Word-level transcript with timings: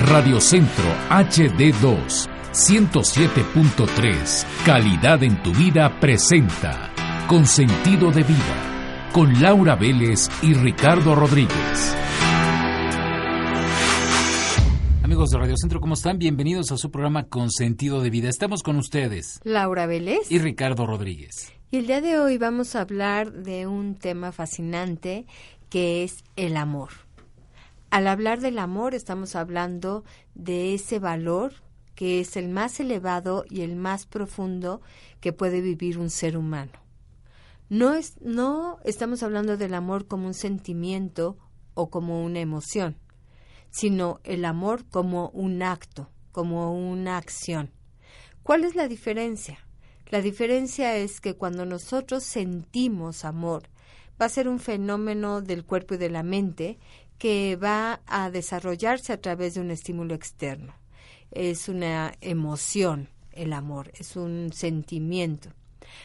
Radio 0.00 0.40
Centro 0.40 0.84
HD2 1.08 2.28
107.3 2.52 4.44
Calidad 4.66 5.22
en 5.22 5.40
tu 5.40 5.52
vida 5.52 6.00
presenta 6.00 6.90
Con 7.28 7.46
sentido 7.46 8.10
de 8.10 8.24
vida 8.24 9.10
con 9.12 9.40
Laura 9.40 9.76
Vélez 9.76 10.28
y 10.42 10.54
Ricardo 10.54 11.14
Rodríguez. 11.14 11.96
Amigos 15.04 15.30
de 15.30 15.38
Radio 15.38 15.54
Centro, 15.56 15.80
¿cómo 15.80 15.94
están? 15.94 16.18
Bienvenidos 16.18 16.72
a 16.72 16.76
su 16.76 16.90
programa 16.90 17.28
Con 17.28 17.52
sentido 17.52 18.00
de 18.00 18.10
vida. 18.10 18.28
Estamos 18.28 18.64
con 18.64 18.74
ustedes. 18.74 19.38
Laura 19.44 19.86
Vélez. 19.86 20.28
Y 20.28 20.40
Ricardo 20.40 20.84
Rodríguez. 20.88 21.52
Y 21.70 21.76
el 21.76 21.86
día 21.86 22.00
de 22.00 22.18
hoy 22.18 22.36
vamos 22.38 22.74
a 22.74 22.80
hablar 22.80 23.30
de 23.32 23.68
un 23.68 23.94
tema 23.94 24.32
fascinante 24.32 25.26
que 25.70 26.02
es 26.02 26.24
el 26.34 26.56
amor. 26.56 27.03
Al 27.94 28.08
hablar 28.08 28.40
del 28.40 28.58
amor 28.58 28.92
estamos 28.92 29.36
hablando 29.36 30.02
de 30.34 30.74
ese 30.74 30.98
valor 30.98 31.52
que 31.94 32.18
es 32.18 32.36
el 32.36 32.48
más 32.48 32.80
elevado 32.80 33.44
y 33.48 33.60
el 33.60 33.76
más 33.76 34.04
profundo 34.04 34.80
que 35.20 35.32
puede 35.32 35.60
vivir 35.60 35.98
un 35.98 36.10
ser 36.10 36.36
humano. 36.36 36.72
No, 37.68 37.94
es, 37.94 38.20
no 38.20 38.78
estamos 38.82 39.22
hablando 39.22 39.56
del 39.56 39.74
amor 39.74 40.08
como 40.08 40.26
un 40.26 40.34
sentimiento 40.34 41.38
o 41.74 41.88
como 41.88 42.24
una 42.24 42.40
emoción, 42.40 42.96
sino 43.70 44.18
el 44.24 44.44
amor 44.44 44.84
como 44.88 45.28
un 45.28 45.62
acto, 45.62 46.10
como 46.32 46.76
una 46.76 47.16
acción. 47.16 47.70
¿Cuál 48.42 48.64
es 48.64 48.74
la 48.74 48.88
diferencia? 48.88 49.68
La 50.08 50.20
diferencia 50.20 50.96
es 50.96 51.20
que 51.20 51.34
cuando 51.34 51.64
nosotros 51.64 52.24
sentimos 52.24 53.24
amor, 53.24 53.68
va 54.20 54.26
a 54.26 54.30
ser 54.30 54.48
un 54.48 54.58
fenómeno 54.58 55.42
del 55.42 55.64
cuerpo 55.64 55.94
y 55.94 55.98
de 55.98 56.10
la 56.10 56.22
mente 56.22 56.78
que 57.18 57.56
va 57.56 58.00
a 58.06 58.30
desarrollarse 58.30 59.12
a 59.12 59.20
través 59.20 59.54
de 59.54 59.60
un 59.60 59.70
estímulo 59.70 60.14
externo. 60.14 60.74
Es 61.30 61.68
una 61.68 62.14
emoción, 62.20 63.08
el 63.32 63.52
amor, 63.52 63.92
es 63.94 64.16
un 64.16 64.52
sentimiento. 64.52 65.50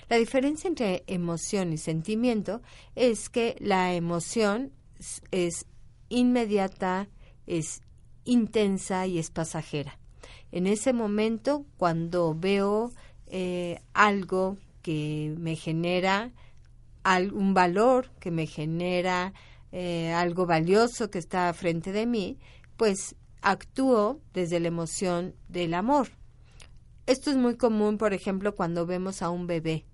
La 0.09 0.17
diferencia 0.17 0.67
entre 0.67 1.03
emoción 1.07 1.73
y 1.73 1.77
sentimiento 1.77 2.61
es 2.95 3.29
que 3.29 3.55
la 3.59 3.93
emoción 3.93 4.71
es 5.31 5.65
inmediata, 6.09 7.07
es 7.47 7.81
intensa 8.25 9.07
y 9.07 9.19
es 9.19 9.31
pasajera. 9.31 9.97
En 10.51 10.67
ese 10.67 10.93
momento, 10.93 11.65
cuando 11.77 12.35
veo 12.35 12.91
eh, 13.27 13.81
algo 13.93 14.57
que 14.81 15.35
me 15.37 15.55
genera 15.55 16.31
un 17.33 17.53
valor, 17.53 18.11
que 18.19 18.31
me 18.31 18.45
genera 18.45 19.33
eh, 19.71 20.11
algo 20.11 20.45
valioso 20.45 21.09
que 21.09 21.19
está 21.19 21.53
frente 21.53 21.91
de 21.91 22.05
mí, 22.05 22.39
pues 22.77 23.15
actúo 23.41 24.21
desde 24.33 24.59
la 24.59 24.67
emoción 24.67 25.35
del 25.47 25.73
amor. 25.73 26.09
Esto 27.05 27.31
es 27.31 27.37
muy 27.37 27.57
común, 27.57 27.97
por 27.97 28.13
ejemplo, 28.13 28.55
cuando 28.55 28.85
vemos 28.85 29.21
a 29.21 29.29
un 29.29 29.47
bebé. 29.47 29.85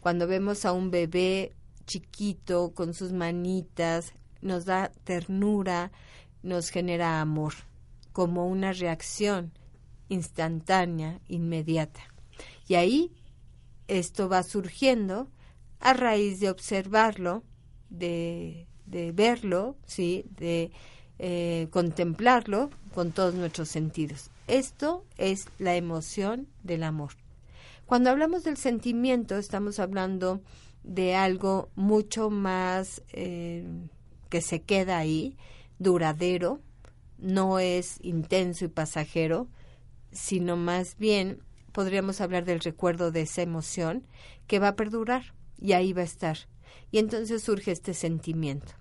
Cuando 0.00 0.26
vemos 0.26 0.64
a 0.64 0.72
un 0.72 0.90
bebé 0.90 1.54
chiquito 1.86 2.72
con 2.74 2.94
sus 2.94 3.12
manitas, 3.12 4.14
nos 4.40 4.64
da 4.64 4.90
ternura, 5.04 5.92
nos 6.42 6.70
genera 6.70 7.20
amor, 7.20 7.54
como 8.12 8.46
una 8.46 8.72
reacción 8.72 9.52
instantánea, 10.08 11.20
inmediata. 11.28 12.00
Y 12.68 12.74
ahí 12.74 13.12
esto 13.88 14.28
va 14.28 14.42
surgiendo 14.42 15.30
a 15.80 15.92
raíz 15.92 16.40
de 16.40 16.50
observarlo, 16.50 17.42
de, 17.90 18.66
verlo, 18.86 19.76
¿sí? 19.86 20.24
de 20.36 20.70
eh, 21.18 21.68
contemplarlo 21.70 22.70
con 22.94 23.12
todos 23.12 23.34
nuestros 23.34 23.68
sentidos. 23.68 24.30
Esto 24.46 25.04
es 25.16 25.46
la 25.58 25.76
emoción 25.76 26.48
del 26.62 26.82
amor. 26.82 27.12
Cuando 27.86 28.10
hablamos 28.10 28.44
del 28.44 28.56
sentimiento, 28.56 29.36
estamos 29.36 29.78
hablando 29.78 30.40
de 30.82 31.14
algo 31.14 31.70
mucho 31.76 32.30
más 32.30 33.02
eh, 33.12 33.66
que 34.28 34.40
se 34.40 34.62
queda 34.62 34.98
ahí, 34.98 35.36
duradero, 35.78 36.60
no 37.18 37.58
es 37.58 37.98
intenso 38.02 38.64
y 38.64 38.68
pasajero, 38.68 39.48
sino 40.12 40.56
más 40.56 40.96
bien 40.98 41.40
podríamos 41.72 42.20
hablar 42.20 42.44
del 42.44 42.60
recuerdo 42.60 43.10
de 43.12 43.22
esa 43.22 43.42
emoción 43.42 44.06
que 44.46 44.58
va 44.58 44.68
a 44.68 44.76
perdurar 44.76 45.34
y 45.58 45.72
ahí 45.72 45.92
va 45.92 46.02
a 46.02 46.04
estar. 46.04 46.38
Y 46.90 46.98
entonces 46.98 47.42
surge 47.42 47.72
este 47.72 47.94
sentimiento. 47.94 48.72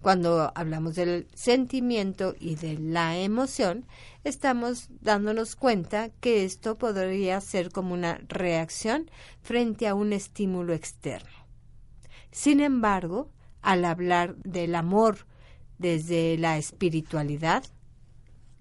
Cuando 0.00 0.52
hablamos 0.54 0.94
del 0.94 1.26
sentimiento 1.34 2.34
y 2.38 2.54
de 2.54 2.78
la 2.78 3.18
emoción, 3.18 3.84
estamos 4.22 4.88
dándonos 5.00 5.56
cuenta 5.56 6.10
que 6.20 6.44
esto 6.44 6.78
podría 6.78 7.40
ser 7.40 7.72
como 7.72 7.94
una 7.94 8.20
reacción 8.28 9.10
frente 9.42 9.88
a 9.88 9.94
un 9.94 10.12
estímulo 10.12 10.72
externo. 10.72 11.30
Sin 12.30 12.60
embargo, 12.60 13.30
al 13.60 13.84
hablar 13.84 14.36
del 14.36 14.76
amor 14.76 15.26
desde 15.78 16.38
la 16.38 16.58
espiritualidad, 16.58 17.64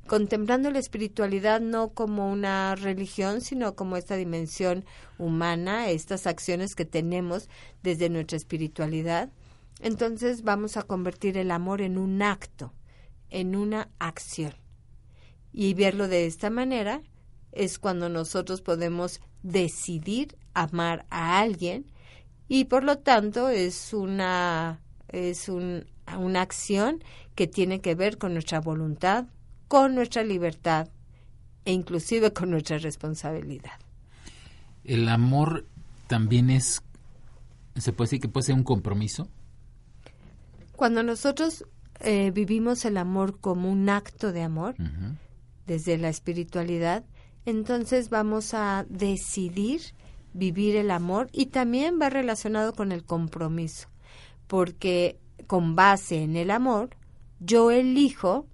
contemplando 0.08 0.72
la 0.72 0.80
espiritualidad 0.80 1.62
no 1.62 1.90
como 1.90 2.32
una 2.32 2.76
religión, 2.76 3.42
sino 3.42 3.76
como 3.76 3.98
esta 3.98 4.16
dimensión 4.16 4.86
humana, 5.18 5.90
estas 5.90 6.26
acciones 6.26 6.76
que 6.76 6.86
tenemos 6.86 7.50
desde 7.84 8.10
nuestra 8.10 8.38
espiritualidad, 8.38 9.30
entonces 9.80 10.44
vamos 10.44 10.78
a 10.78 10.84
convertir 10.84 11.38
el 11.38 11.52
amor 11.52 11.82
en 11.82 11.98
un 11.98 12.22
acto, 12.22 12.74
en 13.30 13.56
una 13.56 13.90
acción. 14.00 14.54
Y 15.54 15.74
verlo 15.74 16.08
de 16.08 16.26
esta 16.26 16.50
manera 16.50 17.02
es 17.52 17.80
cuando 17.80 18.10
nosotros 18.10 18.62
podemos 18.62 19.22
decidir 19.44 20.38
amar 20.54 21.06
a 21.10 21.40
alguien 21.40 21.92
y 22.48 22.66
por 22.66 22.84
lo 22.84 22.98
tanto 22.98 23.50
es 23.50 23.94
una 23.94 24.82
es 25.10 25.50
una 25.50 26.42
acción 26.42 27.04
que 27.36 27.48
tiene 27.48 27.80
que 27.82 27.96
ver 27.96 28.18
con 28.18 28.34
nuestra 28.34 28.60
voluntad, 28.60 29.26
con 29.68 29.96
nuestra 29.96 30.24
libertad 30.24 30.90
e 31.66 31.74
inclusive 31.74 32.32
con 32.34 32.50
nuestra 32.50 32.78
responsabilidad. 32.78 33.80
El 34.84 35.10
amor 35.10 35.66
también 36.08 36.50
es 36.50 36.82
se 37.82 37.94
puede 37.94 38.08
decir 38.08 38.22
que 38.22 38.30
puede 38.30 38.46
ser 38.46 38.56
un 38.56 38.64
compromiso. 38.64 39.28
Cuando 40.76 41.04
nosotros 41.04 41.66
eh, 42.00 42.32
vivimos 42.32 42.86
el 42.86 42.98
amor 42.98 43.40
como 43.40 43.72
un 43.72 43.90
acto 43.90 44.32
de 44.32 44.44
amor, 44.44 44.76
desde 45.66 45.98
la 45.98 46.10
espiritualidad, 46.10 47.04
entonces 47.46 48.10
vamos 48.10 48.54
a 48.54 48.86
decidir 48.90 49.82
vivir 50.34 50.76
el 50.76 50.92
amor 50.92 51.30
y 51.32 51.48
también 51.48 52.00
va 52.00 52.10
relacionado 52.10 52.74
con 52.74 52.92
el 52.92 53.04
compromiso, 53.04 53.90
porque 54.48 55.20
con 55.48 55.76
base 55.76 56.24
en 56.24 56.36
el 56.36 56.52
amor, 56.52 56.90
yo 57.40 57.72
elijo 57.72 58.48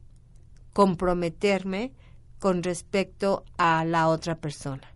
comprometerme 0.74 1.92
con 2.40 2.64
respecto 2.64 3.46
a 3.58 3.86
la 3.86 4.10
otra 4.10 4.36
persona. 4.36 4.94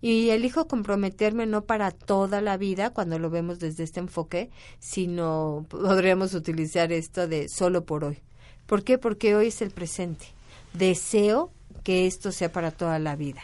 Y 0.00 0.30
elijo 0.30 0.66
comprometerme 0.66 1.46
no 1.46 1.64
para 1.64 1.92
toda 1.92 2.40
la 2.40 2.56
vida, 2.56 2.90
cuando 2.90 3.20
lo 3.20 3.30
vemos 3.30 3.60
desde 3.60 3.84
este 3.84 4.00
enfoque, 4.00 4.50
sino 4.80 5.66
podríamos 5.68 6.34
utilizar 6.34 6.90
esto 6.92 7.28
de 7.28 7.48
solo 7.48 7.84
por 7.84 8.04
hoy. 8.04 8.18
¿Por 8.66 8.82
qué? 8.82 8.98
Porque 8.98 9.36
hoy 9.36 9.48
es 9.48 9.62
el 9.62 9.70
presente. 9.70 10.26
Deseo 10.72 11.52
que 11.84 12.06
esto 12.06 12.32
sea 12.32 12.50
para 12.50 12.70
toda 12.72 12.98
la 12.98 13.14
vida. 13.14 13.42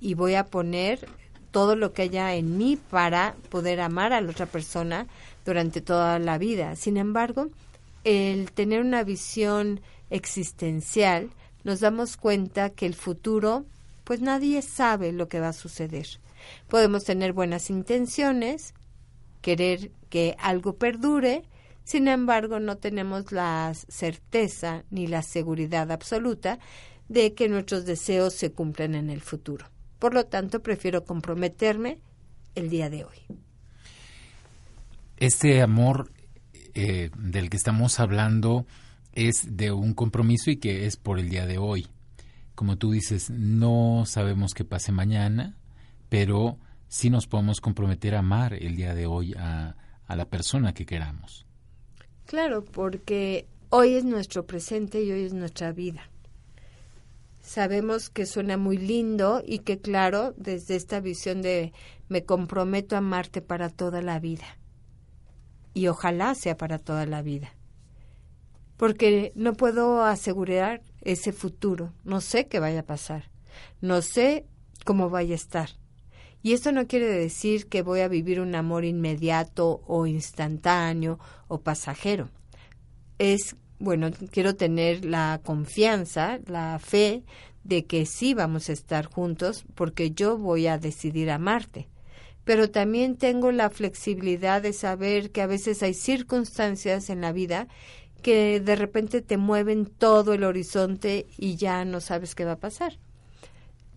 Y 0.00 0.14
voy 0.14 0.34
a 0.34 0.46
poner 0.46 1.06
todo 1.52 1.76
lo 1.76 1.92
que 1.92 2.02
haya 2.02 2.34
en 2.34 2.56
mí 2.58 2.78
para 2.90 3.36
poder 3.50 3.80
amar 3.80 4.12
a 4.12 4.20
la 4.20 4.30
otra 4.30 4.46
persona 4.46 5.06
durante 5.44 5.80
toda 5.80 6.18
la 6.18 6.38
vida. 6.38 6.74
Sin 6.74 6.96
embargo, 6.96 7.48
el 8.02 8.50
tener 8.50 8.80
una 8.80 9.04
visión 9.04 9.80
existencial, 10.12 11.30
nos 11.64 11.80
damos 11.80 12.16
cuenta 12.16 12.70
que 12.70 12.86
el 12.86 12.94
futuro 12.94 13.64
pues 14.04 14.20
nadie 14.20 14.62
sabe 14.62 15.12
lo 15.12 15.28
que 15.28 15.40
va 15.40 15.48
a 15.48 15.52
suceder. 15.52 16.06
Podemos 16.68 17.04
tener 17.04 17.32
buenas 17.32 17.70
intenciones, 17.70 18.74
querer 19.40 19.90
que 20.10 20.36
algo 20.38 20.76
perdure, 20.76 21.42
sin 21.84 22.08
embargo 22.08 22.60
no 22.60 22.76
tenemos 22.76 23.32
la 23.32 23.72
certeza 23.88 24.84
ni 24.90 25.06
la 25.06 25.22
seguridad 25.22 25.90
absoluta 25.90 26.58
de 27.08 27.34
que 27.34 27.48
nuestros 27.48 27.84
deseos 27.84 28.34
se 28.34 28.52
cumplan 28.52 28.94
en 28.94 29.08
el 29.08 29.20
futuro. 29.20 29.66
Por 29.98 30.14
lo 30.14 30.26
tanto, 30.26 30.62
prefiero 30.62 31.04
comprometerme 31.04 31.98
el 32.54 32.70
día 32.70 32.90
de 32.90 33.04
hoy. 33.04 33.18
Este 35.16 35.62
amor 35.62 36.10
eh, 36.74 37.10
del 37.16 37.50
que 37.50 37.56
estamos 37.56 38.00
hablando 38.00 38.66
es 39.12 39.56
de 39.56 39.72
un 39.72 39.94
compromiso 39.94 40.50
y 40.50 40.56
que 40.56 40.86
es 40.86 40.96
por 40.96 41.18
el 41.18 41.28
día 41.28 41.46
de 41.46 41.58
hoy 41.58 41.88
como 42.54 42.76
tú 42.76 42.92
dices, 42.92 43.30
no 43.30 44.04
sabemos 44.06 44.54
qué 44.54 44.64
pase 44.64 44.92
mañana, 44.92 45.56
pero 46.08 46.58
sí 46.88 47.10
nos 47.10 47.26
podemos 47.26 47.60
comprometer 47.60 48.14
a 48.14 48.20
amar 48.20 48.54
el 48.54 48.76
día 48.76 48.94
de 48.94 49.06
hoy 49.06 49.34
a, 49.36 49.76
a 50.06 50.16
la 50.16 50.26
persona 50.26 50.74
que 50.74 50.86
queramos. 50.86 51.46
Claro, 52.26 52.64
porque 52.64 53.46
hoy 53.70 53.94
es 53.94 54.04
nuestro 54.04 54.46
presente 54.46 55.02
y 55.02 55.10
hoy 55.10 55.22
es 55.22 55.32
nuestra 55.32 55.72
vida. 55.72 56.08
sabemos 57.40 58.10
que 58.10 58.26
suena 58.26 58.56
muy 58.56 58.78
lindo 58.78 59.42
y 59.44 59.60
que 59.60 59.80
claro, 59.80 60.32
desde 60.36 60.76
esta 60.76 61.00
visión 61.00 61.42
de 61.42 61.72
me 62.08 62.24
comprometo 62.24 62.94
a 62.94 62.98
amarte 62.98 63.42
para 63.42 63.68
toda 63.70 64.02
la 64.02 64.20
vida. 64.20 64.58
Y 65.74 65.88
ojalá 65.88 66.36
sea 66.36 66.56
para 66.56 66.78
toda 66.78 67.06
la 67.06 67.22
vida. 67.22 67.52
Porque 68.82 69.30
no 69.36 69.52
puedo 69.52 70.02
asegurar 70.02 70.82
ese 71.02 71.30
futuro, 71.30 71.92
no 72.02 72.20
sé 72.20 72.48
qué 72.48 72.58
vaya 72.58 72.80
a 72.80 72.84
pasar, 72.84 73.30
no 73.80 74.02
sé 74.02 74.44
cómo 74.84 75.08
vaya 75.08 75.34
a 75.34 75.36
estar. 75.36 75.68
Y 76.42 76.52
esto 76.52 76.72
no 76.72 76.88
quiere 76.88 77.06
decir 77.06 77.68
que 77.68 77.82
voy 77.82 78.00
a 78.00 78.08
vivir 78.08 78.40
un 78.40 78.56
amor 78.56 78.84
inmediato 78.84 79.84
o 79.86 80.08
instantáneo 80.08 81.20
o 81.46 81.60
pasajero. 81.60 82.28
Es 83.20 83.54
bueno, 83.78 84.10
quiero 84.32 84.56
tener 84.56 85.04
la 85.04 85.40
confianza, 85.44 86.40
la 86.48 86.80
fe 86.80 87.22
de 87.62 87.84
que 87.84 88.04
sí 88.04 88.34
vamos 88.34 88.68
a 88.68 88.72
estar 88.72 89.04
juntos 89.04 89.64
porque 89.76 90.10
yo 90.10 90.38
voy 90.38 90.66
a 90.66 90.78
decidir 90.78 91.30
amarte. 91.30 91.88
Pero 92.44 92.68
también 92.68 93.16
tengo 93.16 93.52
la 93.52 93.70
flexibilidad 93.70 94.60
de 94.60 94.72
saber 94.72 95.30
que 95.30 95.42
a 95.42 95.46
veces 95.46 95.84
hay 95.84 95.94
circunstancias 95.94 97.08
en 97.08 97.20
la 97.20 97.30
vida 97.30 97.68
que 98.22 98.60
de 98.60 98.76
repente 98.76 99.20
te 99.20 99.36
mueven 99.36 99.86
todo 99.86 100.32
el 100.32 100.44
horizonte 100.44 101.26
y 101.36 101.56
ya 101.56 101.84
no 101.84 102.00
sabes 102.00 102.34
qué 102.34 102.44
va 102.44 102.52
a 102.52 102.60
pasar. 102.60 102.98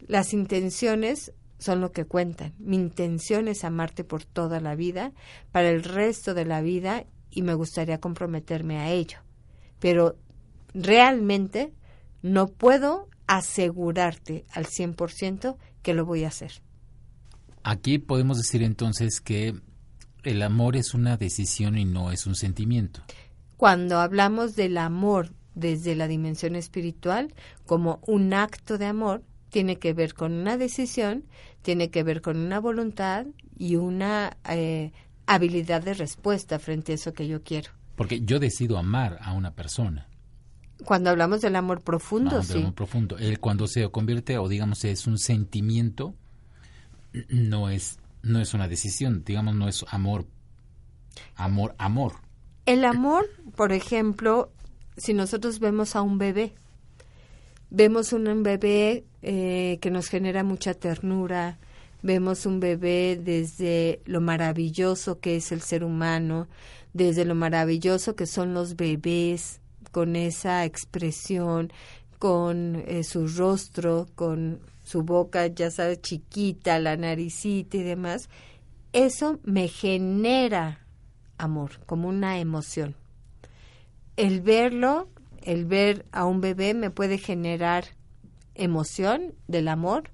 Las 0.07 0.33
intenciones 0.33 1.31
son 1.57 1.81
lo 1.81 1.91
que 1.91 2.05
cuentan. 2.05 2.53
Mi 2.59 2.75
intención 2.75 3.47
es 3.47 3.63
amarte 3.63 4.03
por 4.03 4.25
toda 4.25 4.59
la 4.59 4.75
vida, 4.75 5.13
para 5.51 5.69
el 5.69 5.83
resto 5.83 6.33
de 6.33 6.45
la 6.45 6.61
vida, 6.61 7.05
y 7.29 7.41
me 7.41 7.53
gustaría 7.53 7.99
comprometerme 7.99 8.79
a 8.79 8.91
ello 8.91 9.19
pero 9.85 10.17
realmente 10.73 11.73
no 12.21 12.47
puedo 12.47 13.07
asegurarte 13.27 14.45
al 14.51 14.65
100% 14.65 15.57
que 15.81 15.93
lo 15.93 16.05
voy 16.05 16.23
a 16.23 16.29
hacer. 16.29 16.63
Aquí 17.63 17.97
podemos 17.99 18.37
decir 18.37 18.63
entonces 18.63 19.21
que 19.21 19.53
el 20.23 20.41
amor 20.41 20.75
es 20.75 20.93
una 20.93 21.17
decisión 21.17 21.77
y 21.77 21.85
no 21.85 22.11
es 22.11 22.25
un 22.25 22.35
sentimiento. 22.35 23.01
Cuando 23.57 23.99
hablamos 23.99 24.55
del 24.55 24.77
amor 24.77 25.33
desde 25.53 25.95
la 25.95 26.07
dimensión 26.07 26.55
espiritual 26.55 27.33
como 27.65 27.99
un 28.05 28.33
acto 28.33 28.77
de 28.77 28.85
amor, 28.85 29.23
tiene 29.49 29.77
que 29.77 29.93
ver 29.93 30.13
con 30.13 30.33
una 30.33 30.57
decisión, 30.57 31.23
tiene 31.61 31.89
que 31.89 32.03
ver 32.03 32.21
con 32.21 32.37
una 32.37 32.59
voluntad 32.59 33.25
y 33.57 33.77
una 33.77 34.35
eh, 34.49 34.91
habilidad 35.27 35.81
de 35.81 35.93
respuesta 35.93 36.59
frente 36.59 36.91
a 36.91 36.95
eso 36.95 37.13
que 37.13 37.27
yo 37.27 37.41
quiero. 37.41 37.71
Porque 37.95 38.21
yo 38.21 38.39
decido 38.39 38.77
amar 38.77 39.17
a 39.21 39.31
una 39.31 39.55
persona. 39.55 40.07
Cuando 40.83 41.09
hablamos 41.09 41.39
del 41.39 41.55
amor 41.55 41.81
profundo, 41.81 42.43
sí. 42.43 42.57
amor 42.57 42.73
profundo. 42.73 43.17
El 43.17 43.39
cuando 43.39 43.67
se 43.67 43.89
convierte 43.89 44.37
o 44.37 44.49
digamos 44.49 44.83
es 44.83 45.07
un 45.07 45.17
sentimiento, 45.17 46.15
no 47.29 47.69
es 47.69 47.97
no 48.23 48.41
es 48.41 48.53
una 48.53 48.67
decisión, 48.67 49.23
digamos 49.23 49.55
no 49.55 49.69
es 49.69 49.85
amor 49.89 50.27
amor 51.35 51.75
amor. 51.77 52.24
El 52.65 52.83
amor, 52.83 53.29
por 53.55 53.73
ejemplo, 53.73 54.49
si 54.97 55.13
nosotros 55.13 55.59
vemos 55.59 55.95
a 55.95 56.01
un 56.01 56.17
bebé, 56.17 56.53
vemos 57.69 58.11
un 58.11 58.41
bebé 58.41 59.03
eh, 59.21 59.77
que 59.81 59.91
nos 59.91 60.07
genera 60.07 60.43
mucha 60.43 60.73
ternura, 60.73 61.59
vemos 62.01 62.47
un 62.47 62.59
bebé 62.59 63.19
desde 63.21 64.01
lo 64.05 64.19
maravilloso 64.19 65.19
que 65.19 65.35
es 65.35 65.51
el 65.51 65.61
ser 65.61 65.83
humano, 65.83 66.47
desde 66.93 67.23
lo 67.25 67.35
maravilloso 67.35 68.15
que 68.15 68.25
son 68.25 68.55
los 68.55 68.75
bebés, 68.75 69.61
con 69.91 70.15
esa 70.15 70.65
expresión, 70.65 71.71
con 72.17 72.83
eh, 72.87 73.03
su 73.03 73.27
rostro, 73.27 74.07
con 74.15 74.59
su 74.83 75.03
boca, 75.03 75.45
ya 75.47 75.69
sabes, 75.69 76.01
chiquita, 76.01 76.79
la 76.79 76.97
naricita 76.97 77.77
y 77.77 77.83
demás, 77.83 78.27
eso 78.91 79.39
me 79.43 79.67
genera 79.67 80.84
amor, 81.37 81.79
como 81.85 82.07
una 82.07 82.39
emoción. 82.39 82.95
El 84.17 84.41
verlo, 84.41 85.09
el 85.41 85.65
ver 85.65 86.05
a 86.11 86.25
un 86.25 86.41
bebé 86.41 86.73
me 86.73 86.89
puede 86.89 87.17
generar 87.17 87.85
emoción 88.55 89.33
del 89.47 89.67
amor 89.67 90.11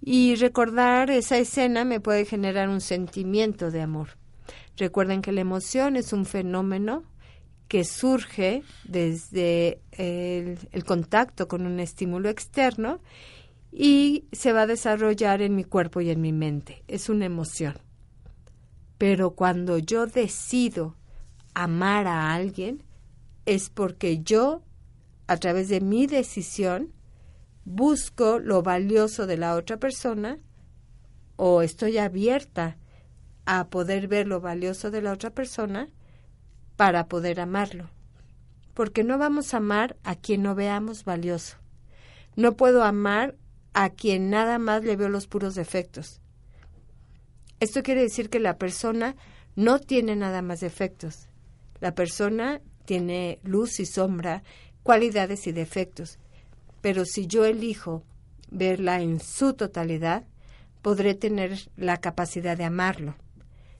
y 0.00 0.36
recordar 0.36 1.10
esa 1.10 1.38
escena 1.38 1.84
me 1.84 2.00
puede 2.00 2.24
generar 2.24 2.68
un 2.68 2.80
sentimiento 2.80 3.70
de 3.70 3.82
amor. 3.82 4.10
Recuerden 4.76 5.22
que 5.22 5.32
la 5.32 5.40
emoción 5.40 5.96
es 5.96 6.12
un 6.12 6.26
fenómeno 6.26 7.04
que 7.68 7.84
surge 7.84 8.62
desde 8.84 9.80
el, 9.92 10.84
contacto 10.84 11.48
con 11.48 11.66
un 11.66 11.80
estímulo 11.80 12.28
externo 12.28 13.00
y 13.72 14.24
se 14.32 14.52
va 14.52 14.62
a 14.62 14.66
desarrollar 14.66 15.42
en 15.42 15.56
mi 15.56 15.64
cuerpo 15.64 16.00
y 16.00 16.10
en 16.10 16.20
mi 16.20 16.32
mente. 16.32 16.84
Es 16.86 17.08
una 17.08 17.26
emoción. 17.26 17.74
Pero 18.98 19.32
cuando 19.32 19.78
yo 19.78 20.06
decido 20.06 20.96
amar 21.54 22.06
a 22.06 22.34
alguien, 22.34 22.82
es 23.44 23.70
porque 23.70 24.22
yo, 24.22 24.62
a 25.26 25.36
través 25.36 25.68
de 25.68 25.80
mi 25.80 26.06
decisión, 26.06 26.92
busco 27.64 28.38
lo 28.38 28.62
valioso 28.62 29.26
de 29.26 29.36
la 29.36 29.54
otra 29.54 29.78
persona 29.78 30.38
o 31.36 31.62
estoy 31.62 31.98
abierta 31.98 32.78
a 33.44 33.68
poder 33.68 34.08
ver 34.08 34.26
lo 34.26 34.40
valioso 34.40 34.90
de 34.90 35.02
la 35.02 35.12
otra 35.12 35.30
persona 35.30 35.88
para 36.76 37.06
poder 37.08 37.40
amarlo. 37.40 37.90
Porque 38.74 39.04
no 39.04 39.18
vamos 39.18 39.54
a 39.54 39.58
amar 39.58 39.96
a 40.04 40.16
quien 40.16 40.42
no 40.42 40.54
veamos 40.54 41.04
valioso. 41.04 41.56
No 42.34 42.56
puedo 42.56 42.84
amar 42.84 43.36
a 43.72 43.90
quien 43.90 44.30
nada 44.30 44.58
más 44.58 44.84
le 44.84 44.96
veo 44.96 45.08
los 45.08 45.26
puros 45.26 45.54
defectos. 45.54 46.20
Esto 47.60 47.82
quiere 47.82 48.02
decir 48.02 48.28
que 48.28 48.40
la 48.40 48.58
persona 48.58 49.16
no 49.54 49.78
tiene 49.78 50.16
nada 50.16 50.42
más 50.42 50.60
defectos. 50.60 51.28
La 51.80 51.94
persona 51.94 52.60
tiene 52.84 53.40
luz 53.42 53.80
y 53.80 53.86
sombra, 53.86 54.42
cualidades 54.82 55.46
y 55.46 55.52
defectos. 55.52 56.18
Pero 56.80 57.04
si 57.04 57.26
yo 57.26 57.44
elijo 57.44 58.04
verla 58.50 59.00
en 59.00 59.20
su 59.20 59.54
totalidad, 59.54 60.24
podré 60.82 61.14
tener 61.14 61.70
la 61.76 61.96
capacidad 61.96 62.56
de 62.56 62.64
amarlo. 62.64 63.16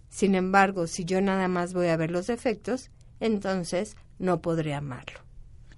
Sin 0.09 0.35
embargo, 0.35 0.87
si 0.87 1.05
yo 1.05 1.21
nada 1.21 1.47
más 1.47 1.73
voy 1.73 1.89
a 1.89 1.97
ver 1.97 2.11
los 2.11 2.27
defectos, 2.27 2.91
entonces 3.21 3.97
no 4.19 4.41
podré 4.41 4.75
amarlo. 4.75 5.21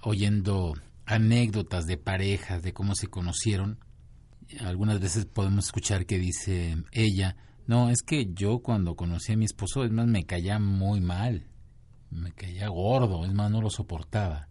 Oyendo 0.00 0.74
anécdotas 1.06 1.86
de 1.86 1.96
parejas, 1.96 2.62
de 2.62 2.72
cómo 2.72 2.94
se 2.94 3.08
conocieron, 3.08 3.78
algunas 4.60 5.00
veces 5.00 5.26
podemos 5.26 5.67
escuchar 5.67 6.06
que 6.06 6.19
dice 6.19 6.76
ella, 6.93 7.36
no, 7.69 7.91
es 7.91 8.01
que 8.01 8.32
yo 8.32 8.60
cuando 8.60 8.96
conocí 8.96 9.34
a 9.34 9.37
mi 9.37 9.44
esposo, 9.44 9.84
es 9.84 9.91
más, 9.91 10.06
me 10.06 10.25
caía 10.25 10.58
muy 10.58 11.03
mal, 11.03 11.48
me 12.10 12.32
caía 12.32 12.69
gordo, 12.69 13.27
es 13.27 13.34
más, 13.34 13.51
no 13.51 13.60
lo 13.60 13.69
soportaba. 13.69 14.48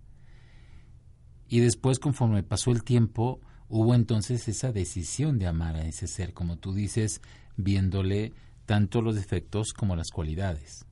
Y 1.48 1.60
después, 1.62 1.98
conforme 1.98 2.44
pasó 2.44 2.70
el 2.70 2.84
tiempo, 2.84 3.42
hubo 3.70 3.96
entonces 3.96 4.48
esa 4.48 4.72
decisión 4.72 5.40
de 5.40 5.48
amar 5.48 5.78
a 5.78 5.88
ese 5.88 6.06
ser, 6.06 6.34
como 6.34 6.58
tú 6.58 6.76
dices, 6.76 7.22
viéndole 7.56 8.34
tanto 8.68 9.02
los 9.02 9.16
defectos 9.16 9.74
como 9.74 9.96
las 9.96 10.12
cualidades. 10.12 10.86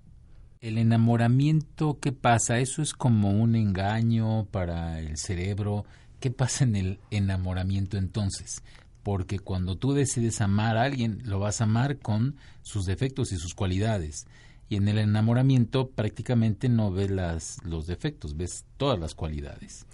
El 0.62 0.80
enamoramiento, 0.80 2.00
¿qué 2.00 2.12
pasa? 2.12 2.58
Eso 2.58 2.82
es 2.82 2.94
como 2.94 3.40
un 3.40 3.56
engaño 3.56 4.46
para 4.46 5.00
el 5.00 5.18
cerebro. 5.18 5.86
¿Qué 6.20 6.32
pasa 6.32 6.64
en 6.64 6.76
el 6.76 7.00
enamoramiento 7.12 7.98
entonces? 7.98 8.64
Porque 9.06 9.38
cuando 9.38 9.78
tú 9.78 9.94
decides 9.94 10.42
amar 10.42 10.78
a 10.78 10.82
alguien, 10.82 11.22
lo 11.26 11.38
vas 11.38 11.62
a 11.62 11.66
amar 11.66 12.00
con 12.00 12.38
sus 12.64 12.88
defectos 12.88 13.32
y 13.32 13.38
sus 13.38 13.54
cualidades. 13.54 14.26
Y 14.68 14.78
en 14.78 14.88
el 14.88 14.98
enamoramiento 14.98 15.92
prácticamente 15.92 16.70
no 16.70 16.92
ves 16.92 17.12
las, 17.12 17.64
los 17.64 17.86
defectos, 17.86 18.36
ves 18.36 18.66
todas 18.78 18.98
las 19.00 19.14
cualidades. 19.14 19.86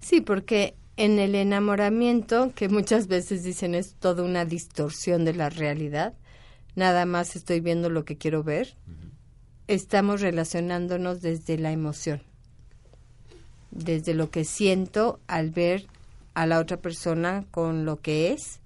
Sí, 0.00 0.22
porque 0.22 0.76
en 0.96 1.18
el 1.18 1.34
enamoramiento, 1.34 2.54
que 2.54 2.70
muchas 2.70 3.06
veces 3.06 3.44
dicen 3.44 3.74
es 3.74 3.96
toda 3.96 4.22
una 4.22 4.46
distorsión 4.46 5.26
de 5.26 5.34
la 5.34 5.50
realidad, 5.50 6.14
nada 6.74 7.04
más 7.04 7.36
estoy 7.36 7.60
viendo 7.60 7.90
lo 7.90 8.06
que 8.06 8.16
quiero 8.16 8.42
ver, 8.42 8.76
estamos 9.68 10.22
relacionándonos 10.22 11.20
desde 11.20 11.58
la 11.58 11.70
emoción, 11.70 12.22
desde 13.70 14.14
lo 14.14 14.30
que 14.30 14.46
siento 14.46 15.20
al 15.26 15.50
ver 15.50 15.86
a 16.34 16.46
la 16.46 16.58
otra 16.58 16.76
persona 16.76 17.46
con 17.50 17.84
lo 17.84 18.00
que 18.00 18.32
es. 18.32 18.60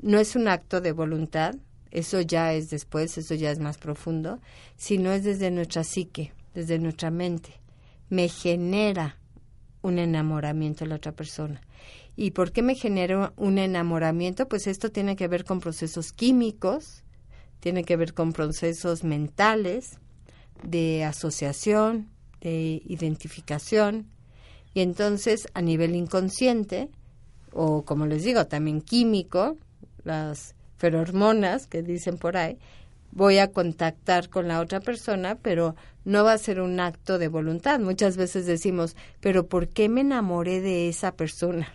No 0.00 0.18
es 0.18 0.36
un 0.36 0.48
acto 0.48 0.80
de 0.80 0.92
voluntad, 0.92 1.54
eso 1.90 2.20
ya 2.20 2.52
es 2.52 2.70
después, 2.70 3.16
eso 3.18 3.34
ya 3.34 3.50
es 3.50 3.58
más 3.58 3.78
profundo, 3.78 4.40
sino 4.76 5.12
es 5.12 5.24
desde 5.24 5.50
nuestra 5.50 5.84
psique, 5.84 6.32
desde 6.54 6.78
nuestra 6.78 7.10
mente. 7.10 7.60
Me 8.10 8.28
genera 8.28 9.18
un 9.82 9.98
enamoramiento 9.98 10.84
de 10.84 10.88
la 10.88 10.96
otra 10.96 11.12
persona. 11.12 11.60
¿Y 12.16 12.30
por 12.32 12.52
qué 12.52 12.62
me 12.62 12.74
genera 12.74 13.32
un 13.36 13.58
enamoramiento? 13.58 14.48
Pues 14.48 14.66
esto 14.66 14.90
tiene 14.90 15.16
que 15.16 15.28
ver 15.28 15.44
con 15.44 15.60
procesos 15.60 16.12
químicos, 16.12 17.04
tiene 17.60 17.84
que 17.84 17.96
ver 17.96 18.14
con 18.14 18.32
procesos 18.32 19.04
mentales, 19.04 19.98
de 20.62 21.04
asociación, 21.04 22.08
de 22.40 22.82
identificación, 22.86 24.06
y 24.74 24.80
entonces 24.80 25.48
a 25.54 25.62
nivel 25.62 25.94
inconsciente 25.94 26.90
o 27.54 27.84
como 27.84 28.06
les 28.06 28.24
digo, 28.24 28.46
también 28.46 28.82
químico, 28.82 29.56
las 30.02 30.54
ferormonas 30.76 31.66
que 31.66 31.82
dicen 31.82 32.18
por 32.18 32.36
ahí, 32.36 32.58
voy 33.12 33.38
a 33.38 33.52
contactar 33.52 34.28
con 34.28 34.48
la 34.48 34.60
otra 34.60 34.80
persona, 34.80 35.36
pero 35.36 35.76
no 36.04 36.24
va 36.24 36.32
a 36.32 36.38
ser 36.38 36.60
un 36.60 36.80
acto 36.80 37.18
de 37.18 37.28
voluntad. 37.28 37.78
Muchas 37.78 38.16
veces 38.16 38.44
decimos, 38.44 38.96
pero 39.20 39.46
¿por 39.46 39.68
qué 39.68 39.88
me 39.88 40.00
enamoré 40.00 40.60
de 40.60 40.88
esa 40.88 41.12
persona? 41.14 41.72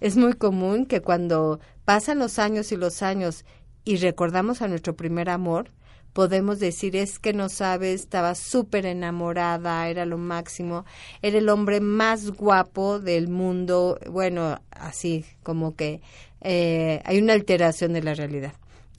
Es 0.00 0.16
muy 0.16 0.34
común 0.34 0.84
que 0.84 1.00
cuando 1.00 1.60
pasan 1.84 2.18
los 2.18 2.40
años 2.40 2.72
y 2.72 2.76
los 2.76 3.02
años 3.02 3.44
y 3.84 3.96
recordamos 3.96 4.62
a 4.62 4.68
nuestro 4.68 4.96
primer 4.96 5.30
amor, 5.30 5.68
podemos 6.14 6.60
decir 6.60 6.96
es 6.96 7.18
que 7.18 7.34
no 7.34 7.50
sabes, 7.50 8.00
estaba 8.00 8.34
súper 8.34 8.86
enamorada, 8.86 9.88
era 9.88 10.06
lo 10.06 10.16
máximo, 10.16 10.86
era 11.20 11.36
el 11.36 11.50
hombre 11.50 11.80
más 11.80 12.30
guapo 12.30 13.00
del 13.00 13.28
mundo, 13.28 13.98
bueno, 14.10 14.60
así 14.70 15.26
como 15.42 15.74
que 15.74 16.00
eh, 16.40 17.02
hay 17.04 17.18
una 17.18 17.34
alteración 17.34 17.92
de 17.92 18.02
la 18.02 18.14
realidad. 18.14 18.54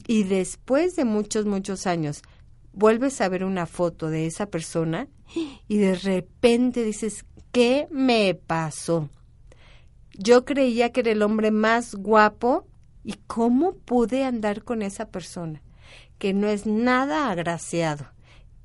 Y 0.07 0.23
después 0.23 0.95
de 0.95 1.05
muchos, 1.05 1.45
muchos 1.45 1.87
años, 1.87 2.21
vuelves 2.73 3.21
a 3.21 3.29
ver 3.29 3.45
una 3.45 3.65
foto 3.65 4.09
de 4.09 4.27
esa 4.27 4.47
persona 4.47 5.07
y 5.67 5.77
de 5.77 5.95
repente 5.95 6.83
dices, 6.83 7.25
¿qué 7.51 7.87
me 7.89 8.35
pasó? 8.35 9.09
Yo 10.17 10.43
creía 10.43 10.91
que 10.91 10.99
era 10.99 11.11
el 11.11 11.21
hombre 11.21 11.51
más 11.51 11.95
guapo 11.95 12.67
y 13.03 13.13
cómo 13.27 13.73
pude 13.73 14.25
andar 14.25 14.63
con 14.63 14.81
esa 14.81 15.07
persona, 15.09 15.61
que 16.17 16.33
no 16.33 16.47
es 16.47 16.65
nada 16.65 17.29
agraciado. 17.31 18.05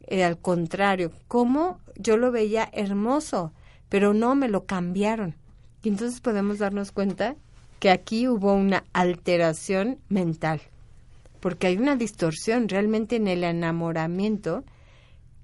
Eh, 0.06 0.24
al 0.24 0.38
contrario, 0.38 1.12
cómo 1.28 1.80
yo 1.96 2.16
lo 2.16 2.32
veía 2.32 2.68
hermoso, 2.72 3.52
pero 3.88 4.14
no 4.14 4.34
me 4.34 4.48
lo 4.48 4.64
cambiaron. 4.64 5.36
Y 5.82 5.88
entonces 5.88 6.20
podemos 6.20 6.58
darnos 6.58 6.92
cuenta 6.92 7.36
que 7.78 7.90
aquí 7.90 8.28
hubo 8.28 8.54
una 8.54 8.84
alteración 8.92 9.98
mental 10.08 10.60
porque 11.40 11.66
hay 11.66 11.78
una 11.78 11.96
distorsión. 11.96 12.68
Realmente 12.68 13.16
en 13.16 13.26
el 13.26 13.42
enamoramiento 13.42 14.62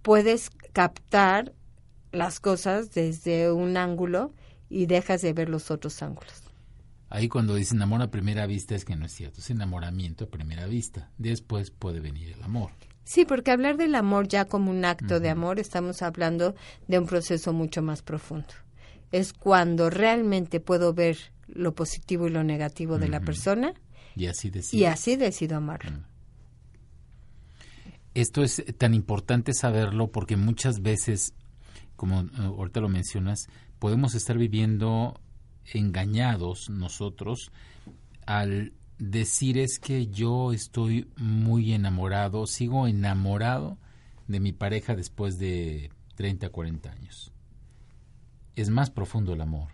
puedes 0.03 0.51
captar 0.73 1.53
las 2.13 2.39
cosas 2.39 2.93
desde 2.93 3.51
un 3.51 3.77
ángulo 3.77 4.33
y 4.69 4.87
dejas 4.87 5.23
de 5.23 5.33
ver 5.33 5.49
los 5.49 5.71
otros 5.71 6.03
ángulos. 6.03 6.43
Ahí 7.17 7.31
cuando 7.31 7.55
dice 7.55 7.75
amor 7.83 8.03
a 8.03 8.11
primera 8.11 8.47
vista 8.47 8.75
es 8.75 8.85
que 8.85 8.95
no 8.95 9.07
es 9.07 9.13
cierto, 9.13 9.41
es 9.41 9.49
enamoramiento 9.49 10.27
a 10.27 10.29
primera 10.29 10.67
vista. 10.67 11.09
Después 11.17 11.71
puede 11.71 11.99
venir 11.99 12.35
el 12.37 12.43
amor. 12.43 12.73
Sí, 13.05 13.25
porque 13.25 13.53
hablar 13.53 13.79
del 13.79 13.95
amor 13.95 14.29
ya 14.29 14.45
como 14.45 14.71
un 14.71 14.85
acto 14.85 15.19
de 15.19 15.31
amor, 15.31 15.59
estamos 15.59 16.03
hablando 16.03 16.55
de 16.89 16.99
un 16.99 17.07
proceso 17.07 17.55
mucho 17.55 17.81
más 17.81 18.03
profundo. 18.03 18.53
Es 19.13 19.33
cuando 19.33 19.89
realmente 19.89 20.61
puedo 20.61 20.93
ver 20.93 21.17
lo 21.47 21.75
positivo 21.75 22.27
y 22.27 22.33
lo 22.33 22.45
negativo 22.45 22.99
de 22.99 23.09
la 23.09 23.21
persona 23.21 23.73
y 24.15 24.27
así 24.27 24.51
decido. 24.51 24.83
Y 24.83 24.85
así 24.85 25.17
decido 25.17 25.57
amarlo. 25.57 26.01
Esto 28.13 28.43
es 28.43 28.63
tan 28.77 28.93
importante 28.93 29.55
saberlo 29.55 30.13
porque 30.13 30.37
muchas 30.37 30.83
veces, 30.83 31.33
como 31.97 32.21
eh, 32.21 32.29
ahorita 32.41 32.81
lo 32.81 32.91
mencionas, 32.91 33.47
podemos 33.79 34.15
estar 34.15 34.37
viviendo 34.37 35.19
engañados 35.75 36.71
nosotros 36.71 37.51
al 38.27 38.73
decir 38.99 39.59
es 39.59 39.79
que 39.79 40.09
yo 40.09 40.53
estoy 40.53 41.09
muy 41.17 41.73
enamorado, 41.73 42.47
sigo 42.47 42.87
enamorado 42.87 43.79
de 44.27 44.41
mi 44.41 44.53
pareja 44.53 44.97
después 44.97 45.39
de 45.39 45.91
30, 46.17 46.49
40 46.49 46.91
años. 46.91 47.33
Es 48.57 48.71
más 48.71 48.91
profundo 48.91 49.35
el 49.35 49.41
amor. 49.41 49.69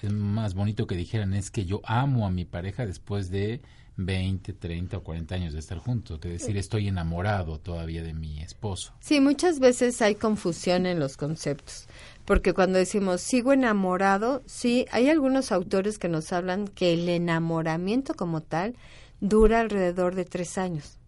Es 0.00 0.12
más 0.12 0.54
bonito 0.54 0.86
que 0.86 0.96
dijeran 0.96 1.34
es 1.34 1.50
que 1.50 1.64
yo 1.64 1.80
amo 1.84 2.26
a 2.26 2.30
mi 2.30 2.44
pareja 2.44 2.86
después 2.86 3.30
de 3.30 3.60
20, 3.96 4.54
30 4.54 4.96
o 4.96 5.02
40 5.02 5.34
años 5.34 5.52
de 5.52 5.58
estar 5.58 5.78
juntos, 5.78 6.18
que 6.18 6.28
decir 6.28 6.56
estoy 6.56 6.88
enamorado 6.88 7.60
todavía 7.60 8.02
de 8.02 8.14
mi 8.14 8.40
esposo. 8.40 8.94
Sí, 9.00 9.20
muchas 9.20 9.60
veces 9.60 10.00
hay 10.02 10.14
confusión 10.14 10.86
en 10.86 10.98
los 10.98 11.16
conceptos, 11.16 11.86
porque 12.24 12.52
cuando 12.52 12.78
decimos 12.78 13.20
sigo 13.20 13.52
enamorado, 13.52 14.42
sí, 14.46 14.86
hay 14.90 15.08
algunos 15.08 15.52
autores 15.52 15.98
que 15.98 16.08
nos 16.08 16.32
hablan 16.32 16.68
que 16.68 16.94
el 16.94 17.08
enamoramiento 17.08 18.14
como 18.14 18.42
tal 18.42 18.76
dura 19.20 19.60
alrededor 19.60 20.14
de 20.14 20.24
tres 20.24 20.58
años. 20.58 20.98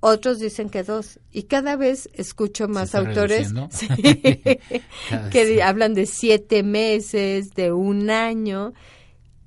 Otros 0.00 0.38
dicen 0.38 0.68
que 0.68 0.82
dos. 0.82 1.18
Y 1.32 1.44
cada 1.44 1.74
vez 1.76 2.08
escucho 2.12 2.68
más 2.68 2.94
autores 2.94 3.52
que 5.32 5.62
hablan 5.62 5.94
de 5.94 6.06
siete 6.06 6.62
meses, 6.62 7.50
de 7.54 7.72
un 7.72 8.10
año 8.10 8.72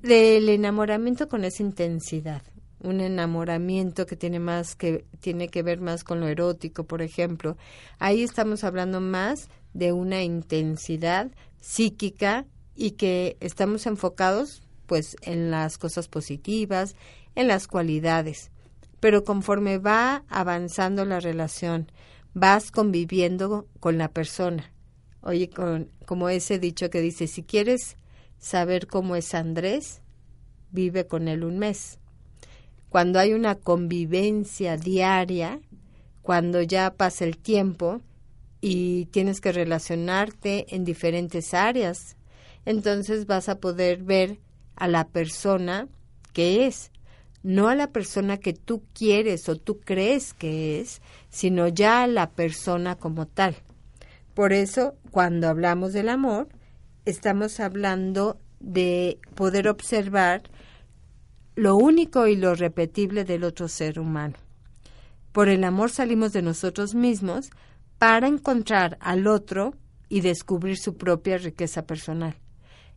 del 0.02 0.50
enamoramiento 0.50 1.28
con 1.28 1.46
esa 1.46 1.64
intensidad 1.64 2.42
un 2.82 3.02
enamoramiento 3.02 4.06
que 4.06 4.16
tiene 4.16 4.40
más 4.40 4.76
que 4.76 5.06
tiene 5.20 5.50
que 5.50 5.64
ver 5.64 5.82
más 5.82 6.04
con 6.04 6.20
lo 6.20 6.28
erótico, 6.28 6.86
por 6.86 7.02
ejemplo. 7.02 7.58
Ahí 8.00 8.24
estamos 8.24 8.64
hablando 8.64 9.02
más 9.02 9.50
de 9.74 9.92
una 9.92 10.24
intensidad 10.24 11.32
psíquica 11.62 12.46
y 12.76 12.92
que 12.92 13.38
estamos 13.40 13.86
enfocados 13.86 14.62
pues 14.86 15.16
en 15.22 15.52
las 15.52 15.78
cosas 15.78 16.08
positivas, 16.08 16.96
en 17.36 17.48
las 17.48 17.68
cualidades. 17.68 18.52
Pero 19.00 19.24
conforme 19.24 19.78
va 19.78 20.24
avanzando 20.30 21.06
la 21.06 21.20
relación, 21.20 21.92
vas 22.34 22.72
conviviendo 22.72 23.68
con 23.80 23.98
la 23.98 24.10
persona. 24.10 24.72
Oye, 25.22 25.50
con, 25.50 25.92
como 26.06 26.30
ese 26.30 26.60
dicho 26.60 26.90
que 26.90 27.02
dice, 27.02 27.28
si 27.28 27.44
quieres 27.44 27.98
saber 28.40 28.88
cómo 28.88 29.16
es 29.16 29.36
Andrés, 29.36 30.02
vive 30.72 31.06
con 31.06 31.28
él 31.28 31.44
un 31.44 31.60
mes. 31.60 32.00
Cuando 32.90 33.20
hay 33.20 33.34
una 33.34 33.56
convivencia 33.56 34.78
diaria, 34.78 35.60
cuando 36.22 36.62
ya 36.62 36.94
pasa 36.96 37.26
el 37.26 37.38
tiempo 37.38 38.02
y 38.62 39.06
tienes 39.06 39.42
que 39.42 39.52
relacionarte 39.52 40.76
en 40.76 40.84
diferentes 40.84 41.54
áreas, 41.54 42.18
entonces 42.66 43.26
vas 43.26 43.50
a 43.50 43.60
poder 43.60 44.04
ver 44.04 44.40
a 44.76 44.88
la 44.88 45.08
persona 45.08 45.88
que 46.34 46.66
es, 46.66 46.92
no 47.44 47.70
a 47.70 47.76
la 47.76 47.92
persona 47.92 48.38
que 48.38 48.54
tú 48.54 48.84
quieres 48.94 49.48
o 49.50 49.56
tú 49.56 49.80
crees 49.80 50.34
que 50.34 50.82
es, 50.82 51.02
sino 51.30 51.68
ya 51.68 52.04
a 52.04 52.08
la 52.08 52.32
persona 52.32 52.96
como 52.96 53.28
tal. 53.28 53.56
Por 54.34 54.54
eso, 54.54 54.96
cuando 55.12 55.48
hablamos 55.48 55.94
del 55.94 56.10
amor, 56.10 56.50
estamos 57.06 57.60
hablando 57.60 58.40
de 58.60 59.20
poder 59.36 59.68
observar 59.68 60.44
lo 61.56 61.76
único 61.76 62.28
y 62.28 62.36
lo 62.36 62.56
repetible 62.56 63.26
del 63.26 63.44
otro 63.44 63.68
ser 63.68 64.00
humano. 64.00 64.36
Por 65.32 65.50
el 65.50 65.64
amor 65.64 65.90
salimos 65.90 66.34
de 66.34 66.42
nosotros 66.42 66.96
mismos 66.96 67.52
para 68.00 68.28
encontrar 68.28 68.98
al 69.02 69.28
otro 69.28 69.76
y 70.08 70.22
descubrir 70.22 70.78
su 70.78 70.98
propia 70.98 71.38
riqueza 71.38 71.86
personal, 71.86 72.36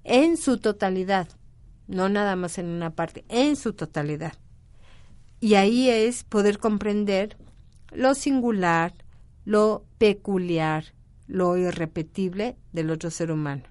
en 0.05 0.37
su 0.37 0.59
totalidad, 0.59 1.29
no 1.89 2.09
nada 2.09 2.37
más 2.37 2.57
en 2.57 2.67
una 2.67 2.91
parte, 2.91 3.25
en 3.29 3.57
su 3.57 3.75
totalidad. 3.75 4.33
Y 5.41 5.55
ahí 5.57 5.91
es 5.91 6.25
poder 6.25 6.59
comprender 6.59 7.37
lo 7.91 8.15
singular, 8.15 8.95
lo 9.45 9.85
peculiar, 9.99 10.95
lo 11.27 11.57
irrepetible 11.57 12.57
del 12.73 12.91
otro 12.91 13.11
ser 13.11 13.33
humano. 13.33 13.65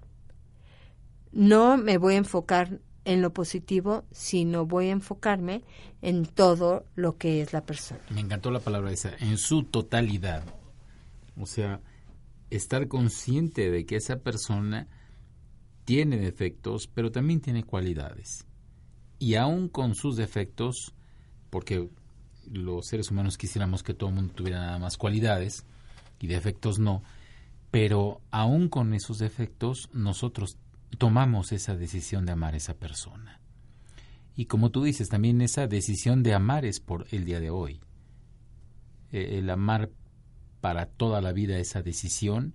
No 1.32 1.78
me 1.78 1.98
voy 1.98 2.16
a 2.16 2.18
enfocar 2.18 2.82
en 3.06 3.22
lo 3.22 3.34
positivo, 3.34 4.04
sino 4.12 4.66
voy 4.66 4.90
a 4.90 4.92
enfocarme 4.92 5.64
en 6.02 6.26
todo 6.26 6.86
lo 6.96 7.18
que 7.18 7.42
es 7.42 7.54
la 7.54 7.62
persona. 7.66 8.02
Me 8.10 8.20
encantó 8.20 8.52
la 8.52 8.60
palabra 8.60 8.92
esa, 8.92 9.16
en 9.20 9.38
su 9.38 9.64
totalidad. 9.64 10.44
O 11.38 11.46
sea, 11.46 11.82
estar 12.50 12.88
consciente 12.88 13.72
de 13.72 13.86
que 13.86 13.96
esa 13.96 14.18
persona 14.20 14.88
tiene 15.86 16.18
defectos, 16.18 16.88
pero 16.88 17.12
también 17.12 17.42
tiene 17.42 17.64
cualidades. 17.64 18.46
Y 19.20 19.36
aún 19.36 19.70
con 19.70 19.96
sus 19.96 20.16
defectos, 20.16 20.94
porque 21.50 21.90
los 22.52 22.88
seres 22.88 23.12
humanos 23.12 23.38
quisiéramos 23.38 23.84
que 23.84 23.94
todo 23.94 24.10
el 24.10 24.16
mundo 24.16 24.34
tuviera 24.34 24.60
nada 24.60 24.80
más 24.80 24.98
cualidades 24.98 25.66
y 26.20 26.28
defectos 26.28 26.80
no, 26.80 27.04
pero 27.72 28.22
aún 28.32 28.68
con 28.68 28.94
esos 28.94 29.18
defectos 29.18 29.90
nosotros 29.94 30.58
tomamos 30.98 31.52
esa 31.52 31.76
decisión 31.76 32.26
de 32.26 32.34
amar 32.34 32.54
a 32.54 32.58
esa 32.58 32.74
persona. 32.74 33.40
Y 34.36 34.46
como 34.46 34.72
tú 34.72 34.84
dices, 34.84 35.10
también 35.10 35.42
esa 35.42 35.68
decisión 35.68 36.24
de 36.24 36.34
amar 36.34 36.66
es 36.66 36.80
por 36.80 37.08
el 37.12 37.26
día 37.26 37.40
de 37.40 37.50
hoy. 37.50 37.80
E, 39.12 39.40
el 39.40 39.50
amar 39.50 39.90
para 40.62 40.86
toda 40.86 41.22
la 41.22 41.34
vida 41.34 41.58
esa 41.58 41.82
decisión, 41.82 42.54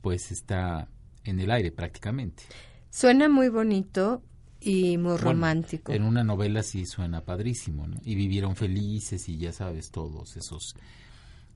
pues 0.00 0.32
está 0.32 0.88
en 1.24 1.40
el 1.40 1.50
aire 1.50 1.72
prácticamente. 1.72 2.44
Suena 2.90 3.28
muy 3.28 3.48
bonito 3.48 4.22
y 4.60 4.96
muy 4.98 5.16
romántico. 5.16 5.92
En 5.92 6.04
una 6.04 6.24
novela 6.24 6.62
sí 6.62 6.86
suena 6.86 7.24
padrísimo, 7.24 7.86
¿no? 7.86 7.96
Y 8.04 8.14
vivieron 8.14 8.54
felices 8.54 9.28
y 9.28 9.36
ya 9.36 9.52
sabes 9.52 9.90
todos 9.90 10.36
esos 10.36 10.76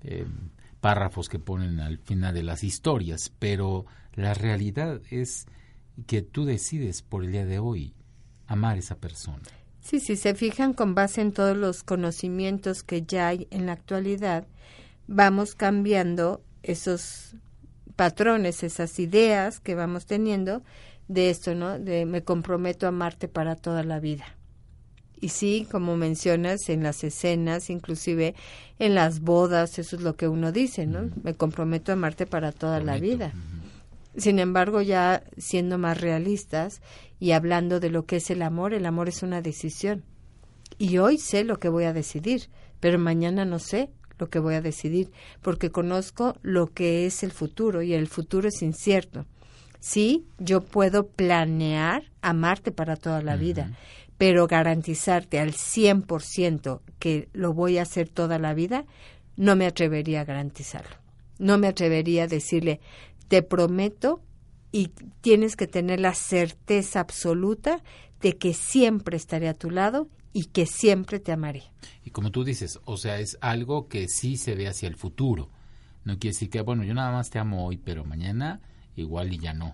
eh, 0.03 0.27
párrafos 0.81 1.29
que 1.29 1.39
ponen 1.39 1.81
al 1.81 1.99
final 1.99 2.35
de 2.35 2.43
las 2.43 2.65
historias, 2.65 3.33
pero 3.39 3.87
la 4.15 4.35
realidad 4.35 5.01
es 5.11 5.47
que 6.07 6.23
tú 6.23 6.45
decides 6.45 7.03
por 7.03 7.25
el 7.25 7.33
día 7.33 7.47
de 7.47 7.59
hoy 7.59 7.95
amar 8.47 8.77
a 8.77 8.79
esa 8.79 8.97
persona. 8.97 9.43
Sí, 9.81 10.01
si 10.01 10.17
se 10.17 10.35
fijan 10.35 10.73
con 10.73 10.95
base 10.95 11.21
en 11.21 11.33
todos 11.33 11.57
los 11.57 11.85
conocimientos 11.85 12.83
que 12.83 13.03
ya 13.03 13.29
hay 13.29 13.47
en 13.51 13.67
la 13.67 13.73
actualidad, 13.73 14.47
vamos 15.07 15.55
cambiando 15.55 16.43
esos 16.63 17.35
patrones, 17.97 18.63
esas 18.63 18.99
ideas 18.99 19.61
que 19.61 19.75
vamos 19.75 20.07
teniendo 20.07 20.63
de 21.09 21.31
esto, 21.31 21.55
¿no? 21.55 21.79
De 21.79 22.05
me 22.05 22.23
comprometo 22.23 22.87
a 22.87 22.91
amarte 22.91 23.29
para 23.29 23.57
toda 23.57 23.83
la 23.85 24.01
vida. 24.01 24.25
Y 25.19 25.31
sí, 25.31 25.67
como 25.71 25.97
mencionas, 25.97 26.69
en 26.69 26.83
las 26.83 27.03
escenas, 27.03 27.71
inclusive 27.71 28.35
en 28.79 28.95
las 28.95 29.21
bodas, 29.21 29.79
eso 29.79 29.97
es 29.97 30.03
lo 30.03 30.17
que 30.17 30.29
uno 30.29 30.53
dice, 30.53 30.87
¿no? 30.87 31.09
Me 31.23 31.35
comprometo 31.35 31.91
a 31.91 31.95
amarte 31.95 32.27
para 32.27 32.53
toda 32.53 32.81
la 32.81 32.99
vida. 32.99 33.33
Sin 34.17 34.39
embargo, 34.39 34.83
ya 34.83 35.23
siendo 35.39 35.79
más 35.79 36.01
realistas 36.01 36.83
y 37.19 37.33
hablando 37.33 37.81
de 37.81 37.91
lo 37.91 38.05
que 38.05 38.17
es 38.17 38.31
el 38.31 38.43
amor, 38.43 38.75
el 38.75 38.85
amor 38.85 39.09
es 39.09 39.23
una 39.23 39.41
decisión. 39.41 40.05
Y 40.79 40.99
hoy 40.99 41.17
sé 41.19 41.45
lo 41.45 41.59
que 41.59 41.71
voy 41.71 41.85
a 41.85 41.95
decidir, 41.95 42.49
pero 42.81 42.99
mañana 42.99 43.47
no 43.47 43.59
sé 43.59 43.91
lo 44.19 44.29
que 44.29 44.39
voy 44.39 44.55
a 44.55 44.61
decidir, 44.61 45.11
porque 45.43 45.71
conozco 45.71 46.37
lo 46.43 46.73
que 46.73 47.07
es 47.07 47.23
el 47.23 47.33
futuro 47.33 47.83
y 47.83 47.95
el 47.95 48.07
futuro 48.09 48.49
es 48.49 48.63
incierto. 48.63 49.27
Sí, 49.81 50.27
yo 50.39 50.63
puedo 50.63 51.09
planear 51.09 52.11
amarte 52.23 52.73
para 52.73 52.97
toda 52.97 53.23
la 53.23 53.37
vida, 53.37 53.77
pero 54.19 54.47
garantizarte 54.47 55.39
al 55.39 55.53
100% 55.53 56.81
que 56.99 57.29
lo 57.33 57.53
voy 57.53 57.79
a 57.79 57.83
hacer 57.83 58.09
toda 58.09 58.39
la 58.39 58.55
vida, 58.55 58.85
no 59.37 59.55
me 59.55 59.67
atrevería 59.67 60.23
a 60.23 60.25
garantizarlo. 60.25 60.97
No 61.39 61.59
me 61.59 61.69
atrevería 61.69 62.25
a 62.25 62.29
decirle, 62.29 62.81
te 63.29 63.43
prometo 63.43 64.23
y 64.73 64.89
tienes 65.21 65.57
que 65.57 65.67
tener 65.67 66.01
la 66.01 66.15
certeza 66.15 67.01
absoluta 67.01 67.83
de 68.21 68.37
que 68.39 68.55
siempre 68.55 69.17
estaré 69.17 69.49
a 69.49 69.55
tu 69.55 69.71
lado 69.71 70.09
y 70.37 70.45
que 70.45 70.67
siempre 70.67 71.19
te 71.19 71.33
amaré. 71.33 71.63
Y 72.05 72.11
como 72.11 72.31
tú 72.31 72.45
dices, 72.45 72.79
o 72.85 72.99
sea, 72.99 73.21
es 73.21 73.39
algo 73.41 73.89
que 73.89 74.07
sí 74.07 74.37
se 74.37 74.55
ve 74.55 74.69
hacia 74.69 74.87
el 74.87 74.95
futuro. 74.95 75.49
No 76.05 76.19
quiere 76.19 76.35
decir 76.35 76.51
que, 76.51 76.61
bueno, 76.61 76.85
yo 76.85 76.93
nada 76.93 77.11
más 77.11 77.31
te 77.31 77.39
amo 77.39 77.65
hoy, 77.65 77.79
pero 77.79 78.05
mañana 78.05 78.61
igual 78.97 79.33
y 79.33 79.39
ya 79.39 79.55
no. 79.55 79.69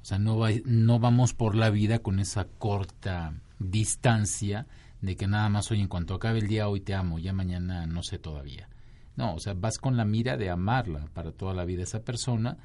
O 0.00 0.04
sea, 0.06 0.18
no, 0.18 0.38
va, 0.38 0.48
no 0.64 1.00
vamos 1.00 1.34
por 1.34 1.54
la 1.54 1.68
vida 1.68 1.98
con 1.98 2.18
esa 2.18 2.46
corta 2.46 3.34
distancia 3.58 4.66
de 5.02 5.16
que 5.16 5.28
nada 5.28 5.50
más 5.50 5.70
hoy 5.70 5.82
en 5.82 5.88
cuanto 5.88 6.14
acabe 6.14 6.38
el 6.38 6.48
día 6.48 6.66
hoy 6.66 6.80
te 6.80 6.94
amo, 6.94 7.18
ya 7.18 7.34
mañana 7.34 7.86
no 7.86 8.02
sé 8.02 8.18
todavía. 8.18 8.70
No, 9.16 9.34
o 9.34 9.38
sea, 9.38 9.52
vas 9.52 9.76
con 9.76 9.98
la 9.98 10.06
mira 10.06 10.38
de 10.38 10.48
amarla 10.48 11.10
para 11.12 11.32
toda 11.32 11.52
la 11.52 11.66
vida 11.66 11.82
esa 11.82 12.04
persona, 12.04 12.56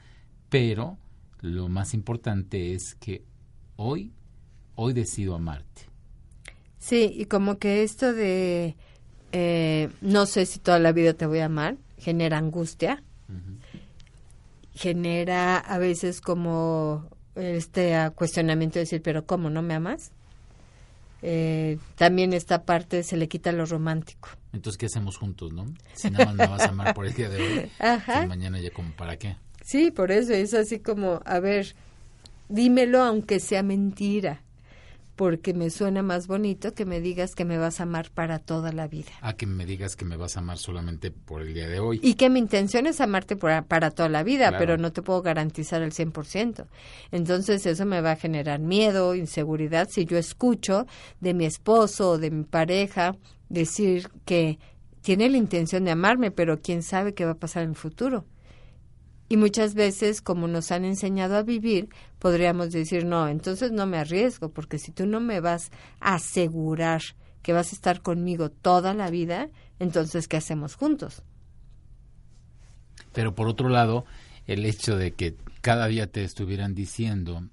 pero 0.48 0.98
lo 1.42 1.68
más 1.68 1.94
importante 1.94 2.74
es 2.74 2.96
que 2.96 3.26
hoy, 3.76 4.14
hoy 4.76 4.94
decido 4.94 5.36
amarte. 5.36 5.95
Sí, 6.86 7.12
y 7.16 7.26
como 7.26 7.58
que 7.58 7.82
esto 7.82 8.14
de 8.14 8.76
eh, 9.32 9.90
no 10.02 10.28
sé 10.28 10.46
si 10.46 10.60
toda 10.60 10.78
la 10.78 10.92
vida 10.92 11.16
te 11.16 11.26
voy 11.26 11.40
a 11.40 11.46
amar, 11.46 11.78
genera 11.98 12.38
angustia, 12.38 13.02
genera 14.76 15.58
a 15.58 15.80
veces 15.80 16.22
como 16.22 17.10
este 17.34 17.96
cuestionamiento 18.14 18.76
de 18.76 18.82
decir, 18.82 19.02
pero 19.02 19.26
¿cómo 19.26 19.50
no 19.50 19.64
me 19.64 19.74
amas? 19.74 20.12
Eh, 21.24 21.80
también 21.96 22.34
esta 22.34 22.66
parte 22.66 23.02
se 23.02 23.18
le 23.18 23.28
quita 23.28 23.52
lo 23.52 23.66
romántico. 23.66 24.30
Entonces, 24.54 24.78
¿qué 24.78 24.86
hacemos 24.86 25.18
juntos, 25.18 25.54
no? 25.54 25.66
Si 25.96 26.12
nada 26.12 26.26
más 26.26 26.36
me 26.36 26.48
vas 26.48 26.68
a 26.68 26.70
amar 26.70 26.94
por 26.94 27.08
el 27.08 27.16
día 27.16 27.30
de 27.30 27.42
hoy, 27.42 27.72
Ajá. 27.80 28.28
mañana 28.28 28.60
ya 28.60 28.70
como, 28.70 28.92
¿para 28.92 29.18
qué? 29.18 29.38
Sí, 29.64 29.90
por 29.90 30.12
eso 30.12 30.34
es 30.34 30.54
así 30.54 30.78
como, 30.78 31.20
a 31.26 31.40
ver, 31.40 31.76
dímelo 32.48 33.02
aunque 33.02 33.40
sea 33.40 33.64
mentira 33.64 34.45
porque 35.16 35.54
me 35.54 35.70
suena 35.70 36.04
más 36.04 36.28
bonito 36.28 36.74
que 36.74 36.86
me 36.86 37.00
digas 37.00 37.36
que 37.36 37.46
me 37.46 37.58
vas 37.58 37.80
a 37.80 37.84
amar 37.84 38.12
para 38.12 38.40
toda 38.40 38.74
la 38.74 38.88
vida. 38.88 39.12
A 39.22 39.34
que 39.34 39.46
me 39.46 39.66
digas 39.66 39.96
que 39.96 40.04
me 40.04 40.18
vas 40.18 40.36
a 40.36 40.42
amar 40.42 40.58
solamente 40.58 41.12
por 41.12 41.42
el 41.42 41.54
día 41.54 41.68
de 41.68 41.80
hoy. 41.80 42.00
Y 42.04 42.16
que 42.16 42.30
mi 42.30 42.40
intención 42.40 42.86
es 42.86 43.00
amarte 43.00 43.38
para 43.38 43.92
toda 43.92 44.10
la 44.10 44.24
vida, 44.24 44.58
pero 44.58 44.78
no 44.78 44.92
te 44.92 45.02
puedo 45.02 45.22
garantizar 45.22 45.82
el 45.82 45.92
100%. 45.92 46.68
Entonces 47.12 47.66
eso 47.66 47.86
me 47.86 48.02
va 48.02 48.12
a 48.12 48.16
generar 48.18 48.60
miedo, 48.60 49.16
inseguridad, 49.16 49.88
si 49.90 50.06
yo 50.06 50.18
escucho 50.18 50.86
de 51.22 51.34
mi 51.34 51.46
esposo 51.46 52.12
o 52.12 52.18
de 52.18 52.32
mi 52.32 52.44
pareja 52.44 53.16
decir 53.48 54.10
que 54.26 54.60
tiene 55.02 55.30
la 55.30 55.38
intención 55.38 55.86
de 55.86 55.92
amarme, 55.92 56.32
pero 56.32 56.62
quién 56.62 56.84
sabe 56.84 57.14
qué 57.14 57.26
va 57.26 57.32
a 57.32 57.40
pasar 57.40 57.64
en 57.64 57.70
el 57.70 57.76
futuro. 57.76 58.26
Y 59.28 59.38
muchas 59.38 59.74
veces, 59.74 60.22
como 60.22 60.48
nos 60.48 60.72
han 60.72 60.86
enseñado 60.86 61.36
a 61.36 61.42
vivir, 61.42 61.90
podríamos 62.26 62.72
decir, 62.72 63.06
no, 63.06 63.28
entonces 63.28 63.72
no 63.72 63.86
me 63.86 64.00
arriesgo, 64.00 64.50
porque 64.50 64.80
si 64.80 64.92
tú 64.92 65.06
no 65.06 65.20
me 65.20 65.42
vas 65.42 65.70
a 66.00 66.16
asegurar 66.16 67.04
que 67.44 67.54
vas 67.54 67.72
a 67.72 67.76
estar 67.76 68.02
conmigo 68.02 68.50
toda 68.50 68.96
la 68.96 69.12
vida, 69.12 69.52
entonces, 69.78 70.28
¿qué 70.28 70.38
hacemos 70.38 70.74
juntos? 70.74 71.22
Pero 73.14 73.36
por 73.36 73.48
otro 73.48 73.70
lado, 73.70 74.06
el 74.48 74.66
hecho 74.66 74.98
de 74.98 75.12
que 75.12 75.38
cada 75.62 75.86
día 75.86 76.12
te 76.12 76.24
estuvieran 76.24 76.74
diciendo, 76.74 77.48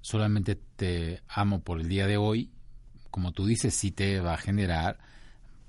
solamente 0.00 0.58
te 0.76 1.20
amo 1.28 1.60
por 1.60 1.78
el 1.78 1.90
día 1.90 2.06
de 2.06 2.16
hoy, 2.16 2.50
como 3.10 3.32
tú 3.32 3.44
dices, 3.44 3.74
sí 3.74 3.90
te 3.90 4.20
va 4.20 4.32
a 4.32 4.38
generar 4.38 4.96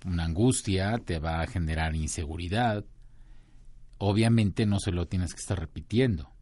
una 0.05 0.23
angustia, 0.23 0.97
te 0.99 1.19
va 1.19 1.41
a 1.41 1.47
generar 1.47 1.93
inseguridad, 1.93 2.85
obviamente 3.97 4.65
no 4.65 4.79
se 4.79 4.93
lo 4.93 5.09
tienes 5.09 5.33
que 5.33 5.41
estar 5.41 5.59
repitiendo. 5.59 6.36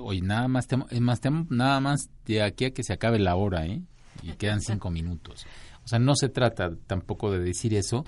Hoy 0.00 0.20
nada 0.20 0.48
más, 0.48 0.66
te, 0.66 0.76
más 0.76 1.20
nada 1.50 1.80
más 1.80 2.10
de 2.26 2.42
aquí 2.42 2.66
a 2.66 2.70
que 2.72 2.82
se 2.82 2.92
acabe 2.92 3.18
la 3.18 3.36
hora, 3.36 3.66
¿eh? 3.66 3.82
Y 4.22 4.32
quedan 4.32 4.60
cinco 4.62 4.90
minutos. 4.90 5.46
O 5.84 5.88
sea, 5.88 5.98
no 5.98 6.14
se 6.16 6.28
trata 6.28 6.74
tampoco 6.86 7.30
de 7.30 7.40
decir 7.40 7.74
eso, 7.74 8.04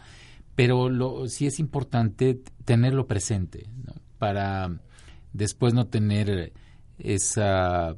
pero 0.54 0.88
lo, 0.88 1.28
sí 1.28 1.46
es 1.46 1.58
importante 1.60 2.40
tenerlo 2.64 3.06
presente, 3.06 3.68
¿no? 3.84 3.94
Para 4.18 4.80
después 5.32 5.74
no 5.74 5.86
tener 5.86 6.52
esa 6.98 7.94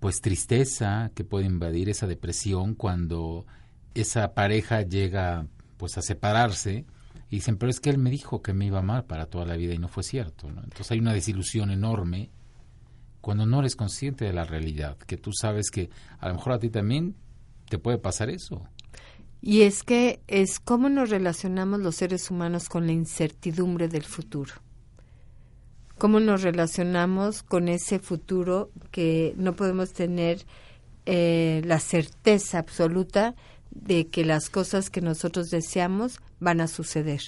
pues 0.00 0.20
tristeza 0.20 1.10
que 1.14 1.24
puede 1.24 1.46
invadir 1.46 1.88
esa 1.88 2.06
depresión 2.06 2.74
cuando 2.74 3.46
esa 3.94 4.32
pareja 4.32 4.82
llega 4.82 5.46
pues 5.76 5.98
a 5.98 6.02
separarse 6.02 6.86
y 7.28 7.36
dicen, 7.36 7.56
pero 7.56 7.70
es 7.70 7.80
que 7.80 7.90
él 7.90 7.98
me 7.98 8.10
dijo 8.10 8.42
que 8.42 8.52
me 8.52 8.66
iba 8.66 8.78
a 8.78 8.82
amar 8.82 9.06
para 9.06 9.26
toda 9.26 9.44
la 9.44 9.56
vida 9.56 9.74
y 9.74 9.78
no 9.78 9.88
fue 9.88 10.02
cierto. 10.02 10.50
¿no? 10.50 10.62
Entonces 10.62 10.90
hay 10.92 11.00
una 11.00 11.12
desilusión 11.12 11.70
enorme 11.70 12.30
cuando 13.22 13.46
no 13.46 13.60
eres 13.60 13.76
consciente 13.76 14.26
de 14.26 14.34
la 14.34 14.44
realidad, 14.44 14.98
que 14.98 15.16
tú 15.16 15.32
sabes 15.32 15.70
que 15.70 15.88
a 16.18 16.28
lo 16.28 16.34
mejor 16.34 16.52
a 16.52 16.58
ti 16.58 16.68
también 16.68 17.14
te 17.70 17.78
puede 17.78 17.96
pasar 17.96 18.28
eso. 18.28 18.68
Y 19.40 19.62
es 19.62 19.82
que 19.82 20.20
es 20.28 20.60
cómo 20.60 20.88
nos 20.88 21.08
relacionamos 21.08 21.80
los 21.80 21.96
seres 21.96 22.30
humanos 22.30 22.68
con 22.68 22.86
la 22.86 22.92
incertidumbre 22.92 23.88
del 23.88 24.02
futuro. 24.02 24.52
Cómo 25.98 26.20
nos 26.20 26.42
relacionamos 26.42 27.42
con 27.42 27.68
ese 27.68 27.98
futuro 27.98 28.70
que 28.90 29.34
no 29.36 29.54
podemos 29.54 29.92
tener 29.92 30.44
eh, 31.06 31.62
la 31.64 31.78
certeza 31.78 32.58
absoluta 32.58 33.36
de 33.70 34.08
que 34.08 34.24
las 34.24 34.50
cosas 34.50 34.90
que 34.90 35.00
nosotros 35.00 35.48
deseamos 35.50 36.20
van 36.40 36.60
a 36.60 36.66
suceder. 36.66 37.22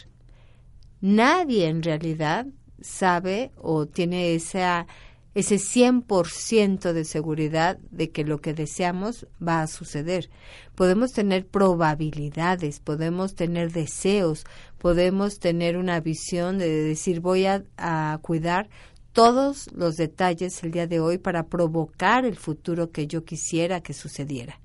Nadie 1.01 1.69
en 1.69 1.83
realidad 1.83 2.47
sabe 2.81 3.53
o 3.57 3.87
tiene 3.87 4.35
esa, 4.35 4.87
ese 5.35 5.57
100% 5.57 6.93
de 6.93 7.05
seguridad 7.05 7.79
de 7.91 8.11
que 8.11 8.25
lo 8.25 8.41
que 8.41 8.55
deseamos 8.55 9.27
va 9.47 9.63
a 9.63 9.67
suceder. 9.67 10.31
Podemos 10.75 11.13
tener 11.13 11.47
probabilidades, 11.47 12.81
podemos 12.81 13.35
tener 13.35 13.73
deseos, 13.73 14.45
podemos 14.79 15.41
tener 15.41 15.77
una 15.77 16.01
visión 16.01 16.59
de 16.59 16.69
decir 16.69 17.21
voy 17.21 17.47
a, 17.47 17.65
a 17.77 18.19
cuidar 18.23 18.69
todos 19.13 19.71
los 19.73 19.97
detalles 19.97 20.63
el 20.63 20.73
día 20.73 20.87
de 20.87 21.01
hoy 21.01 21.19
para 21.19 21.47
provocar 21.47 22.25
el 22.25 22.37
futuro 22.37 22.91
que 22.91 23.07
yo 23.07 23.25
quisiera 23.25 23.81
que 23.81 23.93
sucediera. 23.93 24.61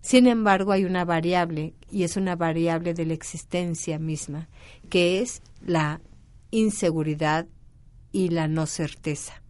Sin 0.00 0.26
embargo, 0.26 0.72
hay 0.72 0.84
una 0.84 1.04
variable, 1.04 1.74
y 1.90 2.02
es 2.02 2.16
una 2.16 2.34
variable 2.34 2.92
de 2.92 3.06
la 3.06 3.14
existencia 3.14 3.98
misma, 3.98 4.48
que 4.88 5.20
es 5.20 5.42
la 5.64 6.00
inseguridad 6.50 7.46
y 8.10 8.30
la 8.30 8.48
no 8.48 8.66
certeza. 8.66 9.41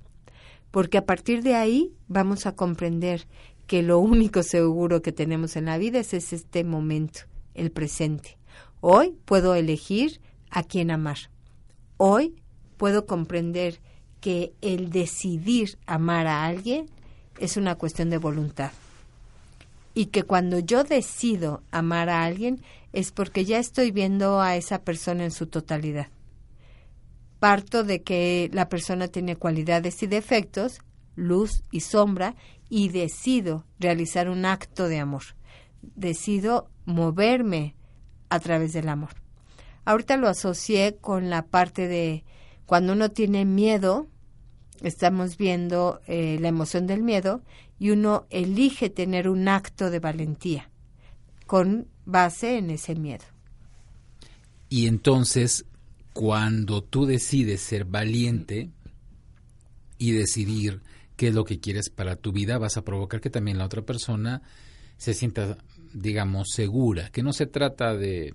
Porque 0.72 0.98
a 0.98 1.06
partir 1.06 1.44
de 1.44 1.54
ahí 1.54 1.92
vamos 2.08 2.46
a 2.46 2.56
comprender 2.56 3.28
que 3.68 3.82
lo 3.82 4.00
único 4.00 4.42
seguro 4.42 5.00
que 5.00 5.12
tenemos 5.12 5.54
en 5.54 5.66
la 5.66 5.78
vida 5.78 6.00
es, 6.00 6.12
este 6.12 6.64
momento, 6.64 7.20
el 7.54 7.70
presente. 7.70 8.36
Hoy 8.80 9.16
puedo 9.24 9.54
elegir 9.54 10.20
a 10.50 10.64
quién 10.64 10.90
amar. 10.90 11.30
Hoy 11.98 12.34
puedo 12.76 13.06
comprender 13.06 13.80
que 14.20 14.52
el 14.60 14.90
decidir 14.90 15.78
amar 15.86 16.26
a 16.26 16.44
alguien 16.44 16.90
es 17.38 17.56
una 17.56 17.76
cuestión 17.76 18.10
de 18.10 18.18
voluntad 18.18 18.72
y 19.94 20.06
que 20.06 20.22
cuando 20.22 20.58
yo 20.58 20.84
decido 20.84 21.62
amar 21.70 22.08
a 22.08 22.24
alguien 22.24 22.62
es 22.92 23.12
porque 23.12 23.44
ya 23.44 23.58
estoy 23.58 23.90
viendo 23.90 24.40
a 24.40 24.56
esa 24.56 24.82
persona 24.82 25.24
en 25.24 25.30
su 25.30 25.46
totalidad. 25.46 26.08
Parto 27.42 27.82
de 27.82 28.04
que 28.04 28.48
la 28.52 28.68
persona 28.68 29.08
tiene 29.08 29.34
cualidades 29.34 30.00
y 30.04 30.06
defectos, 30.06 30.78
luz 31.16 31.64
y 31.72 31.80
sombra 31.80 32.36
y 32.68 32.90
decido 32.90 33.66
realizar 33.80 34.28
un 34.28 34.44
acto 34.44 34.86
de 34.86 35.00
amor. 35.00 35.24
Decido 35.82 36.70
moverme 36.84 37.74
a 38.28 38.38
través 38.38 38.72
del 38.74 38.88
amor. 38.88 39.16
Ahorita 39.84 40.16
lo 40.18 40.28
asocié 40.28 40.98
con 41.00 41.30
la 41.30 41.44
parte 41.44 41.88
de 41.88 42.22
cuando 42.64 42.92
uno 42.92 43.10
tiene 43.10 43.44
miedo, 43.44 44.06
estamos 44.80 45.36
viendo 45.36 46.00
eh, 46.06 46.38
la 46.40 46.46
emoción 46.46 46.86
del 46.86 47.02
miedo 47.02 47.42
y 47.76 47.90
uno 47.90 48.24
elige 48.30 48.88
tener 48.88 49.28
un 49.28 49.48
acto 49.48 49.90
de 49.90 49.98
valentía 49.98 50.70
con 51.48 51.88
base 52.04 52.58
en 52.58 52.70
ese 52.70 52.94
miedo. 52.94 53.24
Y 54.68 54.86
entonces, 54.86 55.66
cuando 56.12 56.82
tú 56.82 57.06
decides 57.06 57.60
ser 57.60 57.84
valiente 57.84 58.70
y 59.98 60.12
decidir 60.12 60.82
qué 61.16 61.28
es 61.28 61.34
lo 61.34 61.44
que 61.44 61.60
quieres 61.60 61.90
para 61.90 62.16
tu 62.16 62.32
vida, 62.32 62.58
vas 62.58 62.76
a 62.76 62.84
provocar 62.84 63.20
que 63.20 63.30
también 63.30 63.58
la 63.58 63.66
otra 63.66 63.82
persona 63.82 64.42
se 64.96 65.14
sienta, 65.14 65.58
digamos, 65.92 66.48
segura, 66.50 67.10
que 67.10 67.22
no 67.22 67.32
se 67.32 67.46
trata 67.46 67.96
de, 67.96 68.34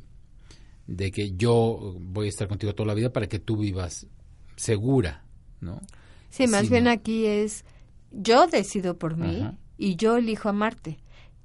de 0.87 1.11
que 1.11 1.33
yo 1.35 1.95
voy 1.99 2.27
a 2.27 2.29
estar 2.29 2.47
contigo 2.47 2.73
toda 2.73 2.87
la 2.87 2.93
vida 2.93 3.11
para 3.11 3.27
que 3.27 3.39
tú 3.39 3.57
vivas 3.57 4.07
segura, 4.55 5.23
¿no? 5.61 5.81
Sí, 6.29 6.47
más 6.47 6.69
bien 6.69 6.87
aquí 6.87 7.25
es 7.25 7.63
yo 8.11 8.47
decido 8.47 8.97
por 8.97 9.17
mí 9.17 9.47
y 9.77 9.95
yo 9.95 10.17
elijo 10.17 10.49
amarte. 10.49 10.97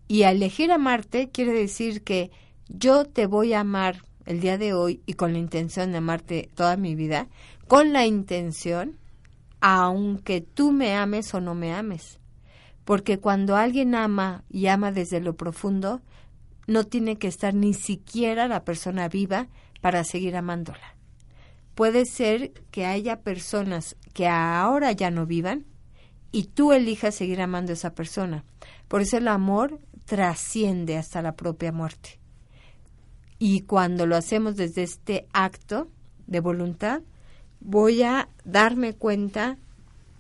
Y 0.08 0.24
al 0.24 0.36
elegir 0.36 0.70
amarte 0.70 1.30
quiere 1.30 1.52
decir 1.52 2.02
que 2.02 2.30
yo 2.68 3.04
te 3.04 3.26
voy 3.26 3.52
a 3.52 3.60
amar 3.60 4.02
el 4.26 4.40
día 4.40 4.58
de 4.58 4.74
hoy 4.74 5.02
y 5.06 5.14
con 5.14 5.32
la 5.32 5.38
intención 5.38 5.92
de 5.92 5.98
amarte 5.98 6.50
toda 6.54 6.76
mi 6.76 6.94
vida, 6.94 7.28
con 7.68 7.92
la 7.92 8.06
intención, 8.06 8.98
aunque 9.60 10.40
tú 10.40 10.72
me 10.72 10.94
ames 10.94 11.32
o 11.34 11.40
no 11.40 11.54
me 11.54 11.72
ames. 11.72 12.20
Porque 12.84 13.18
cuando 13.18 13.56
alguien 13.56 13.94
ama 13.94 14.44
y 14.50 14.66
ama 14.66 14.92
desde 14.92 15.20
lo 15.20 15.36
profundo, 15.36 16.02
no 16.66 16.84
tiene 16.84 17.16
que 17.16 17.28
estar 17.28 17.54
ni 17.54 17.74
siquiera 17.74 18.48
la 18.48 18.64
persona 18.64 19.08
viva 19.08 19.48
para 19.80 20.04
seguir 20.04 20.36
amándola. 20.36 20.96
Puede 21.74 22.04
ser 22.04 22.52
que 22.70 22.86
haya 22.86 23.20
personas 23.20 23.96
que 24.12 24.28
ahora 24.28 24.92
ya 24.92 25.10
no 25.10 25.26
vivan 25.26 25.66
y 26.30 26.44
tú 26.44 26.72
elijas 26.72 27.14
seguir 27.14 27.40
amando 27.40 27.72
a 27.72 27.74
esa 27.74 27.94
persona. 27.94 28.44
Por 28.88 29.02
eso 29.02 29.18
el 29.18 29.28
amor 29.28 29.80
trasciende 30.04 30.96
hasta 30.96 31.22
la 31.22 31.36
propia 31.36 31.72
muerte. 31.72 32.21
Y 33.44 33.62
cuando 33.62 34.06
lo 34.06 34.14
hacemos 34.14 34.54
desde 34.54 34.84
este 34.84 35.26
acto 35.32 35.88
de 36.28 36.38
voluntad, 36.38 37.02
voy 37.58 38.04
a 38.04 38.28
darme 38.44 38.94
cuenta 38.94 39.58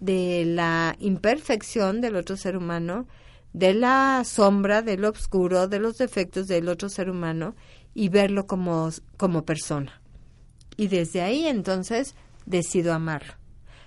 de 0.00 0.44
la 0.44 0.96
imperfección 0.98 2.00
del 2.00 2.16
otro 2.16 2.36
ser 2.36 2.56
humano, 2.56 3.06
de 3.52 3.74
la 3.74 4.24
sombra, 4.24 4.82
del 4.82 5.04
oscuro, 5.04 5.68
de 5.68 5.78
los 5.78 5.98
defectos 5.98 6.48
del 6.48 6.68
otro 6.68 6.88
ser 6.88 7.08
humano 7.08 7.54
y 7.94 8.08
verlo 8.08 8.48
como, 8.48 8.90
como 9.16 9.44
persona 9.44 10.02
y 10.76 10.88
desde 10.88 11.22
ahí 11.22 11.46
entonces 11.46 12.16
decido 12.46 12.92
amarlo. 12.92 13.34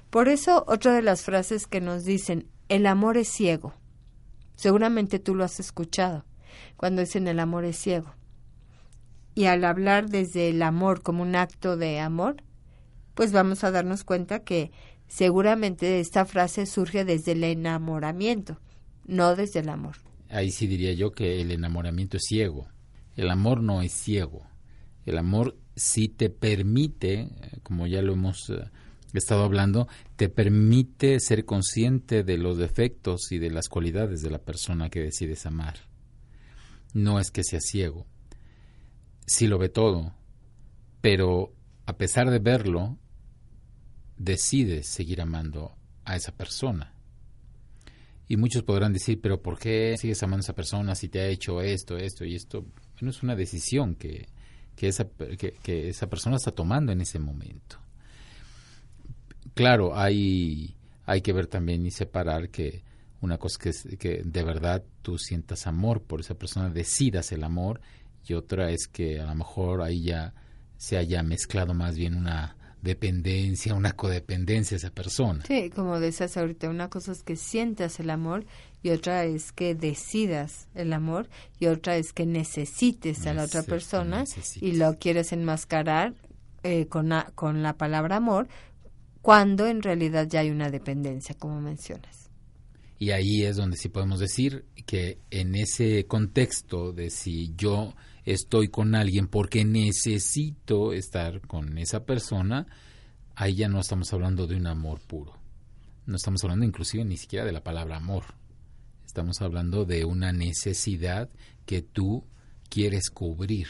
Por 0.09 0.29
eso 0.29 0.63
otra 0.65 0.93
de 0.93 1.01
las 1.01 1.23
frases 1.23 1.67
que 1.67 1.81
nos 1.81 2.05
dicen, 2.05 2.47
el 2.69 2.85
amor 2.85 3.17
es 3.17 3.27
ciego. 3.27 3.73
Seguramente 4.55 5.19
tú 5.19 5.35
lo 5.35 5.43
has 5.43 5.59
escuchado, 5.59 6.23
cuando 6.77 7.01
dicen 7.01 7.27
el 7.27 7.41
amor 7.41 7.65
es 7.65 7.77
ciego. 7.77 8.13
Y 9.35 9.45
al 9.45 9.65
hablar 9.65 10.09
desde 10.09 10.49
el 10.49 10.61
amor 10.61 11.03
como 11.03 11.21
un 11.21 11.35
acto 11.35 11.77
de 11.77 11.99
amor, 11.99 12.37
pues 13.13 13.31
vamos 13.31 13.63
a 13.63 13.71
darnos 13.71 14.03
cuenta 14.03 14.39
que 14.39 14.71
seguramente 15.07 15.99
esta 15.99 16.25
frase 16.25 16.65
surge 16.65 17.05
desde 17.05 17.33
el 17.33 17.43
enamoramiento, 17.43 18.59
no 19.05 19.35
desde 19.35 19.59
el 19.59 19.69
amor. 19.69 19.97
Ahí 20.29 20.51
sí 20.51 20.67
diría 20.67 20.93
yo 20.93 21.11
que 21.11 21.41
el 21.41 21.51
enamoramiento 21.51 22.17
es 22.17 22.23
ciego. 22.23 22.67
El 23.15 23.29
amor 23.29 23.61
no 23.61 23.81
es 23.81 23.91
ciego. 23.91 24.47
El 25.05 25.17
amor 25.17 25.57
si 25.75 26.07
te 26.07 26.29
permite, 26.29 27.29
como 27.63 27.87
ya 27.87 28.01
lo 28.01 28.13
hemos 28.13 28.49
eh, 28.49 28.69
estado 29.13 29.43
hablando, 29.43 29.87
te 30.15 30.29
permite 30.29 31.19
ser 31.19 31.45
consciente 31.45 32.23
de 32.23 32.37
los 32.37 32.57
defectos 32.57 33.31
y 33.31 33.37
de 33.37 33.51
las 33.51 33.69
cualidades 33.69 34.21
de 34.21 34.29
la 34.29 34.39
persona 34.39 34.89
que 34.89 35.01
decides 35.01 35.45
amar. 35.45 35.75
No 36.93 37.19
es 37.19 37.31
que 37.31 37.43
sea 37.43 37.59
ciego, 37.59 38.07
sí 39.25 39.47
lo 39.47 39.57
ve 39.57 39.69
todo, 39.69 40.13
pero 41.01 41.53
a 41.85 41.97
pesar 41.97 42.29
de 42.29 42.39
verlo, 42.39 42.97
decides 44.17 44.87
seguir 44.87 45.21
amando 45.21 45.75
a 46.03 46.15
esa 46.15 46.31
persona. 46.31 46.93
Y 48.27 48.37
muchos 48.37 48.63
podrán 48.63 48.93
decir, 48.93 49.21
pero 49.21 49.41
¿por 49.41 49.59
qué 49.59 49.95
sigues 49.99 50.21
amando 50.23 50.41
a 50.41 50.45
esa 50.45 50.55
persona 50.55 50.95
si 50.95 51.09
te 51.09 51.19
ha 51.19 51.27
hecho 51.27 51.61
esto, 51.61 51.97
esto 51.97 52.25
y 52.25 52.35
esto? 52.35 52.65
Bueno, 52.93 53.11
es 53.11 53.21
una 53.21 53.35
decisión 53.35 53.95
que, 53.95 54.27
que 54.75 54.87
esa, 54.87 55.07
que, 55.07 55.89
esa 55.89 56.07
persona 56.07 56.37
está 56.37 56.51
tomando 56.51 56.91
en 56.91 57.01
ese 57.01 57.19
momento. 57.19 57.77
Claro, 59.53 59.95
hay, 59.95 60.75
hay 61.05 61.21
que 61.21 61.33
ver 61.33 61.47
también 61.47 61.85
y 61.85 61.91
separar 61.91 62.49
que 62.49 62.83
una 63.21 63.37
cosa 63.37 63.59
que 63.59 63.97
que 63.97 64.21
de 64.23 64.43
verdad 64.43 64.83
tú 65.01 65.17
sientas 65.17 65.65
amor 65.67 66.01
por 66.01 66.19
esa 66.19 66.35
persona, 66.35 66.69
decidas 66.69 67.31
el 67.31 67.43
amor, 67.43 67.79
y 68.27 68.33
otra 68.33 68.71
es 68.71 68.87
que 68.87 69.19
a 69.19 69.25
lo 69.25 69.35
mejor 69.35 69.81
ahí 69.81 70.03
ya 70.03 70.33
se 70.77 70.97
haya 70.97 71.23
mezclado 71.23 71.73
más 71.73 71.95
bien 71.95 72.15
una 72.15 72.55
dependencia, 72.81 73.73
una 73.73 73.93
codependencia 73.93 74.75
a 74.75 74.77
esa 74.77 74.91
persona. 74.91 75.43
Sí, 75.45 75.71
como 75.71 75.99
decías 75.99 76.37
ahorita, 76.37 76.69
una 76.69 76.89
cosa 76.89 77.11
es 77.11 77.23
que 77.23 77.35
sientas 77.35 77.99
el 77.99 78.09
amor 78.11 78.45
y 78.83 78.91
otra 78.91 79.25
es 79.25 79.51
que 79.51 79.73
decidas 79.73 80.67
el 80.75 80.93
amor 80.93 81.27
y 81.59 81.65
otra 81.65 81.97
es 81.97 82.13
que 82.13 82.25
necesites 82.25 83.25
a 83.25 83.33
la 83.33 83.43
otra 83.43 83.63
persona 83.63 84.25
y 84.61 84.73
lo 84.73 84.97
quieres 84.99 85.33
enmascarar 85.33 86.13
eh, 86.63 86.87
con, 86.87 87.09
la, 87.09 87.31
con 87.33 87.63
la 87.63 87.73
palabra 87.73 88.17
amor 88.17 88.47
cuando 89.21 89.65
en 89.65 89.81
realidad 89.81 90.27
ya 90.29 90.41
hay 90.41 90.51
una 90.51 90.69
dependencia, 90.69 91.33
como 91.33 91.59
mencionas. 91.59 92.29
Y 92.99 93.09
ahí 93.09 93.43
es 93.43 93.57
donde 93.57 93.75
sí 93.75 93.89
podemos 93.89 94.19
decir 94.19 94.65
que 94.85 95.17
en 95.31 95.55
ese 95.55 96.05
contexto 96.05 96.93
de 96.93 97.09
si 97.09 97.53
yo 97.57 97.95
estoy 98.25 98.69
con 98.69 98.95
alguien 98.95 99.27
porque 99.27 99.63
necesito 99.63 100.93
estar 100.93 101.41
con 101.41 101.77
esa 101.77 102.05
persona, 102.05 102.65
ahí 103.35 103.55
ya 103.55 103.69
no 103.69 103.79
estamos 103.79 104.11
hablando 104.13 104.47
de 104.47 104.55
un 104.55 104.67
amor 104.67 104.99
puro. 105.01 105.33
No 106.05 106.15
estamos 106.15 106.43
hablando 106.43 106.65
inclusive 106.65 107.05
ni 107.05 107.17
siquiera 107.17 107.45
de 107.45 107.51
la 107.51 107.63
palabra 107.63 107.97
amor. 107.97 108.25
Estamos 109.05 109.41
hablando 109.41 109.85
de 109.85 110.05
una 110.05 110.31
necesidad 110.33 111.29
que 111.65 111.81
tú 111.81 112.25
quieres 112.69 113.09
cubrir 113.09 113.67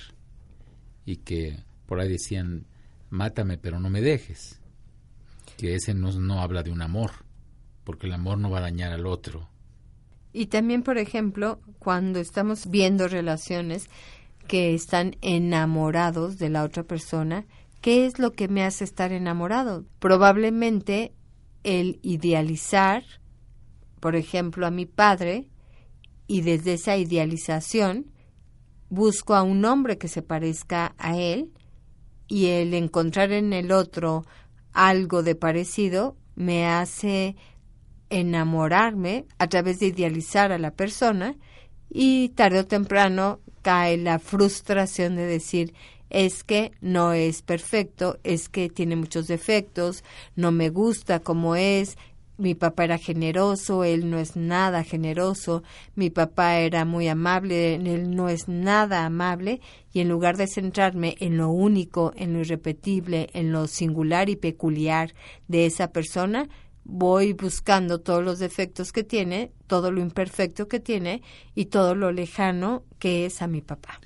y 1.05 1.17
que 1.17 1.63
por 1.85 1.99
ahí 1.99 2.09
decían, 2.09 2.65
mátame 3.09 3.57
pero 3.57 3.79
no 3.79 3.89
me 3.89 4.01
dejes. 4.01 4.59
Que 5.57 5.75
ese 5.75 5.93
no, 5.93 6.11
no 6.13 6.41
habla 6.41 6.63
de 6.63 6.71
un 6.71 6.81
amor, 6.81 7.11
porque 7.83 8.07
el 8.07 8.13
amor 8.13 8.37
no 8.37 8.49
va 8.49 8.57
a 8.57 8.61
dañar 8.61 8.91
al 8.91 9.05
otro. 9.05 9.49
Y 10.33 10.47
también, 10.47 10.83
por 10.83 10.97
ejemplo, 10.97 11.61
cuando 11.79 12.19
estamos 12.19 12.69
viendo 12.69 13.07
relaciones 13.07 13.89
que 14.47 14.73
están 14.73 15.15
enamorados 15.21 16.37
de 16.37 16.49
la 16.49 16.63
otra 16.63 16.83
persona, 16.83 17.45
¿qué 17.81 18.05
es 18.05 18.19
lo 18.19 18.33
que 18.33 18.47
me 18.47 18.63
hace 18.63 18.83
estar 18.83 19.11
enamorado? 19.11 19.85
Probablemente 19.99 21.13
el 21.63 21.99
idealizar 22.03 23.03
por 24.05 24.15
ejemplo, 24.15 24.67
a 24.67 24.69
mi 24.69 24.85
padre 24.85 25.49
y 26.27 26.41
desde 26.41 26.73
esa 26.73 26.95
idealización 26.95 28.11
busco 28.87 29.33
a 29.33 29.41
un 29.41 29.65
hombre 29.65 29.97
que 29.97 30.07
se 30.07 30.21
parezca 30.21 30.93
a 30.99 31.17
él 31.17 31.51
y 32.27 32.49
el 32.49 32.75
encontrar 32.75 33.31
en 33.31 33.51
el 33.51 33.71
otro 33.71 34.23
algo 34.73 35.23
de 35.23 35.33
parecido 35.33 36.17
me 36.35 36.67
hace 36.67 37.35
enamorarme 38.11 39.25
a 39.39 39.47
través 39.47 39.79
de 39.79 39.87
idealizar 39.87 40.51
a 40.51 40.59
la 40.59 40.69
persona 40.69 41.35
y 41.89 42.29
tarde 42.29 42.59
o 42.59 42.67
temprano 42.67 43.39
cae 43.65 43.97
la 43.97 44.19
frustración 44.19 45.15
de 45.15 45.25
decir 45.25 45.73
es 46.11 46.43
que 46.43 46.71
no 46.81 47.13
es 47.13 47.41
perfecto, 47.41 48.19
es 48.23 48.47
que 48.47 48.69
tiene 48.69 48.95
muchos 48.95 49.25
defectos, 49.25 50.03
no 50.35 50.51
me 50.51 50.69
gusta 50.69 51.19
como 51.19 51.55
es, 51.55 51.97
mi 52.37 52.53
papá 52.53 52.83
era 52.83 52.99
generoso, 52.99 53.83
él 53.83 54.11
no 54.11 54.19
es 54.19 54.35
nada 54.35 54.83
generoso, 54.83 55.63
mi 55.95 56.11
papá 56.11 56.59
era 56.59 56.85
muy 56.85 57.07
amable, 57.07 57.73
él 57.73 58.15
no 58.15 58.29
es 58.29 58.47
nada 58.47 59.03
amable, 59.03 59.61
y 59.91 60.01
en 60.01 60.09
lugar 60.09 60.37
de 60.37 60.45
centrarme 60.45 61.15
en 61.19 61.37
lo 61.37 61.49
único, 61.49 62.13
en 62.15 62.33
lo 62.33 62.41
irrepetible, 62.41 63.31
en 63.33 63.51
lo 63.51 63.65
singular 63.65 64.29
y 64.29 64.35
peculiar 64.35 65.15
de 65.47 65.65
esa 65.65 65.91
persona, 65.91 66.49
voy 66.85 67.33
buscando 67.33 67.99
todos 67.99 68.23
los 68.23 68.39
defectos 68.39 68.91
que 68.91 69.03
tiene, 69.03 69.51
todo 69.67 69.91
lo 69.91 69.99
imperfecto 69.99 70.67
que 70.67 70.79
tiene 70.79 71.21
y 71.53 71.65
todo 71.65 71.95
lo 71.95 72.11
lejano 72.11 72.83
que 72.99 73.25
es 73.25 73.41
a 73.41 73.47
mi 73.47 73.61
papá. 73.61 73.99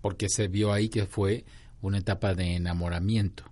Porque 0.00 0.28
se 0.28 0.46
vio 0.46 0.72
ahí 0.72 0.88
que 0.88 1.06
fue 1.06 1.44
una 1.80 1.98
etapa 1.98 2.34
de 2.34 2.54
enamoramiento, 2.54 3.44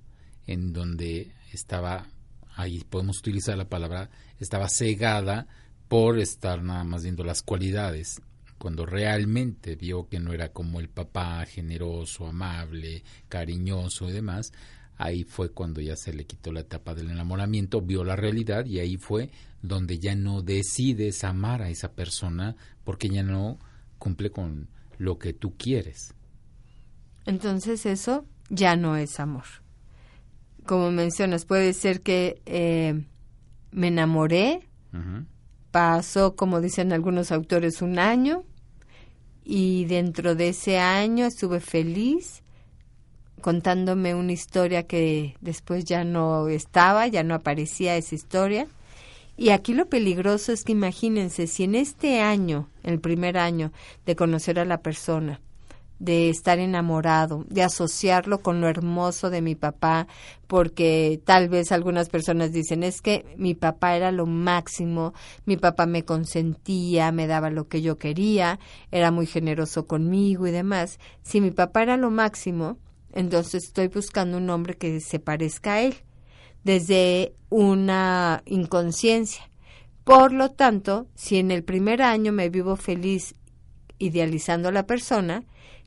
en 0.46 0.72
donde 0.72 1.32
estaba 1.52 2.06
ahí 2.54 2.82
podemos 2.88 3.18
utilizar 3.18 3.56
la 3.56 3.68
palabra 3.68 4.08
estaba 4.40 4.68
cegada 4.68 5.46
por 5.88 6.18
estar 6.18 6.62
nada 6.62 6.84
más 6.84 7.02
viendo 7.02 7.22
las 7.22 7.42
cualidades, 7.42 8.20
cuando 8.58 8.86
realmente 8.86 9.76
vio 9.76 10.08
que 10.08 10.18
no 10.18 10.32
era 10.32 10.48
como 10.48 10.80
el 10.80 10.88
papá 10.88 11.44
generoso, 11.46 12.26
amable, 12.26 13.04
cariñoso 13.28 14.08
y 14.08 14.12
demás, 14.12 14.52
ahí 14.96 15.24
fue 15.24 15.50
cuando 15.50 15.80
ya 15.80 15.96
se 15.96 16.12
le 16.12 16.24
quitó 16.24 16.52
la 16.52 16.60
etapa 16.60 16.94
del 16.94 17.10
enamoramiento, 17.10 17.80
vio 17.80 18.04
la 18.04 18.16
realidad 18.16 18.64
y 18.66 18.78
ahí 18.78 18.96
fue 18.96 19.30
donde 19.62 19.98
ya 19.98 20.14
no 20.14 20.42
decides 20.42 21.24
amar 21.24 21.62
a 21.62 21.70
esa 21.70 21.92
persona 21.92 22.56
porque 22.84 23.08
ya 23.08 23.22
no 23.22 23.58
cumple 23.98 24.30
con 24.30 24.68
lo 24.98 25.18
que 25.18 25.32
tú 25.32 25.54
quieres. 25.56 26.14
Entonces 27.26 27.86
eso 27.86 28.24
ya 28.48 28.76
no 28.76 28.96
es 28.96 29.18
amor. 29.20 29.44
Como 30.64 30.90
mencionas, 30.90 31.44
puede 31.44 31.72
ser 31.72 32.00
que 32.00 32.40
eh, 32.46 33.04
me 33.70 33.88
enamoré, 33.88 34.68
pasó, 35.70 36.34
como 36.36 36.60
dicen 36.60 36.92
algunos 36.92 37.30
autores, 37.30 37.82
un 37.82 37.98
año 37.98 38.44
y 39.44 39.84
dentro 39.84 40.34
de 40.34 40.48
ese 40.48 40.78
año 40.78 41.26
estuve 41.26 41.60
feliz 41.60 42.42
contándome 43.40 44.14
una 44.14 44.32
historia 44.32 44.84
que 44.84 45.36
después 45.40 45.84
ya 45.84 46.04
no 46.04 46.48
estaba, 46.48 47.06
ya 47.06 47.22
no 47.22 47.34
aparecía 47.34 47.96
esa 47.96 48.14
historia. 48.14 48.66
Y 49.36 49.50
aquí 49.50 49.74
lo 49.74 49.86
peligroso 49.86 50.52
es 50.52 50.64
que 50.64 50.72
imagínense, 50.72 51.46
si 51.46 51.64
en 51.64 51.74
este 51.74 52.20
año, 52.20 52.68
el 52.82 53.00
primer 53.00 53.36
año 53.36 53.70
de 54.06 54.16
conocer 54.16 54.58
a 54.58 54.64
la 54.64 54.78
persona, 54.78 55.40
de 55.98 56.28
estar 56.28 56.58
enamorado, 56.58 57.44
de 57.48 57.62
asociarlo 57.62 58.40
con 58.40 58.60
lo 58.60 58.68
hermoso 58.68 59.30
de 59.30 59.42
mi 59.42 59.54
papá, 59.54 60.06
porque 60.46 61.20
tal 61.24 61.48
vez 61.48 61.72
algunas 61.72 62.08
personas 62.08 62.52
dicen, 62.52 62.82
es 62.82 63.00
que 63.00 63.24
mi 63.36 63.54
papá 63.54 63.96
era 63.96 64.12
lo 64.12 64.26
máximo, 64.26 65.14
mi 65.44 65.56
papá 65.56 65.86
me 65.86 66.04
consentía, 66.04 67.12
me 67.12 67.26
daba 67.26 67.50
lo 67.50 67.68
que 67.68 67.82
yo 67.82 67.98
quería, 67.98 68.58
era 68.90 69.10
muy 69.10 69.26
generoso 69.26 69.86
conmigo 69.86 70.46
y 70.46 70.50
demás. 70.50 70.98
Si 71.22 71.40
mi 71.40 71.50
papá 71.50 71.82
era 71.82 71.96
lo 71.96 72.10
máximo, 72.10 72.78
entonces 73.16 73.64
estoy 73.64 73.88
buscando 73.88 74.36
un 74.36 74.48
hombre 74.50 74.76
que 74.76 75.00
se 75.00 75.18
parezca 75.18 75.74
a 75.74 75.82
él, 75.82 75.94
desde 76.62 77.34
una 77.48 78.42
inconsciencia. 78.46 79.50
Por 80.04 80.32
lo 80.32 80.52
tanto, 80.52 81.08
si 81.14 81.38
en 81.38 81.50
el 81.50 81.64
primer 81.64 82.02
año 82.02 82.30
me 82.30 82.48
vivo 82.48 82.76
feliz 82.76 83.34
idealizando 83.98 84.68
a 84.68 84.72
la 84.72 84.86
persona, 84.86 85.44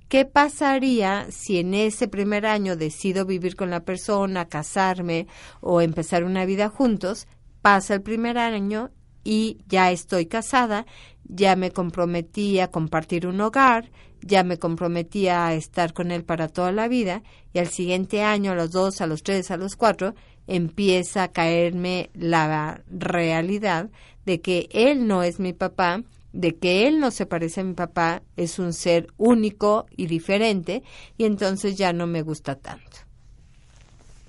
¿Qué 0.09 0.25
pasaría 0.25 1.27
si 1.29 1.59
en 1.59 1.75
ese 1.75 2.07
primer 2.07 2.47
año 2.47 2.75
decido 2.75 3.27
vivir 3.27 3.55
con 3.55 3.69
la 3.69 3.85
persona, 3.85 4.49
casarme 4.49 5.27
o 5.61 5.81
empezar 5.81 6.23
una 6.23 6.45
vida 6.45 6.67
juntos? 6.67 7.27
Pasa 7.61 7.93
el 7.93 8.01
primer 8.01 8.39
año 8.39 8.89
y 9.23 9.59
ya 9.67 9.91
estoy 9.91 10.25
casada, 10.25 10.87
ya 11.25 11.55
me 11.55 11.69
comprometí 11.69 12.59
a 12.59 12.71
compartir 12.71 13.27
un 13.27 13.39
hogar, 13.39 13.91
ya 14.21 14.43
me 14.43 14.57
comprometí 14.57 15.27
a 15.27 15.53
estar 15.53 15.93
con 15.93 16.11
él 16.11 16.23
para 16.23 16.47
toda 16.47 16.71
la 16.71 16.87
vida 16.87 17.23
y 17.53 17.59
al 17.59 17.67
siguiente 17.67 18.23
año, 18.23 18.51
a 18.51 18.55
los 18.55 18.71
dos, 18.71 19.01
a 19.01 19.07
los 19.07 19.23
tres, 19.23 19.51
a 19.51 19.57
los 19.57 19.75
cuatro, 19.75 20.15
empieza 20.47 21.23
a 21.23 21.31
caerme 21.31 22.09
la 22.13 22.81
realidad 22.89 23.89
de 24.25 24.41
que 24.41 24.67
él 24.71 25.07
no 25.07 25.23
es 25.23 25.39
mi 25.39 25.53
papá, 25.53 26.03
de 26.33 26.55
que 26.55 26.87
él 26.87 26.99
no 26.99 27.11
se 27.11 27.25
parece 27.25 27.61
a 27.61 27.63
mi 27.63 27.73
papá, 27.73 28.21
es 28.35 28.59
un 28.59 28.73
ser 28.73 29.07
único 29.17 29.85
y 29.95 30.07
diferente, 30.07 30.83
y 31.17 31.25
entonces 31.25 31.75
ya 31.75 31.93
no 31.93 32.07
me 32.07 32.21
gusta 32.21 32.55
tanto. 32.55 32.97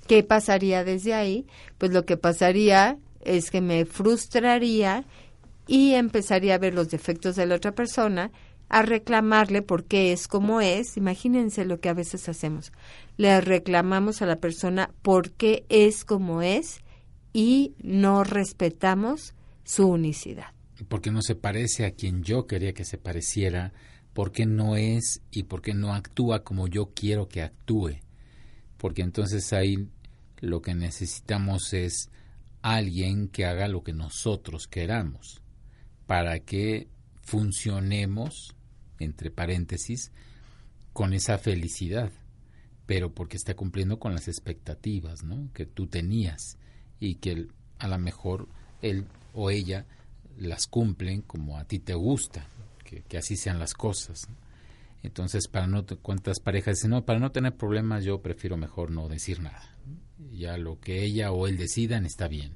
¿Qué 0.07 0.23
pasaría 0.23 0.83
desde 0.83 1.13
ahí? 1.13 1.45
Pues 1.77 1.91
lo 1.91 2.05
que 2.05 2.17
pasaría 2.17 2.97
es 3.21 3.51
que 3.51 3.61
me 3.61 3.85
frustraría 3.85 5.05
y 5.67 5.93
empezaría 5.93 6.55
a 6.55 6.57
ver 6.57 6.73
los 6.73 6.89
defectos 6.89 7.35
de 7.35 7.45
la 7.45 7.55
otra 7.55 7.71
persona, 7.71 8.31
a 8.71 8.81
reclamarle 8.81 9.61
por 9.61 9.85
qué 9.85 10.11
es 10.11 10.27
como 10.27 10.61
es. 10.61 10.97
Imagínense 10.97 11.65
lo 11.65 11.79
que 11.79 11.89
a 11.89 11.93
veces 11.93 12.27
hacemos. 12.29 12.71
Le 13.17 13.39
reclamamos 13.41 14.21
a 14.21 14.25
la 14.25 14.37
persona 14.37 14.91
por 15.01 15.31
qué 15.31 15.65
es 15.69 16.05
como 16.05 16.41
es 16.41 16.81
y 17.33 17.75
no 17.83 18.23
respetamos 18.23 19.35
su 19.63 19.87
unicidad 19.87 20.47
porque 20.87 21.11
no 21.11 21.21
se 21.21 21.35
parece 21.35 21.85
a 21.85 21.91
quien 21.91 22.23
yo 22.23 22.47
quería 22.47 22.73
que 22.73 22.85
se 22.85 22.97
pareciera, 22.97 23.73
porque 24.13 24.45
no 24.45 24.75
es 24.75 25.21
y 25.31 25.43
porque 25.43 25.73
no 25.73 25.93
actúa 25.93 26.43
como 26.43 26.67
yo 26.67 26.91
quiero 26.93 27.27
que 27.27 27.41
actúe. 27.41 27.97
Porque 28.77 29.01
entonces 29.01 29.53
ahí 29.53 29.87
lo 30.39 30.61
que 30.61 30.73
necesitamos 30.73 31.73
es 31.73 32.09
alguien 32.61 33.27
que 33.27 33.45
haga 33.45 33.67
lo 33.67 33.83
que 33.83 33.93
nosotros 33.93 34.67
queramos, 34.67 35.41
para 36.07 36.39
que 36.39 36.87
funcionemos, 37.21 38.55
entre 39.01 39.31
paréntesis, 39.31 40.11
con 40.93 41.13
esa 41.13 41.37
felicidad, 41.37 42.11
pero 42.85 43.13
porque 43.13 43.37
está 43.37 43.55
cumpliendo 43.55 43.99
con 43.99 44.13
las 44.13 44.27
expectativas 44.27 45.23
¿no? 45.23 45.49
que 45.53 45.65
tú 45.65 45.87
tenías 45.87 46.57
y 46.99 47.15
que 47.15 47.47
a 47.79 47.87
lo 47.87 47.97
mejor 47.97 48.47
él 48.81 49.05
o 49.33 49.49
ella 49.49 49.85
las 50.37 50.67
cumplen 50.67 51.21
como 51.21 51.57
a 51.57 51.65
ti 51.65 51.79
te 51.79 51.93
gusta, 51.93 52.45
que, 53.07 53.17
así 53.17 53.37
sean 53.37 53.59
las 53.59 53.73
cosas. 53.73 54.27
Entonces, 55.03 55.47
para 55.47 55.67
no 55.67 55.85
cuántas 56.01 56.39
parejas 56.39 56.77
dicen, 56.77 56.91
no, 56.91 57.05
para 57.05 57.19
no 57.19 57.31
tener 57.31 57.55
problemas 57.55 58.03
yo 58.03 58.21
prefiero 58.21 58.57
mejor 58.57 58.91
no 58.91 59.07
decir 59.07 59.39
nada. 59.39 59.75
Ya 60.31 60.57
lo 60.57 60.79
que 60.79 61.03
ella 61.03 61.31
o 61.31 61.47
él 61.47 61.57
decidan 61.57 62.05
está 62.05 62.27
bien. 62.27 62.53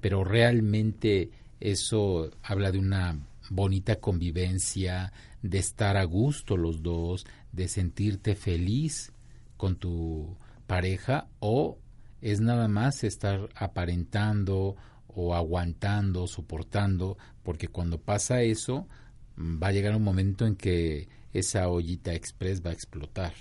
Pero 0.00 0.24
realmente 0.24 1.30
eso 1.60 2.30
habla 2.42 2.70
de 2.70 2.78
una 2.78 3.18
bonita 3.50 3.96
convivencia, 3.96 5.12
de 5.42 5.58
estar 5.58 5.96
a 5.96 6.04
gusto 6.04 6.56
los 6.56 6.82
dos, 6.82 7.26
de 7.52 7.68
sentirte 7.68 8.34
feliz 8.34 9.12
con 9.56 9.76
tu 9.76 10.36
pareja 10.66 11.28
o 11.40 11.78
es 12.20 12.40
nada 12.40 12.68
más 12.68 13.04
estar 13.04 13.50
aparentando 13.54 14.76
o 15.08 15.34
aguantando, 15.34 16.26
soportando, 16.26 17.18
porque 17.42 17.68
cuando 17.68 17.98
pasa 17.98 18.42
eso, 18.42 18.88
mm, 19.36 19.62
va 19.62 19.68
a 19.68 19.72
llegar 19.72 19.94
un 19.94 20.02
momento 20.02 20.46
en 20.46 20.56
que 20.56 21.08
esa 21.32 21.68
ollita 21.68 22.14
express 22.14 22.64
va 22.64 22.70
a 22.70 22.72
explotar. 22.72 23.34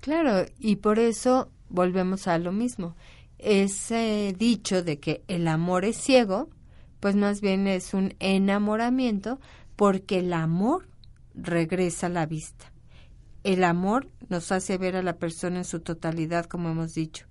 Claro, 0.00 0.46
y 0.58 0.76
por 0.76 0.98
eso 0.98 1.50
volvemos 1.68 2.26
a 2.26 2.38
lo 2.38 2.52
mismo. 2.52 2.96
Ese 3.38 4.34
dicho 4.38 4.82
de 4.82 4.98
que 4.98 5.22
el 5.28 5.48
amor 5.48 5.84
es 5.84 5.96
ciego, 5.96 6.48
pues 7.04 7.16
más 7.16 7.42
bien 7.42 7.66
es 7.66 7.92
un 7.92 8.14
enamoramiento 8.18 9.38
porque 9.76 10.20
el 10.20 10.32
amor 10.32 10.88
regresa 11.34 12.06
a 12.06 12.08
la 12.08 12.24
vista. 12.24 12.72
El 13.42 13.62
amor 13.62 14.08
nos 14.30 14.50
hace 14.50 14.78
ver 14.78 14.96
a 14.96 15.02
la 15.02 15.18
persona 15.18 15.58
en 15.58 15.64
su 15.66 15.80
totalidad, 15.80 16.46
como 16.46 16.70
hemos 16.70 16.94
dicho 16.94 17.26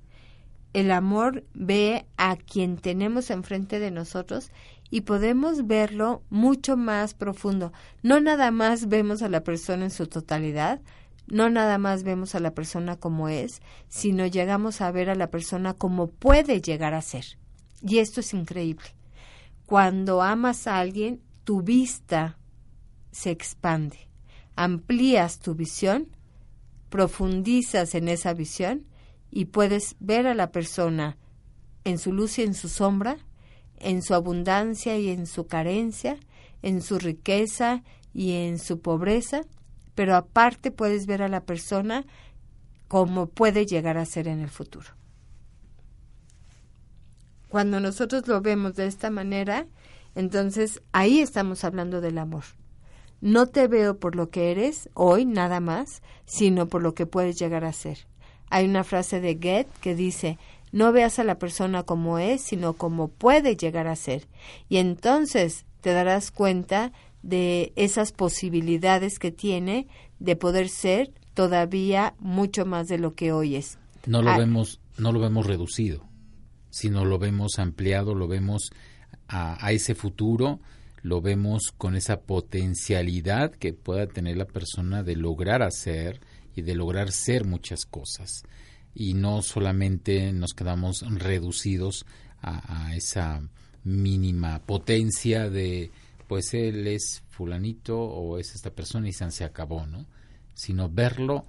el 0.74 0.92
amor 0.92 1.44
ve 1.56 2.06
a 2.18 2.36
quien 2.36 2.78
tenemos 2.78 3.32
enfrente 3.32 3.80
de 3.80 3.90
nosotros 3.90 4.52
y 4.92 5.02
podemos 5.02 5.66
verlo 5.66 6.22
mucho 6.30 6.78
más 6.78 7.16
profundo. 7.16 7.74
No 8.04 8.20
nada 8.20 8.52
más 8.52 8.90
vemos 8.90 9.24
a 9.24 9.30
la 9.30 9.44
persona 9.44 9.86
en 9.86 9.92
su 9.92 10.06
totalidad, 10.06 10.82
no 11.26 11.50
nada 11.50 11.80
más 11.80 12.04
vemos 12.04 12.36
a 12.36 12.40
la 12.40 12.54
persona 12.54 12.96
como 12.96 13.28
es, 13.28 13.64
sino 13.88 14.28
llegamos 14.28 14.82
a 14.82 14.92
ver 14.92 15.10
a 15.10 15.16
la 15.16 15.32
persona 15.32 15.74
como 15.74 16.12
puede 16.12 16.62
llegar 16.62 16.94
a 16.94 17.02
ser. 17.02 17.26
Y 17.82 17.98
esto 17.98 18.20
es 18.20 18.36
increíble. 18.36 18.86
Cuando 19.66 20.22
amas 20.22 20.68
a 20.68 20.80
alguien, 20.80 21.22
tu 21.44 21.62
vista 21.62 22.38
se 23.12 23.32
expande, 23.32 24.10
amplías 24.56 25.40
tu 25.40 25.56
visión, 25.56 26.10
profundizas 26.90 27.96
en 27.96 28.08
esa 28.08 28.34
visión 28.34 28.86
y 29.32 29.46
puedes 29.46 29.96
ver 30.00 30.28
a 30.28 30.36
la 30.36 30.52
persona 30.52 31.18
en 31.86 31.98
su 31.98 32.14
luz 32.14 32.40
y 32.40 32.44
en 32.44 32.54
su 32.54 32.70
sombra, 32.70 33.18
en 33.78 34.02
su 34.02 34.14
abundancia 34.14 34.98
y 34.98 35.10
en 35.10 35.26
su 35.28 35.48
carencia, 35.48 36.18
en 36.62 36.82
su 36.82 37.00
riqueza 37.00 37.84
y 38.14 38.34
en 38.34 38.60
su 38.60 38.80
pobreza, 38.80 39.42
pero 39.96 40.16
aparte 40.16 40.72
puedes 40.72 41.06
ver 41.06 41.22
a 41.22 41.30
la 41.30 41.46
persona 41.46 42.06
como 42.88 43.28
puede 43.28 43.66
llegar 43.66 43.98
a 43.98 44.06
ser 44.06 44.28
en 44.28 44.40
el 44.40 44.50
futuro. 44.50 44.90
Cuando 47.54 47.80
nosotros 47.80 48.28
lo 48.28 48.42
vemos 48.42 48.74
de 48.74 48.88
esta 48.88 49.12
manera, 49.12 49.68
entonces 50.16 50.82
ahí 50.92 51.20
estamos 51.20 51.64
hablando 51.64 52.02
del 52.02 52.18
amor. 52.18 52.46
No 53.22 53.46
te 53.46 53.68
veo 53.68 54.00
por 54.00 54.16
lo 54.16 54.32
que 54.32 54.50
eres 54.50 54.90
hoy 54.96 55.26
nada 55.26 55.60
más, 55.60 56.02
sino 56.26 56.68
por 56.68 56.82
lo 56.82 56.96
que 56.96 57.06
puedes 57.06 57.38
llegar 57.38 57.64
a 57.64 57.72
ser. 57.72 58.08
Hay 58.50 58.66
una 58.66 58.84
frase 58.84 59.22
de 59.22 59.36
Goethe 59.36 59.70
que 59.82 59.94
dice, 59.94 60.40
no 60.72 60.92
veas 60.92 61.20
a 61.20 61.24
la 61.24 61.38
persona 61.38 61.84
como 61.84 62.18
es, 62.18 62.42
sino 62.42 62.74
como 62.74 63.10
puede 63.10 63.56
llegar 63.56 63.86
a 63.86 63.96
ser. 63.96 64.28
Y 64.68 64.78
entonces 64.78 65.68
te 65.82 65.94
darás 65.94 66.32
cuenta 66.32 66.92
de 67.22 67.72
esas 67.76 68.14
posibilidades 68.14 69.20
que 69.20 69.32
tiene 69.32 69.86
de 70.18 70.36
poder 70.36 70.70
ser 70.70 71.12
todavía 71.36 72.16
mucho 72.18 72.66
más 72.66 72.88
de 72.88 72.98
lo 72.98 73.14
que 73.14 73.32
hoy 73.32 73.58
es. 73.58 73.78
No 74.08 74.24
lo 74.24 74.36
vemos, 74.36 74.80
no 74.98 75.12
lo 75.12 75.20
vemos 75.20 75.46
reducido, 75.46 76.04
sino 76.74 77.06
lo 77.06 77.20
vemos 77.20 77.60
ampliado, 77.60 78.16
lo 78.16 78.28
vemos 78.28 78.72
a, 79.28 79.72
ese 79.72 79.94
futuro, 79.94 80.60
lo 81.04 81.22
vemos 81.22 81.72
con 81.78 81.96
esa 81.96 82.22
potencialidad 82.22 83.52
que 83.52 83.74
pueda 83.74 84.08
tener 84.08 84.38
la 84.38 84.46
persona 84.46 85.04
de 85.04 85.16
lograr 85.16 85.62
hacer 85.62 86.20
y 86.56 86.64
de 86.64 86.74
lograr 86.74 87.12
ser 87.12 87.46
muchas 87.46 87.86
cosas. 87.86 88.42
Y 88.96 89.14
no 89.14 89.44
solamente 89.44 90.34
nos 90.34 90.56
quedamos 90.56 91.02
reducidos 91.08 92.08
a, 92.42 92.88
a 92.88 92.96
esa 92.96 93.48
mínima 93.84 94.60
potencia 94.66 95.52
de 95.52 95.92
pues 96.28 96.56
él 96.56 96.88
es 96.88 97.22
fulanito 97.30 98.00
o 98.00 98.40
es 98.40 98.56
esta 98.56 98.72
persona 98.72 99.08
y 99.08 99.14
se 99.14 99.44
acabó, 99.44 99.86
¿no? 99.86 100.08
Sino 100.56 100.90
verlo 100.90 101.46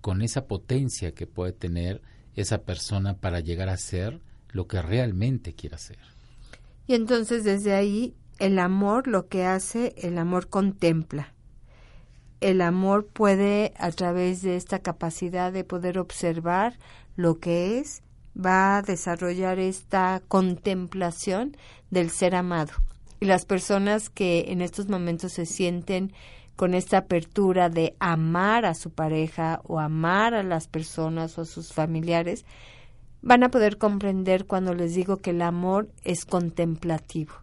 con 0.00 0.22
esa 0.22 0.46
potencia 0.46 1.14
que 1.14 1.26
puede 1.26 1.52
tener 1.52 2.00
esa 2.36 2.62
persona 2.62 3.16
para 3.16 3.40
llegar 3.40 3.70
a 3.70 3.76
ser 3.76 4.20
lo 4.50 4.66
que 4.66 4.82
realmente 4.82 5.54
quiere 5.54 5.78
ser. 5.78 5.98
Y 6.86 6.94
entonces 6.94 7.44
desde 7.44 7.74
ahí 7.74 8.14
el 8.38 8.58
amor 8.58 9.08
lo 9.08 9.28
que 9.28 9.44
hace, 9.44 9.94
el 9.98 10.18
amor 10.18 10.48
contempla. 10.48 11.34
El 12.40 12.60
amor 12.60 13.06
puede, 13.06 13.72
a 13.78 13.90
través 13.90 14.42
de 14.42 14.56
esta 14.56 14.78
capacidad 14.78 15.52
de 15.52 15.64
poder 15.64 15.98
observar 15.98 16.78
lo 17.16 17.40
que 17.40 17.78
es, 17.78 18.02
va 18.36 18.76
a 18.76 18.82
desarrollar 18.82 19.58
esta 19.58 20.22
contemplación 20.28 21.56
del 21.90 22.10
ser 22.10 22.36
amado. 22.36 22.72
Y 23.20 23.26
las 23.26 23.44
personas 23.44 24.08
que 24.08 24.46
en 24.48 24.60
estos 24.60 24.88
momentos 24.88 25.32
se 25.32 25.46
sienten 25.46 26.12
con 26.54 26.74
esta 26.74 26.98
apertura 26.98 27.68
de 27.68 27.96
amar 27.98 28.64
a 28.64 28.74
su 28.74 28.90
pareja 28.90 29.60
o 29.64 29.80
amar 29.80 30.34
a 30.34 30.44
las 30.44 30.68
personas 30.68 31.38
o 31.38 31.42
a 31.42 31.44
sus 31.44 31.72
familiares, 31.72 32.44
van 33.22 33.42
a 33.42 33.50
poder 33.50 33.78
comprender 33.78 34.46
cuando 34.46 34.74
les 34.74 34.94
digo 34.94 35.18
que 35.18 35.30
el 35.30 35.42
amor 35.42 35.90
es 36.04 36.24
contemplativo. 36.24 37.34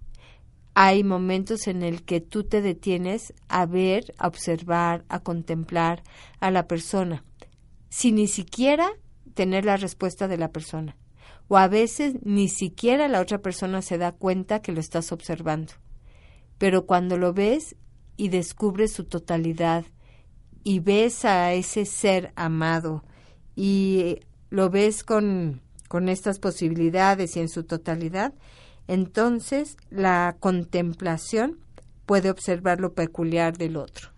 Hay 0.73 1.03
momentos 1.03 1.67
en 1.67 1.83
el 1.83 2.03
que 2.03 2.19
tú 2.19 2.43
te 2.43 2.61
detienes 2.61 3.33
a 3.47 3.65
ver, 3.65 4.13
a 4.17 4.27
observar, 4.27 5.05
a 5.07 5.19
contemplar 5.19 6.03
a 6.39 6.51
la 6.51 6.67
persona, 6.67 7.23
sin 7.89 8.15
ni 8.15 8.27
siquiera 8.27 8.89
tener 9.33 9.65
la 9.65 9.77
respuesta 9.77 10.27
de 10.27 10.37
la 10.37 10.49
persona. 10.49 10.97
O 11.47 11.57
a 11.57 11.67
veces 11.67 12.15
ni 12.23 12.49
siquiera 12.49 13.07
la 13.07 13.21
otra 13.21 13.37
persona 13.37 13.81
se 13.81 13.97
da 13.97 14.11
cuenta 14.11 14.61
que 14.61 14.71
lo 14.71 14.79
estás 14.79 15.11
observando. 15.11 15.73
Pero 16.57 16.85
cuando 16.85 17.17
lo 17.17 17.33
ves 17.33 17.75
y 18.17 18.29
descubres 18.29 18.91
su 18.91 19.05
totalidad 19.05 19.85
y 20.63 20.79
ves 20.79 21.23
a 21.25 21.53
ese 21.53 21.85
ser 21.85 22.33
amado 22.35 23.03
y 23.55 24.19
lo 24.49 24.69
ves 24.69 25.03
con, 25.03 25.61
con 25.95 26.09
estas 26.09 26.39
posibilidades 26.39 27.37
y 27.37 27.39
en 27.39 27.47
su 27.47 27.63
totalidad, 27.63 28.33
entonces 28.85 29.77
la 29.89 30.35
contemplación 30.41 31.57
puede 32.05 32.29
observar 32.29 32.81
lo 32.81 32.91
peculiar 32.91 33.57
del 33.57 33.77
otro. 33.77 34.09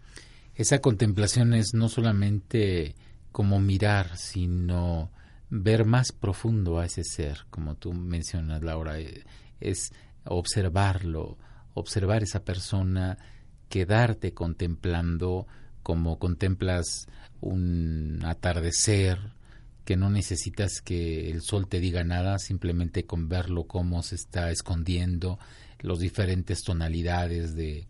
Esa 0.55 0.79
contemplación 0.79 1.53
es 1.53 1.75
no 1.75 1.87
solamente 1.87 2.95
como 3.31 3.59
mirar, 3.59 4.17
sino 4.17 5.11
ver 5.51 5.85
más 5.85 6.11
profundo 6.13 6.79
a 6.79 6.85
ese 6.87 7.03
ser, 7.03 7.45
como 7.51 7.75
tú 7.75 7.93
mencionas, 7.93 8.63
Laura, 8.63 8.99
eh, 8.99 9.23
es 9.59 9.91
observarlo, 10.23 11.37
observar 11.75 12.23
esa 12.23 12.43
persona 12.43 13.19
quedarte 13.69 14.33
contemplando 14.33 15.45
como 15.83 16.17
contemplas 16.17 17.05
un 17.39 18.21
atardecer, 18.25 19.19
que 19.87 19.95
no 19.95 20.09
necesitas 20.09 20.81
que 20.81 21.31
el 21.31 21.41
sol 21.41 21.69
te 21.69 21.79
diga 21.79 22.03
nada, 22.03 22.39
simplemente 22.39 23.05
con 23.05 23.29
verlo 23.29 23.67
cómo 23.67 24.03
se 24.03 24.15
está 24.15 24.51
escondiendo, 24.51 25.39
los 25.79 25.99
diferentes 25.99 26.61
tonalidades 26.63 27.55
de, 27.55 27.87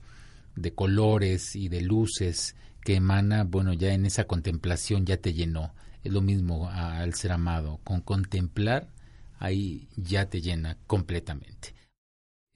de 0.56 0.74
colores 0.76 1.56
y 1.56 1.70
de 1.70 1.82
luces 1.82 2.56
que 2.82 2.98
emana, 2.98 3.46
bueno, 3.46 3.74
ya 3.74 3.96
en 3.96 4.06
esa 4.06 4.26
contemplación 4.26 5.08
ya 5.08 5.18
te 5.18 5.34
llenó. 5.34 5.74
Es 6.04 6.14
lo 6.14 6.22
mismo 6.22 6.70
al 6.70 7.16
ser 7.16 7.32
amado, 7.32 7.80
con 7.84 8.02
contemplar 8.02 8.90
ahí 9.40 9.88
ya 9.96 10.30
te 10.30 10.40
llena 10.40 10.78
completamente. 10.86 11.74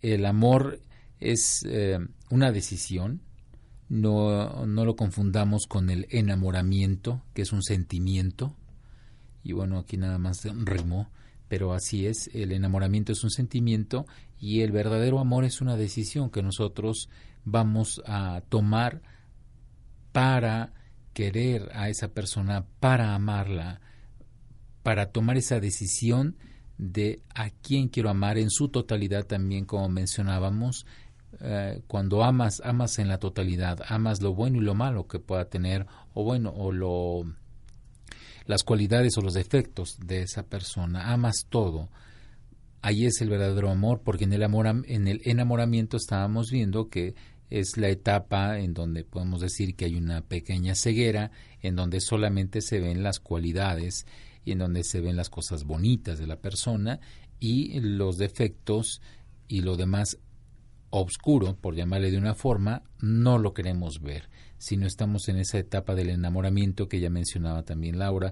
El 0.02 0.28
amor 0.28 0.80
es 1.20 1.66
eh, 1.66 1.98
una 2.30 2.52
decisión, 2.52 3.24
no, 3.90 4.68
no 4.68 4.86
lo 4.86 4.96
confundamos 4.96 5.66
con 5.68 5.90
el 5.90 6.06
enamoramiento, 6.12 7.24
que 7.34 7.42
es 7.42 7.52
un 7.52 7.64
sentimiento, 7.64 8.56
y 9.44 9.54
bueno, 9.54 9.80
aquí 9.80 9.98
nada 9.98 10.18
más 10.18 10.44
rimó, 10.44 11.10
pero 11.48 11.74
así 11.74 12.08
es, 12.08 12.30
el 12.34 12.52
enamoramiento 12.52 13.12
es 13.12 13.24
un 13.24 13.32
sentimiento 13.32 14.06
y 14.40 14.62
el 14.62 14.72
verdadero 14.72 15.20
amor 15.20 15.44
es 15.44 15.62
una 15.62 15.76
decisión 15.76 16.30
que 16.30 16.42
nosotros 16.42 17.10
vamos 17.44 18.02
a 18.06 18.42
tomar 18.50 19.02
para 20.12 20.74
querer 21.14 21.70
a 21.74 21.90
esa 21.90 22.10
persona, 22.10 22.66
para 22.80 23.16
amarla, 23.16 23.82
para 24.84 25.12
tomar 25.12 25.38
esa 25.38 25.60
decisión 25.60 26.38
de 26.78 27.22
a 27.36 27.50
quién 27.50 27.90
quiero 27.90 28.10
amar 28.10 28.38
en 28.38 28.50
su 28.50 28.70
totalidad 28.70 29.26
también, 29.26 29.66
como 29.66 29.90
mencionábamos, 29.90 30.86
eh, 31.40 31.82
cuando 31.88 32.24
amas, 32.24 32.62
amas 32.66 32.98
en 33.00 33.08
la 33.08 33.20
totalidad, 33.20 33.80
amas 33.88 34.22
lo 34.22 34.34
bueno 34.34 34.58
y 34.58 34.62
lo 34.62 34.74
malo 34.74 35.08
que 35.08 35.20
pueda 35.20 35.46
tener, 35.46 35.86
o 36.14 36.24
bueno, 36.24 36.52
o 36.56 36.72
lo 36.72 37.26
las 38.46 38.64
cualidades 38.64 39.18
o 39.18 39.22
los 39.22 39.34
defectos 39.34 39.98
de 40.06 40.22
esa 40.22 40.44
persona, 40.44 41.12
amas 41.12 41.46
todo. 41.50 41.90
Ahí 42.82 43.06
es 43.06 43.22
el 43.22 43.30
verdadero 43.30 43.70
amor, 43.70 44.02
porque 44.04 44.24
en 44.24 44.34
el 44.34 44.44
amor 44.44 44.68
en 44.68 45.08
el 45.08 45.22
enamoramiento 45.24 45.98
estábamos 45.98 46.50
viendo 46.52 46.90
que 46.90 47.16
es 47.52 47.78
la 47.78 47.90
etapa 47.90 48.60
en 48.60 48.74
donde 48.74 49.04
podemos 49.04 49.42
decir 49.42 49.76
que 49.76 49.86
hay 49.86 49.96
una 49.96 50.22
pequeña 50.22 50.74
ceguera, 50.74 51.32
en 51.62 51.76
donde 51.76 52.00
solamente 52.00 52.62
se 52.62 52.80
ven 52.80 53.04
las 53.04 53.20
cualidades 53.20 54.06
y 54.44 54.54
en 54.54 54.60
donde 54.60 54.84
se 54.84 55.02
ven 55.02 55.18
las 55.18 55.30
cosas 55.30 55.66
bonitas 55.66 56.18
de 56.18 56.28
la 56.28 56.38
persona 56.38 57.00
y 57.40 57.80
los 57.82 58.18
defectos 58.18 59.02
y 59.48 59.62
lo 59.62 59.76
demás 59.76 60.18
obscuro, 60.92 61.56
por 61.56 61.76
llamarle 61.76 62.10
de 62.10 62.18
una 62.18 62.36
forma, 62.36 62.84
no 63.00 63.38
lo 63.38 63.54
queremos 63.54 64.02
ver, 64.02 64.30
sino 64.62 64.86
estamos 64.86 65.28
en 65.28 65.38
esa 65.38 65.58
etapa 65.58 65.96
del 65.96 66.12
enamoramiento 66.12 66.88
que 66.88 67.00
ya 67.00 67.10
mencionaba 67.10 67.64
también 67.64 67.98
Laura, 67.98 68.32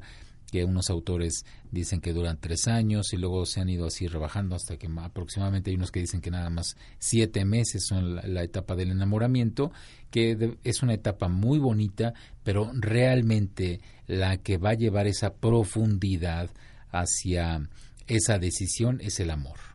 que 0.51 0.63
unos 0.63 0.91
autores 0.91 1.43
dicen 1.71 2.01
que 2.01 2.13
duran 2.13 2.37
tres 2.39 2.67
años 2.67 3.13
y 3.13 3.17
luego 3.17 3.47
se 3.47 3.61
han 3.61 3.69
ido 3.69 3.87
así 3.87 4.07
rebajando 4.07 4.55
hasta 4.55 4.77
que 4.77 4.87
aproximadamente 4.99 5.71
hay 5.71 5.75
unos 5.75 5.91
que 5.91 6.01
dicen 6.01 6.21
que 6.21 6.29
nada 6.29 6.51
más 6.51 6.77
siete 6.99 7.45
meses 7.45 7.85
son 7.87 8.15
la, 8.15 8.43
etapa 8.43 8.75
del 8.75 8.91
enamoramiento, 8.91 9.71
que 10.11 10.57
es 10.63 10.83
una 10.83 10.93
etapa 10.93 11.29
muy 11.29 11.57
bonita, 11.57 12.13
pero 12.43 12.71
realmente 12.75 13.81
la 14.05 14.37
que 14.37 14.57
va 14.57 14.71
a 14.71 14.77
llevar 14.77 15.07
esa 15.07 15.33
profundidad 15.33 16.51
hacia 16.91 17.67
esa 18.05 18.37
decisión 18.37 19.01
es 19.01 19.19
el 19.19 19.31
amor. 19.31 19.68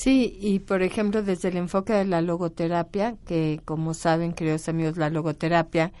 Sí, 0.00 0.38
y 0.40 0.60
por 0.60 0.82
ejemplo, 0.82 1.24
desde 1.24 1.48
el 1.48 1.56
enfoque 1.56 1.92
de 1.92 2.04
la 2.04 2.22
logoterapia, 2.22 3.16
que 3.26 3.60
como 3.64 3.94
saben, 3.94 4.32
queridos 4.32 4.68
amigos, 4.68 4.96
la 4.96 5.10
logoterapia 5.10 5.92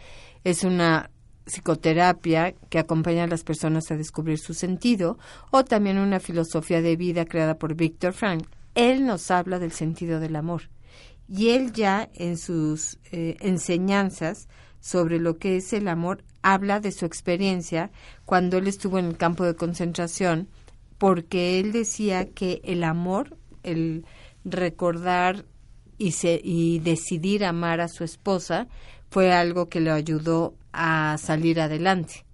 es 0.44 0.62
una 0.62 1.10
psicoterapia 1.46 2.54
que 2.70 2.78
acompaña 2.78 3.24
a 3.24 3.26
las 3.26 3.42
personas 3.42 3.90
a 3.90 3.96
descubrir 3.96 4.38
su 4.38 4.54
sentido, 4.54 5.18
o 5.50 5.64
también 5.64 5.98
una 5.98 6.20
filosofía 6.20 6.80
de 6.80 6.94
vida 6.94 7.24
creada 7.24 7.58
por 7.58 7.74
Víctor 7.74 8.12
Frank. 8.12 8.46
Él 8.76 9.04
nos 9.04 9.32
habla 9.32 9.58
del 9.58 9.72
sentido 9.72 10.20
del 10.20 10.36
amor. 10.36 10.70
Y 11.26 11.48
él 11.48 11.72
ya 11.72 12.08
en 12.14 12.38
sus 12.38 13.00
eh, 13.10 13.36
enseñanzas 13.40 14.46
sobre 14.78 15.18
lo 15.18 15.38
que 15.38 15.56
es 15.56 15.72
el 15.72 15.88
amor 15.88 16.22
habla 16.42 16.78
de 16.78 16.92
su 16.92 17.04
experiencia 17.04 17.90
cuando 18.24 18.58
él 18.58 18.68
estuvo 18.68 19.00
en 19.00 19.06
el 19.06 19.16
campo 19.16 19.42
de 19.42 19.56
concentración, 19.56 20.46
porque 20.98 21.58
él 21.58 21.72
decía 21.72 22.28
que 22.30 22.60
el 22.62 22.84
amor 22.84 23.37
el 23.62 24.04
recordar 24.44 25.44
y, 25.98 26.14
y 26.42 26.78
decidir 26.80 27.44
amar 27.44 27.80
a 27.80 27.88
su 27.88 28.04
esposa 28.04 28.68
fue 29.10 29.32
algo 29.32 29.68
que 29.68 29.80
le 29.80 29.90
ayudó 29.90 30.54
a 30.72 31.16
salir 31.18 31.60
adelante. 31.60 32.24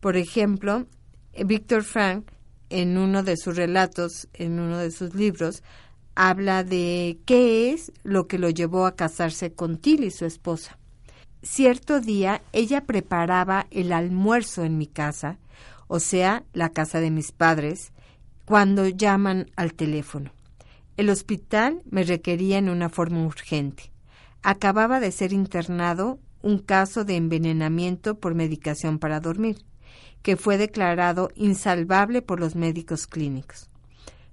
Por 0.00 0.16
ejemplo, 0.16 0.86
Víctor 1.44 1.84
Frank, 1.84 2.30
en 2.70 2.98
uno 2.98 3.22
de 3.22 3.36
sus 3.36 3.56
relatos, 3.56 4.28
en 4.34 4.60
uno 4.60 4.78
de 4.78 4.90
sus 4.90 5.14
libros, 5.14 5.62
habla 6.14 6.64
de 6.64 7.18
qué 7.26 7.72
es 7.72 7.92
lo 8.02 8.26
que 8.26 8.38
lo 8.38 8.50
llevó 8.50 8.86
a 8.86 8.96
casarse 8.96 9.52
con 9.52 9.78
Tilly, 9.78 10.10
su 10.10 10.24
esposa. 10.24 10.78
Cierto 11.42 12.00
día 12.00 12.42
ella 12.52 12.84
preparaba 12.84 13.66
el 13.70 13.92
almuerzo 13.92 14.64
en 14.64 14.76
mi 14.76 14.86
casa, 14.86 15.38
o 15.86 16.00
sea, 16.00 16.42
la 16.52 16.70
casa 16.70 17.00
de 17.00 17.10
mis 17.10 17.30
padres, 17.32 17.92
cuando 18.44 18.88
llaman 18.88 19.50
al 19.54 19.74
teléfono. 19.74 20.32
El 20.98 21.10
hospital 21.10 21.80
me 21.88 22.02
requería 22.02 22.58
en 22.58 22.68
una 22.68 22.88
forma 22.88 23.24
urgente. 23.24 23.92
Acababa 24.42 24.98
de 24.98 25.12
ser 25.12 25.32
internado 25.32 26.18
un 26.42 26.58
caso 26.58 27.04
de 27.04 27.14
envenenamiento 27.14 28.18
por 28.18 28.34
medicación 28.34 28.98
para 28.98 29.20
dormir, 29.20 29.64
que 30.22 30.36
fue 30.36 30.58
declarado 30.58 31.30
insalvable 31.36 32.20
por 32.20 32.40
los 32.40 32.56
médicos 32.56 33.06
clínicos. 33.06 33.70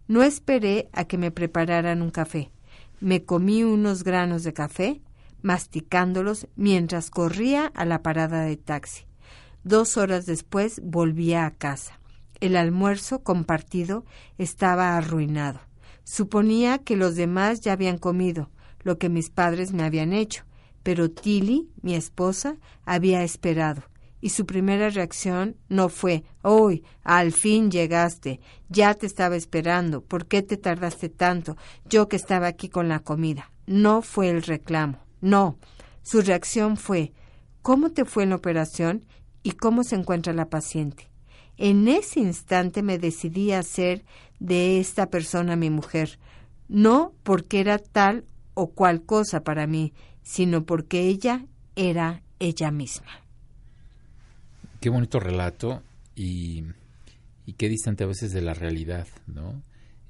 No 0.08 0.24
esperé 0.24 0.90
a 0.92 1.06
que 1.06 1.20
me 1.20 1.30
prepararan 1.30 2.02
un 2.02 2.10
café. 2.10 2.50
Me 3.00 3.24
comí 3.24 3.64
unos 3.64 4.04
granos 4.04 4.42
de 4.42 4.54
café, 4.54 5.04
masticándolos 5.44 6.48
mientras 6.56 7.12
corría 7.12 7.68
a 7.76 7.86
la 7.86 8.02
parada 8.02 8.42
de 8.42 8.58
taxi. 8.58 9.06
Dos 9.64 9.98
horas 9.98 10.26
después 10.26 10.82
volvía 10.84 11.46
a 11.46 11.52
casa. 11.52 12.00
El 12.40 12.56
almuerzo 12.56 13.22
compartido 13.22 14.04
estaba 14.40 14.98
arruinado. 14.98 15.60
Suponía 16.06 16.78
que 16.78 16.96
los 16.96 17.16
demás 17.16 17.60
ya 17.60 17.74
habían 17.74 17.98
comido, 17.98 18.50
lo 18.84 18.98
que 18.98 19.10
mis 19.10 19.30
padres 19.30 19.74
me 19.74 19.84
habían 19.84 20.14
hecho, 20.14 20.46
pero 20.84 21.10
Tilly, 21.10 21.68
mi 21.82 21.96
esposa, 21.96 22.58
había 22.86 23.24
esperado, 23.24 23.82
y 24.22 24.30
su 24.30 24.46
primera 24.46 24.90
reacción 24.90 25.58
no 25.68 25.90
fue 25.90 26.24
¡Uy! 26.44 26.84
Al 27.04 27.32
fin 27.32 27.70
llegaste. 27.70 28.40
Ya 28.70 28.94
te 28.94 29.06
estaba 29.06 29.36
esperando. 29.36 30.02
¿Por 30.02 30.26
qué 30.28 30.42
te 30.42 30.58
tardaste 30.58 31.10
tanto? 31.10 31.58
Yo 31.90 32.08
que 32.08 32.16
estaba 32.16 32.48
aquí 32.48 32.70
con 32.70 32.88
la 32.88 33.00
comida. 33.00 33.52
No 33.68 34.02
fue 34.02 34.30
el 34.30 34.42
reclamo. 34.42 35.00
No. 35.22 35.58
Su 36.02 36.22
reacción 36.22 36.78
fue 36.78 37.14
¿Cómo 37.62 37.92
te 37.92 38.06
fue 38.06 38.24
en 38.24 38.30
la 38.30 38.36
operación 38.36 39.06
y 39.42 39.52
cómo 39.52 39.84
se 39.84 39.96
encuentra 39.96 40.34
la 40.34 40.50
paciente? 40.50 41.10
En 41.58 41.88
ese 41.88 42.20
instante 42.20 42.84
me 42.84 42.98
decidí 42.98 43.52
a 43.52 43.60
hacer 43.60 44.06
de 44.40 44.80
esta 44.80 45.10
persona 45.10 45.56
mi 45.56 45.70
mujer, 45.70 46.20
no 46.68 47.14
porque 47.24 47.60
era 47.60 47.78
tal 47.78 48.26
o 48.54 48.72
cual 48.72 49.04
cosa 49.04 49.44
para 49.44 49.68
mí, 49.68 49.94
sino 50.24 50.66
porque 50.66 51.08
ella 51.08 51.46
era 51.76 52.22
ella 52.40 52.72
misma. 52.72 53.22
Qué 54.80 54.90
bonito 54.90 55.20
relato 55.20 55.82
y, 56.16 56.64
y 57.46 57.54
qué 57.54 57.70
distante 57.70 58.04
a 58.04 58.08
veces 58.08 58.32
de 58.32 58.42
la 58.42 58.54
realidad, 58.54 59.08
¿no? 59.28 59.62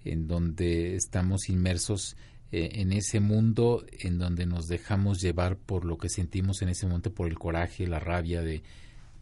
En 0.03 0.27
donde 0.27 0.95
estamos 0.95 1.49
inmersos 1.49 2.15
eh, 2.51 2.81
en 2.81 2.93
ese 2.93 3.19
mundo 3.19 3.85
en 3.91 4.19
donde 4.19 4.45
nos 4.45 4.67
dejamos 4.67 5.19
llevar 5.19 5.57
por 5.57 5.83
lo 5.83 5.97
que 5.97 6.09
sentimos 6.09 6.61
en 6.61 6.69
ese 6.69 6.85
momento, 6.85 7.13
por 7.13 7.27
el 7.27 7.37
coraje, 7.37 7.87
la 7.87 7.99
rabia 7.99 8.41
de, 8.41 8.63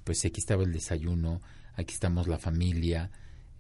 pues 0.04 0.24
aquí 0.26 0.40
estaba 0.40 0.64
el 0.64 0.74
desayuno, 0.74 1.42
aquí 1.76 1.94
estamos 1.94 2.28
la 2.28 2.38
familia, 2.38 3.10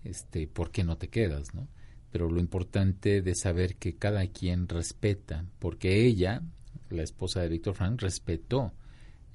este, 0.03 0.47
¿por 0.47 0.71
qué 0.71 0.83
no 0.83 0.97
te 0.97 1.09
quedas, 1.09 1.53
no? 1.53 1.67
Pero 2.11 2.29
lo 2.29 2.39
importante 2.39 3.21
de 3.21 3.35
saber 3.35 3.75
que 3.75 3.95
cada 3.95 4.27
quien 4.27 4.67
respeta, 4.67 5.45
porque 5.59 6.05
ella, 6.05 6.41
la 6.89 7.03
esposa 7.03 7.41
de 7.41 7.49
Víctor 7.49 7.75
Frank, 7.75 8.01
respetó 8.01 8.71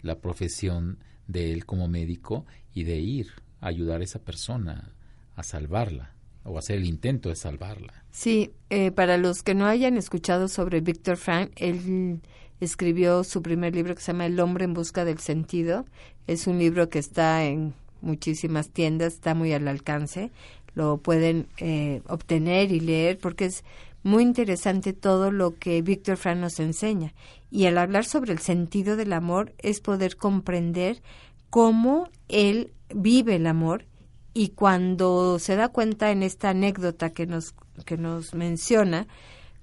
la 0.01 0.21
profesión 0.21 0.99
de 1.27 1.53
él 1.53 1.67
como 1.67 1.89
médico 1.89 2.47
y 2.73 2.85
de 2.85 2.99
ir 2.99 3.29
a 3.61 3.69
ayudar 3.69 4.01
a 4.01 4.05
esa 4.05 4.21
persona 4.21 4.93
a 5.35 5.43
salvarla 5.43 6.15
o 6.45 6.59
hacer 6.59 6.77
el 6.79 6.87
intento 6.87 7.29
de 7.29 7.37
salvarla. 7.37 8.05
Sí, 8.11 8.53
eh, 8.71 8.91
para 8.91 9.19
los 9.19 9.43
que 9.43 9.55
no 9.55 9.67
hayan 9.67 9.97
escuchado 9.97 10.49
sobre 10.49 10.81
Víctor 10.81 11.17
Frank, 11.17 11.53
él 11.57 12.21
escribió 12.61 13.25
su 13.25 13.43
primer 13.43 13.75
libro 13.75 13.95
que 13.95 14.01
se 14.01 14.13
llama 14.13 14.27
El 14.27 14.41
hombre 14.41 14.65
en 14.65 14.75
busca 14.75 15.05
del 15.05 15.19
sentido. 15.19 15.85
Es 16.27 16.47
un 16.47 16.59
libro 16.59 16.89
que 16.89 16.99
está 16.99 17.45
en 17.45 17.75
muchísimas 18.01 18.71
tiendas, 18.71 19.15
está 19.15 19.35
muy 19.35 19.53
al 19.53 19.69
alcance, 19.69 20.31
lo 20.79 20.99
pueden 20.99 21.49
eh, 21.59 22.03
obtener 22.09 22.71
y 22.71 22.79
leer 22.79 23.19
porque 23.19 23.47
es 23.47 23.65
muy 24.05 24.23
interesante 24.23 24.93
todo 24.93 25.33
lo 25.33 25.57
que 25.59 25.83
Víctor 25.83 26.17
Frank 26.17 26.39
nos 26.39 26.61
enseña. 26.61 27.15
Y 27.51 27.67
al 27.67 27.79
hablar 27.79 28.05
sobre 28.05 28.33
el 28.33 28.39
sentido 28.39 28.97
del 28.97 29.13
amor 29.13 29.55
es 29.59 29.81
poder 29.81 30.17
comprender 30.17 31.03
cómo 31.51 32.09
él 32.29 32.73
vive 32.95 33.35
el 33.35 33.49
amor 33.49 33.87
y 34.35 34.51
cuando 34.51 35.41
se 35.41 35.57
da 35.57 35.69
cuenta 35.69 36.13
en 36.13 36.23
esta 36.23 36.51
anécdota 36.51 37.11
que 37.11 37.27
nos, 37.27 37.57
que 37.85 37.97
nos 37.97 38.35
menciona, 38.35 39.09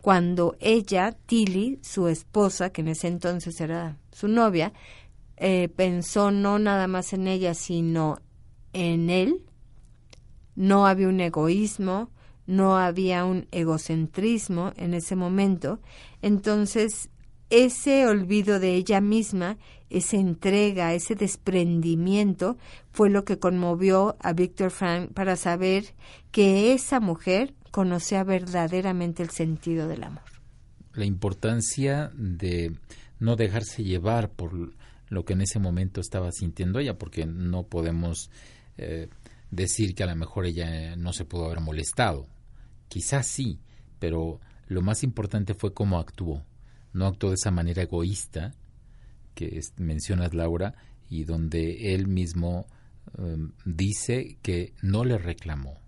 cuando 0.02 0.58
ella, 0.60 1.16
Tilly, 1.26 1.80
su 1.82 2.10
esposa, 2.10 2.72
que 2.72 2.82
en 2.82 2.90
ese 2.90 3.08
entonces 3.08 3.62
era 3.62 3.98
su 4.12 4.28
novia, 4.28 4.74
eh, 5.38 5.70
pensó 5.70 6.30
no 6.30 6.60
nada 6.60 6.88
más 6.88 7.14
en 7.14 7.28
ella, 7.28 7.54
sino 7.54 8.20
en 8.74 9.10
él, 9.10 9.45
no 10.56 10.88
había 10.88 11.08
un 11.08 11.20
egoísmo, 11.20 12.10
no 12.48 12.78
había 12.78 13.26
un 13.26 13.48
egocentrismo 13.52 14.72
en 14.78 14.94
ese 14.94 15.16
momento, 15.16 15.80
entonces 16.22 17.10
ese 17.50 18.08
olvido 18.08 18.60
de 18.60 18.76
ella 18.76 19.02
misma, 19.02 19.58
esa 19.90 20.18
entrega, 20.18 20.94
ese 20.94 21.16
desprendimiento 21.16 22.58
fue 22.92 23.10
lo 23.10 23.24
que 23.24 23.40
conmovió 23.40 24.16
a 24.20 24.34
Víctor 24.34 24.72
Frank 24.72 25.12
para 25.14 25.36
saber 25.36 25.94
que 26.32 26.74
esa 26.74 27.00
mujer 27.00 27.54
conocía 27.72 28.24
verdaderamente 28.24 29.22
el 29.22 29.30
sentido 29.30 29.88
del 29.88 30.04
amor. 30.04 30.24
La 30.94 31.06
importancia 31.06 32.10
de 32.16 32.74
no 33.20 33.36
dejarse 33.36 33.84
llevar 33.84 34.32
por 34.32 34.74
lo 35.10 35.26
que 35.26 35.34
en 35.34 35.42
ese 35.42 35.60
momento 35.60 36.02
estaba 36.02 36.32
sintiendo 36.32 36.80
ella, 36.80 36.98
porque 36.98 37.26
no 37.26 37.64
podemos 37.64 38.30
eh, 38.78 39.10
decir 39.52 39.96
que 39.96 40.04
a 40.04 40.08
lo 40.08 40.16
mejor 40.16 40.46
ella 40.46 40.96
no 40.96 41.14
se 41.14 41.26
pudo 41.26 41.46
haber 41.46 41.60
molestado. 41.60 42.28
Quizás 42.88 43.28
sí, 43.28 43.60
pero 44.00 44.40
lo 44.68 44.82
más 44.82 45.04
importante 45.04 45.54
fue 45.54 45.74
cómo 45.74 46.00
actuó. 46.00 46.44
No 46.94 47.08
actuó 47.08 47.30
de 47.30 47.36
esa 47.36 47.52
manera 47.52 47.84
egoísta 47.84 48.54
que 49.34 49.60
mencionas, 49.78 50.34
Laura, 50.34 50.76
y 51.10 51.26
donde 51.26 51.94
él 51.94 52.08
mismo 52.08 52.68
em, 53.18 53.52
dice 53.66 54.38
que 54.42 54.74
no 54.82 55.04
le 55.04 55.18
reclamó. 55.18 55.80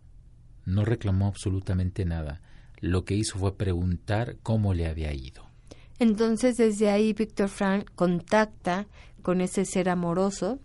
No 0.65 0.83
reclamó 0.85 1.27
absolutamente 1.27 2.05
nada. 2.05 2.41
Lo 2.79 3.05
que 3.05 3.15
hizo 3.15 3.39
fue 3.39 3.57
preguntar 3.57 4.37
cómo 4.43 4.73
le 4.73 4.87
había 4.87 5.13
ido. 5.13 5.47
Entonces 5.99 6.57
desde 6.57 6.89
ahí 6.89 7.13
Víctor 7.13 7.49
Frank 7.49 7.89
contacta 7.95 8.87
con 9.23 9.41
ese 9.41 9.65
ser 9.65 9.89
amoroso 9.89 10.59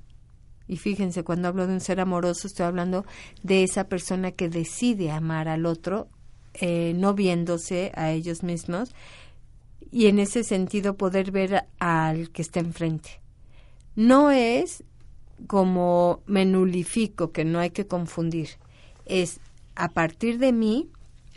y 0.73 0.79
fíjense, 0.79 1.23
cuando 1.23 1.49
hablo 1.49 1.67
de 1.67 1.75
un 1.75 1.81
ser 1.81 2.01
amoroso, 2.01 2.47
estoy 2.47 2.65
hablando 2.65 3.05
de 3.43 3.63
esa 3.63 3.89
persona 3.89 4.33
que 4.33 4.49
decide 4.49 5.11
amar 5.11 5.47
al 5.47 5.67
otro, 5.67 6.09
eh, 6.55 6.95
no 6.97 7.13
viéndose 7.13 7.93
a 7.95 8.11
ellos 8.11 8.43
mismos, 8.43 8.95
y 9.91 10.07
en 10.07 10.19
ese 10.19 10.45
sentido 10.45 10.97
poder 10.97 11.31
ver 11.31 11.67
al 11.79 12.31
que 12.31 12.41
está 12.41 12.61
enfrente. 12.61 13.21
No 13.97 14.31
es 14.31 14.83
como 15.47 16.23
me 16.25 16.47
nulifico, 16.47 17.33
que 17.33 17.45
no 17.45 17.59
hay 17.59 17.69
que 17.69 17.87
confundir. 17.87 18.49
Es 19.05 19.41
a 19.75 19.91
partir 19.91 20.39
de 20.39 20.53
mí, 20.53 20.89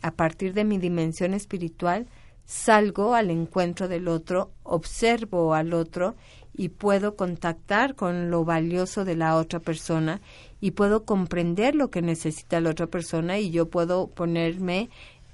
a 0.02 0.12
partir 0.12 0.54
de 0.54 0.64
mi 0.64 0.78
dimensión 0.78 1.34
espiritual, 1.34 2.08
salgo 2.46 3.16
al 3.16 3.32
encuentro 3.32 3.90
del 3.90 4.08
otro, 4.08 4.52
observo 4.64 5.54
al 5.56 5.74
otro 5.74 6.16
y 6.58 6.70
puedo 6.70 7.16
contactar 7.16 7.96
con 7.96 8.30
lo 8.30 8.46
valioso 8.46 9.06
de 9.06 9.16
la 9.16 9.36
otra 9.36 9.60
persona 9.60 10.22
y 10.62 10.72
puedo 10.72 11.04
comprender 11.04 11.76
lo 11.76 11.90
que 11.90 12.02
necesita 12.02 12.60
la 12.62 12.72
otra 12.72 12.88
persona 12.88 13.40
y 13.40 13.52
yo 13.52 13.70
puedo 13.70 14.08
ponerme 14.08 14.90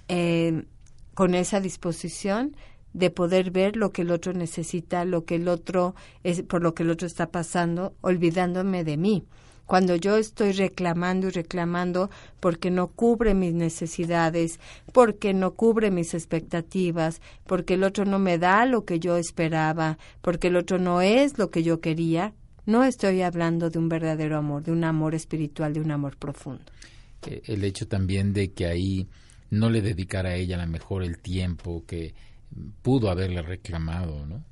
eh, 0.08 0.64
con 1.14 1.36
esa 1.36 1.60
disposición 1.60 2.56
de 2.94 3.10
poder 3.10 3.52
ver 3.52 3.78
lo 3.78 3.92
que 3.92 4.02
el 4.02 4.12
otro 4.12 4.34
necesita, 4.34 5.06
lo 5.06 5.24
que 5.26 5.36
el 5.36 5.48
otro 5.48 5.96
es, 6.24 6.42
por 6.42 6.62
lo 6.62 6.74
que 6.74 6.84
el 6.84 6.90
otro 6.90 7.08
está 7.08 7.28
pasando, 7.30 7.94
olvidándome 8.02 8.84
de 8.84 8.98
mí 8.98 9.24
cuando 9.66 9.96
yo 9.96 10.18
estoy 10.18 10.52
reclamando 10.52 11.28
y 11.28 11.32
reclamando 11.32 12.10
porque 12.40 12.72
no 12.72 12.88
cubre 12.88 13.34
mis 13.34 13.54
necesidades, 13.54 14.60
porque 14.92 15.34
no 15.34 15.54
cubre 15.54 15.92
mis 15.92 16.14
expectativas, 16.14 17.22
porque 17.46 17.76
el 17.76 17.84
otro 17.84 18.06
no 18.06 18.20
me 18.20 18.38
da 18.38 18.66
lo 18.66 18.86
que 18.86 19.00
yo 19.00 19.18
esperaba, 19.18 19.98
porque 20.22 20.48
el 20.48 20.58
otro 20.58 20.78
no 20.78 21.02
es 21.02 21.38
lo 21.38 21.52
que 21.52 21.64
yo 21.64 21.80
quería, 21.80 22.34
no 22.66 22.84
estoy 22.84 23.22
hablando 23.22 23.70
de 23.70 23.80
un 23.80 23.90
verdadero 23.90 24.38
amor, 24.38 24.64
de 24.64 24.72
un 24.72 24.84
amor 24.84 25.16
espiritual, 25.16 25.74
de 25.74 25.82
un 25.82 25.92
amor 25.92 26.18
profundo. 26.18 26.64
Eh, 27.28 27.42
el 27.46 27.64
hecho 27.64 27.88
también 27.88 28.34
de 28.34 28.52
que 28.52 28.66
ahí 28.66 29.08
no 29.50 29.70
le 29.70 29.82
dedicara 29.82 30.30
a 30.30 30.36
ella 30.36 30.62
a 30.62 30.66
lo 30.66 30.72
mejor 30.72 31.04
el 31.04 31.20
tiempo 31.20 31.84
que 31.86 32.14
pudo 32.82 33.10
haberle 33.10 33.42
reclamado, 33.42 34.26
¿no? 34.26 34.44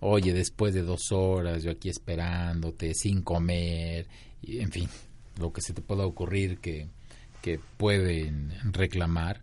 Oye, 0.00 0.32
después 0.32 0.74
de 0.74 0.82
dos 0.82 1.12
horas, 1.12 1.62
yo 1.62 1.70
aquí 1.70 1.88
esperándote, 1.88 2.92
sin 2.92 3.22
comer, 3.22 4.08
en 4.42 4.70
fin, 4.70 4.88
lo 5.38 5.52
que 5.52 5.60
se 5.60 5.72
te 5.72 5.82
pueda 5.82 6.06
ocurrir 6.06 6.58
que, 6.58 6.88
que 7.40 7.60
pueden 7.76 8.52
reclamar, 8.72 9.42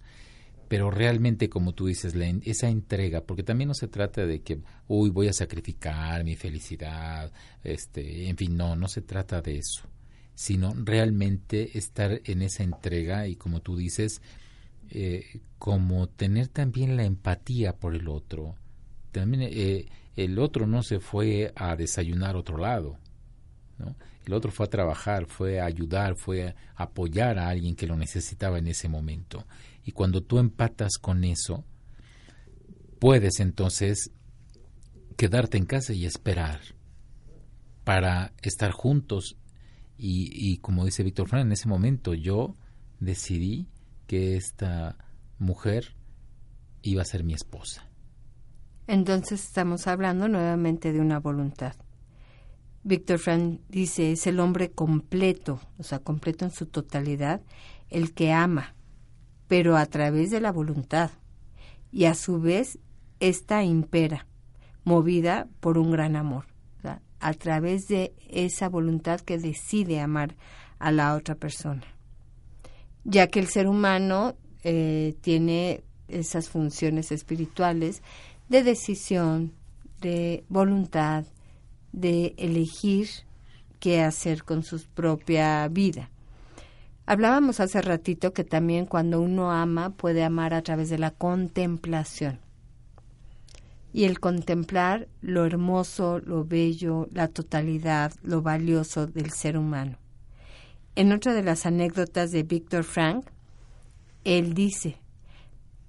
pero 0.67 0.91
realmente, 0.91 1.49
como 1.49 1.73
tú 1.73 1.87
dices, 1.87 2.13
esa 2.45 2.69
entrega, 2.69 3.21
porque 3.21 3.43
también 3.43 3.69
no 3.69 3.73
se 3.73 3.87
trata 3.87 4.25
de 4.25 4.41
que, 4.41 4.59
uy, 4.87 5.09
voy 5.09 5.27
a 5.27 5.33
sacrificar 5.33 6.23
mi 6.23 6.35
felicidad, 6.35 7.31
este, 7.63 8.29
en 8.29 8.37
fin, 8.37 8.55
no, 8.55 8.75
no 8.75 8.87
se 8.87 9.01
trata 9.01 9.41
de 9.41 9.57
eso, 9.57 9.81
sino 10.35 10.73
realmente 10.75 11.77
estar 11.77 12.21
en 12.23 12.43
esa 12.43 12.63
entrega 12.63 13.27
y, 13.27 13.35
como 13.35 13.61
tú 13.61 13.77
dices, 13.77 14.21
eh, 14.91 15.41
como 15.57 16.07
tener 16.07 16.47
también 16.47 16.95
la 16.97 17.03
empatía 17.03 17.75
por 17.75 17.95
el 17.95 18.07
otro. 18.07 18.55
También 19.11 19.49
eh, 19.51 19.87
el 20.15 20.37
otro 20.37 20.67
no 20.67 20.83
se 20.83 20.99
fue 20.99 21.51
a 21.55 21.75
desayunar 21.75 22.35
otro 22.35 22.57
lado, 22.57 22.97
¿no? 23.79 23.95
El 24.29 24.35
otro 24.35 24.51
fue 24.51 24.67
a 24.67 24.69
trabajar, 24.69 25.25
fue 25.25 25.59
a 25.59 25.65
ayudar, 25.65 26.15
fue 26.15 26.49
a 26.75 26.83
apoyar 26.83 27.39
a 27.39 27.49
alguien 27.49 27.75
que 27.75 27.87
lo 27.87 27.97
necesitaba 27.97 28.59
en 28.59 28.67
ese 28.67 28.87
momento. 28.87 29.47
Y 29.83 29.91
cuando 29.91 30.21
tú 30.21 30.37
empatas 30.37 30.99
con 30.99 31.23
eso, 31.23 31.65
puedes 32.99 33.39
entonces 33.39 34.11
quedarte 35.17 35.57
en 35.57 35.65
casa 35.65 35.93
y 35.93 36.05
esperar 36.05 36.59
para 37.83 38.31
estar 38.43 38.69
juntos. 38.69 39.35
Y, 39.97 40.29
y 40.31 40.57
como 40.57 40.85
dice 40.85 41.01
Víctor 41.01 41.27
Fran, 41.27 41.47
en 41.47 41.53
ese 41.53 41.67
momento 41.67 42.13
yo 42.13 42.55
decidí 42.99 43.67
que 44.05 44.37
esta 44.37 44.95
mujer 45.39 45.95
iba 46.83 47.01
a 47.01 47.05
ser 47.05 47.23
mi 47.23 47.33
esposa. 47.33 47.89
Entonces 48.85 49.43
estamos 49.43 49.87
hablando 49.87 50.27
nuevamente 50.27 50.93
de 50.93 50.99
una 50.99 51.19
voluntad. 51.19 51.73
Víctor 52.83 53.19
Frank 53.19 53.59
dice, 53.69 54.13
es 54.13 54.25
el 54.27 54.39
hombre 54.39 54.71
completo, 54.71 55.59
o 55.77 55.83
sea, 55.83 55.99
completo 55.99 56.45
en 56.45 56.51
su 56.51 56.65
totalidad, 56.65 57.41
el 57.89 58.13
que 58.13 58.31
ama, 58.31 58.75
pero 59.47 59.77
a 59.77 59.85
través 59.85 60.31
de 60.31 60.41
la 60.41 60.51
voluntad. 60.51 61.11
Y 61.91 62.05
a 62.05 62.13
su 62.13 62.39
vez, 62.39 62.79
esta 63.19 63.63
impera, 63.63 64.27
movida 64.83 65.47
por 65.59 65.77
un 65.77 65.91
gran 65.91 66.15
amor, 66.15 66.45
a 67.19 67.33
través 67.33 67.87
de 67.89 68.13
esa 68.29 68.69
voluntad 68.69 69.19
que 69.19 69.37
decide 69.37 69.99
amar 69.99 70.35
a 70.77 70.91
la 70.91 71.15
otra 71.15 71.35
persona. 71.35 71.83
Ya 73.03 73.27
que 73.27 73.39
el 73.39 73.47
ser 73.47 73.67
humano 73.67 74.35
eh, 74.63 75.15
tiene 75.19 75.83
esas 76.07 76.47
funciones 76.49 77.11
espirituales 77.11 78.01
de 78.47 78.63
decisión, 78.63 79.53
de 79.99 80.45
voluntad, 80.47 81.25
de 81.99 82.33
elegir 82.37 83.07
qué 83.79 84.01
hacer 84.01 84.43
con 84.43 84.63
su 84.63 84.81
propia 84.87 85.67
vida. 85.67 86.09
Hablábamos 87.05 87.59
hace 87.59 87.81
ratito 87.81 88.33
que 88.33 88.43
también 88.43 88.85
cuando 88.85 89.19
uno 89.19 89.51
ama 89.51 89.89
puede 89.91 90.23
amar 90.23 90.53
a 90.53 90.61
través 90.61 90.89
de 90.89 90.99
la 90.99 91.11
contemplación. 91.11 92.39
Y 93.91 94.03
el 94.03 94.19
contemplar 94.19 95.07
lo 95.21 95.45
hermoso, 95.45 96.19
lo 96.19 96.45
bello, 96.45 97.07
la 97.11 97.27
totalidad, 97.27 98.13
lo 98.21 98.43
valioso 98.43 99.07
del 99.07 99.31
ser 99.31 99.57
humano. 99.57 99.97
En 100.95 101.11
otra 101.11 101.33
de 101.33 101.41
las 101.41 101.65
anécdotas 101.65 102.29
de 102.31 102.43
Víctor 102.43 102.83
Frank, 102.83 103.25
él 104.23 104.53
dice, 104.53 104.97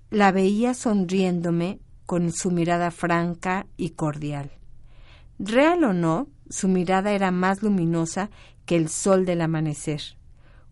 la 0.08 0.32
veía 0.32 0.72
sonriéndome 0.72 1.80
con 2.06 2.32
su 2.32 2.50
mirada 2.50 2.90
franca 2.90 3.66
y 3.76 3.90
cordial. 3.90 4.50
Real 5.42 5.84
o 5.84 5.94
no, 5.94 6.28
su 6.50 6.68
mirada 6.68 7.12
era 7.12 7.30
más 7.30 7.62
luminosa 7.62 8.28
que 8.66 8.76
el 8.76 8.90
sol 8.90 9.24
del 9.24 9.40
amanecer. 9.40 10.02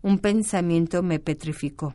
Un 0.03 0.19
pensamiento 0.19 1.03
me 1.03 1.19
petrificó. 1.19 1.95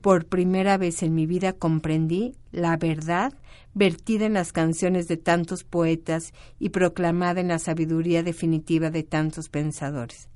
Por 0.00 0.26
primera 0.26 0.78
vez 0.78 1.04
en 1.04 1.14
mi 1.14 1.26
vida 1.26 1.52
comprendí 1.52 2.34
la 2.50 2.76
verdad 2.76 3.32
vertida 3.72 4.26
en 4.26 4.34
las 4.34 4.52
canciones 4.52 5.06
de 5.06 5.16
tantos 5.16 5.62
poetas 5.62 6.32
y 6.58 6.70
proclamada 6.70 7.40
en 7.40 7.48
la 7.48 7.60
sabiduría 7.60 8.24
definitiva 8.24 8.90
de 8.90 9.04
tantos 9.04 9.48
pensadores. 9.48 10.28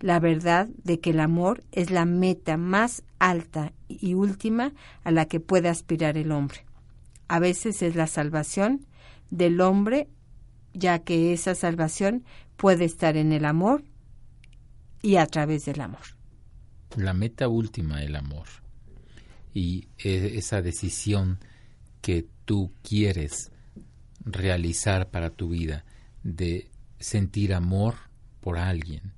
La 0.00 0.20
verdad 0.20 0.68
de 0.82 0.98
que 0.98 1.10
el 1.10 1.20
amor 1.20 1.62
es 1.72 1.90
la 1.90 2.06
meta 2.06 2.56
más 2.56 3.02
alta 3.18 3.74
y 3.86 4.14
última 4.14 4.72
a 5.04 5.10
la 5.10 5.26
que 5.26 5.40
puede 5.40 5.68
aspirar 5.68 6.16
el 6.16 6.32
hombre 6.32 6.68
a 7.28 7.38
veces 7.38 7.82
es 7.82 7.94
la 7.94 8.06
salvación 8.06 8.86
del 9.30 9.60
hombre, 9.60 10.08
ya 10.78 11.00
que 11.00 11.32
esa 11.32 11.54
salvación 11.54 12.24
puede 12.56 12.84
estar 12.84 13.16
en 13.16 13.32
el 13.32 13.44
amor 13.44 13.84
y 15.02 15.16
a 15.16 15.26
través 15.26 15.64
del 15.64 15.80
amor. 15.80 16.00
La 16.96 17.14
meta 17.14 17.48
última, 17.48 18.02
el 18.02 18.16
amor. 18.16 18.46
Y 19.54 19.88
e, 19.98 20.38
esa 20.38 20.62
decisión 20.62 21.38
que 22.00 22.26
tú 22.44 22.72
quieres 22.82 23.50
realizar 24.20 25.10
para 25.10 25.30
tu 25.30 25.50
vida 25.50 25.84
de 26.22 26.70
sentir 26.98 27.54
amor 27.54 27.94
por 28.40 28.58
alguien, 28.58 29.12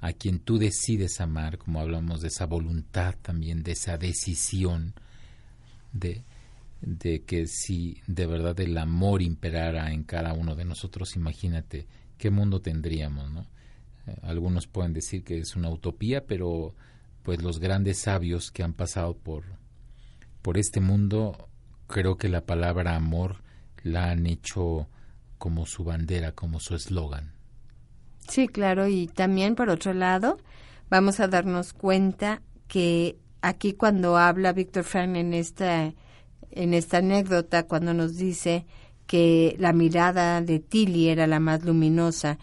a 0.00 0.12
quien 0.12 0.38
tú 0.38 0.58
decides 0.58 1.20
amar, 1.20 1.58
como 1.58 1.80
hablamos 1.80 2.22
de 2.22 2.28
esa 2.28 2.46
voluntad 2.46 3.14
también, 3.20 3.62
de 3.62 3.72
esa 3.72 3.98
decisión 3.98 4.94
de 5.92 6.24
de 6.82 7.24
que 7.24 7.46
si 7.46 8.00
de 8.06 8.26
verdad 8.26 8.58
el 8.60 8.76
amor 8.78 9.22
imperara 9.22 9.92
en 9.92 10.04
cada 10.04 10.32
uno 10.32 10.56
de 10.56 10.64
nosotros, 10.64 11.16
imagínate 11.16 11.86
qué 12.18 12.30
mundo 12.30 12.60
tendríamos, 12.60 13.30
¿no? 13.30 13.46
Eh, 14.06 14.16
algunos 14.22 14.66
pueden 14.66 14.92
decir 14.92 15.22
que 15.22 15.38
es 15.38 15.56
una 15.56 15.70
utopía, 15.70 16.26
pero 16.26 16.74
pues 17.22 17.42
los 17.42 17.58
grandes 17.58 17.98
sabios 17.98 18.50
que 18.50 18.62
han 18.62 18.72
pasado 18.72 19.16
por, 19.16 19.44
por 20.42 20.56
este 20.56 20.80
mundo, 20.80 21.48
creo 21.86 22.16
que 22.16 22.28
la 22.28 22.46
palabra 22.46 22.96
amor 22.96 23.42
la 23.82 24.10
han 24.10 24.26
hecho 24.26 24.88
como 25.38 25.66
su 25.66 25.84
bandera, 25.84 26.32
como 26.32 26.60
su 26.60 26.74
eslogan. 26.74 27.32
Sí, 28.28 28.48
claro, 28.48 28.86
y 28.86 29.06
también 29.06 29.54
por 29.54 29.70
otro 29.70 29.92
lado, 29.92 30.38
vamos 30.88 31.20
a 31.20 31.28
darnos 31.28 31.72
cuenta 31.72 32.42
que 32.68 33.16
aquí 33.42 33.72
cuando 33.72 34.16
habla 34.16 34.52
Víctor 34.52 34.84
Frank 34.84 35.16
en 35.16 35.34
esta 35.34 35.94
en 36.50 36.74
esta 36.74 36.98
anécdota 36.98 37.66
cuando 37.66 37.94
nos 37.94 38.16
dice 38.16 38.66
que 39.06 39.56
la 39.58 39.72
mirada 39.72 40.40
de 40.40 40.60
Tilly 40.60 41.08
era 41.08 41.26
la 41.26 41.40
más 41.40 41.64
luminosa, 41.64 42.38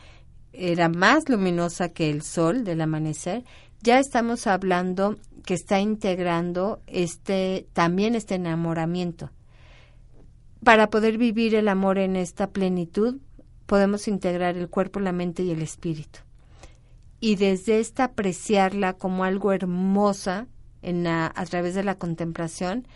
era 0.51 0.89
más 0.89 1.29
luminosa 1.29 1.89
que 1.89 2.09
el 2.09 2.21
sol 2.21 2.63
del 2.63 2.81
amanecer, 2.81 3.43
ya 3.81 3.99
estamos 3.99 4.47
hablando 4.47 5.17
que 5.45 5.53
está 5.53 5.79
integrando 5.79 6.81
este 6.87 7.67
también 7.73 8.15
este 8.15 8.35
enamoramiento. 8.35 9.31
Para 10.63 10.89
poder 10.89 11.17
vivir 11.17 11.55
el 11.55 11.69
amor 11.69 11.99
en 11.99 12.15
esta 12.15 12.49
plenitud, 12.49 13.19
podemos 13.65 14.07
integrar 14.07 14.57
el 14.57 14.69
cuerpo, 14.69 14.99
la 14.99 15.11
mente 15.11 15.43
y 15.43 15.51
el 15.51 15.61
espíritu. 15.61 16.19
Y 17.19 17.35
desde 17.35 17.79
esta 17.79 18.05
apreciarla 18.05 18.93
como 18.93 19.23
algo 19.23 19.53
hermosa 19.53 20.47
a 20.83 21.45
través 21.45 21.75
de 21.75 21.83
la 21.83 21.95
contemplación, 21.95 22.87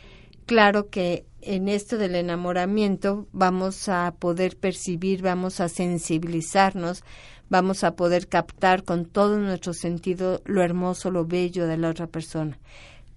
claro 0.51 0.89
que 0.89 1.25
en 1.39 1.69
esto 1.69 1.97
del 1.97 2.13
enamoramiento 2.13 3.25
vamos 3.31 3.87
a 3.87 4.13
poder 4.19 4.57
percibir, 4.57 5.21
vamos 5.21 5.61
a 5.61 5.69
sensibilizarnos, 5.69 7.05
vamos 7.47 7.85
a 7.85 7.95
poder 7.95 8.27
captar 8.27 8.83
con 8.83 9.05
todo 9.05 9.39
nuestro 9.39 9.73
sentido 9.73 10.41
lo 10.43 10.61
hermoso, 10.61 11.09
lo 11.09 11.25
bello 11.25 11.67
de 11.67 11.77
la 11.77 11.87
otra 11.87 12.07
persona. 12.07 12.59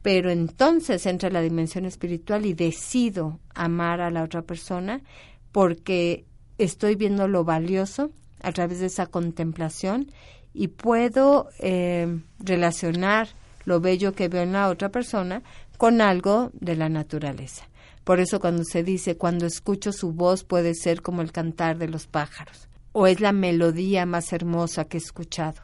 Pero 0.00 0.30
entonces 0.30 1.06
entra 1.06 1.28
la 1.28 1.40
dimensión 1.40 1.86
espiritual 1.86 2.46
y 2.46 2.54
decido 2.54 3.40
amar 3.52 4.00
a 4.00 4.12
la 4.12 4.22
otra 4.22 4.42
persona 4.42 5.02
porque 5.50 6.26
estoy 6.58 6.94
viendo 6.94 7.26
lo 7.26 7.42
valioso 7.42 8.12
a 8.42 8.52
través 8.52 8.78
de 8.78 8.86
esa 8.86 9.06
contemplación 9.06 10.12
y 10.52 10.68
puedo 10.68 11.48
eh, 11.58 12.16
relacionar 12.38 13.26
lo 13.64 13.80
bello 13.80 14.12
que 14.12 14.28
veo 14.28 14.42
en 14.42 14.52
la 14.52 14.68
otra 14.68 14.90
persona 14.90 15.42
con 15.76 16.00
algo 16.00 16.50
de 16.54 16.76
la 16.76 16.88
naturaleza. 16.88 17.68
Por 18.04 18.20
eso 18.20 18.38
cuando 18.38 18.64
se 18.64 18.82
dice, 18.82 19.16
cuando 19.16 19.46
escucho 19.46 19.92
su 19.92 20.12
voz 20.12 20.44
puede 20.44 20.74
ser 20.74 21.00
como 21.00 21.22
el 21.22 21.32
cantar 21.32 21.78
de 21.78 21.88
los 21.88 22.06
pájaros, 22.06 22.68
o 22.92 23.06
es 23.06 23.20
la 23.20 23.32
melodía 23.32 24.06
más 24.06 24.32
hermosa 24.32 24.84
que 24.84 24.98
he 24.98 25.00
escuchado, 25.00 25.62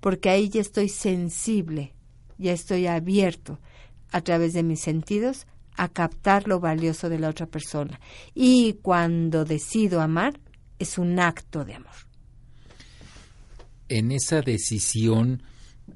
porque 0.00 0.30
ahí 0.30 0.48
ya 0.48 0.62
estoy 0.62 0.88
sensible, 0.88 1.92
ya 2.38 2.52
estoy 2.52 2.86
abierto 2.86 3.60
a 4.10 4.20
través 4.22 4.54
de 4.54 4.62
mis 4.62 4.80
sentidos 4.80 5.46
a 5.76 5.88
captar 5.88 6.48
lo 6.48 6.60
valioso 6.60 7.08
de 7.08 7.18
la 7.18 7.28
otra 7.28 7.46
persona. 7.46 8.00
Y 8.34 8.74
cuando 8.82 9.44
decido 9.44 10.00
amar, 10.00 10.38
es 10.78 10.98
un 10.98 11.18
acto 11.18 11.64
de 11.64 11.74
amor. 11.74 11.92
En 13.88 14.12
esa 14.12 14.40
decisión, 14.40 15.42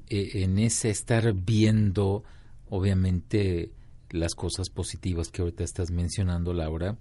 eh, 0.09 0.43
en 0.43 0.59
ese 0.59 0.89
estar 0.89 1.33
viendo 1.33 2.23
obviamente 2.69 3.71
las 4.09 4.35
cosas 4.35 4.69
positivas 4.69 5.29
que 5.29 5.41
ahorita 5.41 5.63
estás 5.63 5.91
mencionando, 5.91 6.53
Laura, 6.53 6.97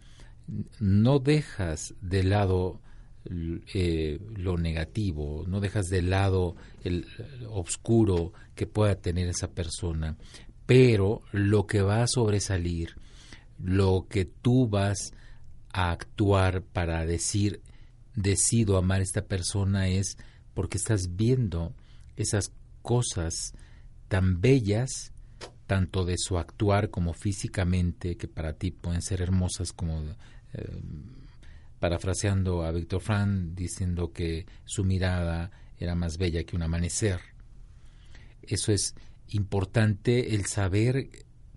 no 0.80 1.18
dejas 1.18 1.94
de 2.00 2.22
lado 2.22 2.80
eh, 3.28 4.20
lo 4.36 4.56
negativo, 4.56 5.44
no 5.48 5.60
dejas 5.60 5.86
de 5.86 6.02
lado 6.02 6.56
el 6.84 7.06
oscuro 7.48 8.32
que 8.54 8.66
pueda 8.66 8.94
tener 8.96 9.28
esa 9.28 9.50
persona, 9.50 10.16
pero 10.66 11.22
lo 11.32 11.66
que 11.66 11.82
va 11.82 12.02
a 12.02 12.08
sobresalir, 12.08 12.96
lo 13.58 14.06
que 14.08 14.24
tú 14.24 14.68
vas 14.68 15.12
a 15.72 15.90
actuar 15.90 16.62
para 16.62 17.04
decir 17.04 17.62
decido 18.14 18.76
amar 18.76 19.00
a 19.00 19.04
esta 19.04 19.22
persona 19.22 19.88
es 19.88 20.16
porque 20.54 20.78
estás 20.78 21.16
viendo 21.16 21.74
esas 22.16 22.52
cosas 22.82 23.54
tan 24.08 24.40
bellas 24.40 25.12
tanto 25.66 26.04
de 26.04 26.16
su 26.16 26.38
actuar 26.38 26.90
como 26.90 27.12
físicamente, 27.12 28.16
que 28.16 28.28
para 28.28 28.54
ti 28.54 28.70
pueden 28.70 29.02
ser 29.02 29.20
hermosas, 29.20 29.72
como 29.72 30.00
eh, 30.52 30.80
parafraseando 31.78 32.62
a 32.64 32.72
Víctor 32.72 33.00
Frank, 33.00 33.54
diciendo 33.54 34.12
que 34.12 34.46
su 34.64 34.84
mirada 34.84 35.50
era 35.78 35.94
más 35.94 36.18
bella 36.18 36.44
que 36.44 36.56
un 36.56 36.62
amanecer. 36.62 37.20
Eso 38.42 38.72
es 38.72 38.94
importante 39.28 40.34
el 40.34 40.46
saber 40.46 41.08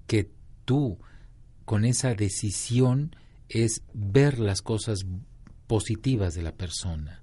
que 0.07 0.32
tú 0.66 0.97
con 1.66 1.86
esa 1.86 2.16
decisión 2.16 3.16
es 3.47 3.84
ver 3.93 4.39
las 4.39 4.62
cosas 4.62 5.05
positivas 5.68 6.34
de 6.34 6.41
la 6.41 6.55
persona, 6.55 7.22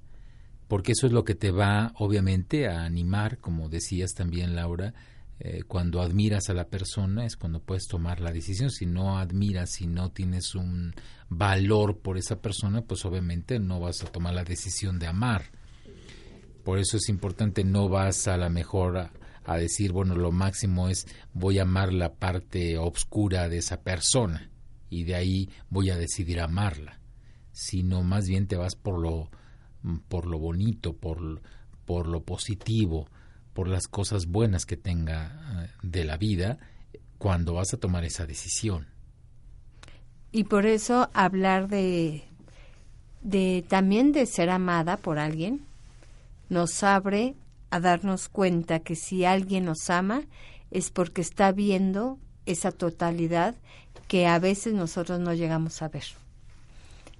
porque 0.69 0.93
eso 0.93 1.07
es 1.07 1.13
lo 1.13 1.25
que 1.25 1.35
te 1.35 1.51
va 1.51 1.93
obviamente 1.97 2.69
a 2.69 2.85
animar, 2.85 3.39
como 3.39 3.69
decías 3.69 4.13
también 4.13 4.55
Laura, 4.55 4.95
eh, 5.39 5.65
cuando 5.65 6.01
admiras 6.01 6.49
a 6.49 6.55
la 6.55 6.69
persona 6.69 7.27
es 7.27 7.37
cuando 7.37 7.61
puedes 7.61 7.87
tomar 7.87 8.21
la 8.21 8.33
decisión. 8.33 8.71
Si 8.71 8.87
no 8.87 9.19
admiras, 9.19 9.71
si 9.71 9.87
no 9.87 10.11
tienes 10.11 10.55
un 10.55 10.95
valor 11.29 11.99
por 11.99 12.17
esa 12.17 12.41
persona, 12.41 12.83
pues 12.83 13.05
obviamente 13.05 13.59
no 13.59 13.81
vas 13.81 14.03
a 14.03 14.07
tomar 14.07 14.35
la 14.35 14.45
decisión 14.45 14.99
de 14.99 15.09
amar. 15.09 15.51
Por 16.65 16.79
eso 16.79 16.97
es 16.97 17.09
importante, 17.09 17.65
no 17.65 17.89
vas 17.89 18.27
a 18.29 18.37
la 18.37 18.49
mejor 18.49 18.99
a, 19.45 19.57
decir, 19.57 19.93
bueno, 19.93 20.17
lo 20.17 20.33
máximo 20.33 20.89
es 20.89 21.07
voy 21.33 21.61
a 21.61 21.63
amar 21.63 21.93
la 21.93 22.15
parte 22.15 22.79
oscura 22.79 23.49
de 23.49 23.59
esa 23.59 23.83
persona 23.83 24.51
y 24.91 25.05
de 25.05 25.15
ahí 25.15 25.51
voy 25.71 25.91
a 25.91 25.97
decidir 25.97 26.41
amarla, 26.41 26.99
sino 27.53 28.03
más 28.03 28.27
bien 28.27 28.49
te 28.49 28.57
vas 28.57 28.75
por 28.75 28.99
lo, 28.99 29.31
por 30.09 30.27
lo 30.27 30.41
bonito, 30.41 30.97
por, 30.97 31.41
por 31.85 32.09
lo 32.09 32.25
positivo, 32.25 33.09
por 33.57 33.69
las 33.69 33.89
cosas 33.89 34.27
buenas 34.27 34.67
que 34.67 34.77
tenga 34.77 35.65
eh, 35.65 35.71
de 35.83 36.05
la 36.05 36.19
vida 36.19 36.59
cuando 37.17 37.55
vas 37.55 37.73
a 37.73 37.79
tomar 37.79 38.05
esa 38.05 38.27
decisión. 38.27 38.87
Y 40.31 40.45
por 40.45 40.67
eso 40.67 41.09
hablar 41.15 41.67
de, 41.67 42.25
de 43.23 43.65
también 43.67 44.13
de 44.13 44.27
ser 44.27 44.51
amada 44.51 44.99
por 44.99 45.19
alguien 45.19 45.63
nos 46.51 46.83
abre 46.83 47.35
a 47.71 47.81
darnos 47.81 48.29
cuenta 48.29 48.81
que 48.81 48.95
si 48.95 49.25
alguien 49.25 49.65
nos 49.65 49.89
ama 49.89 50.25
es 50.71 50.91
porque 50.91 51.23
está 51.23 51.51
viendo 51.51 52.19
esa 52.45 52.73
totalidad 52.73 53.55
que 54.07 54.27
a 54.27 54.39
veces 54.39 54.75
nosotros 54.75 55.19
no 55.19 55.33
llegamos 55.33 55.81
a 55.81 55.89
ver. 55.89 56.05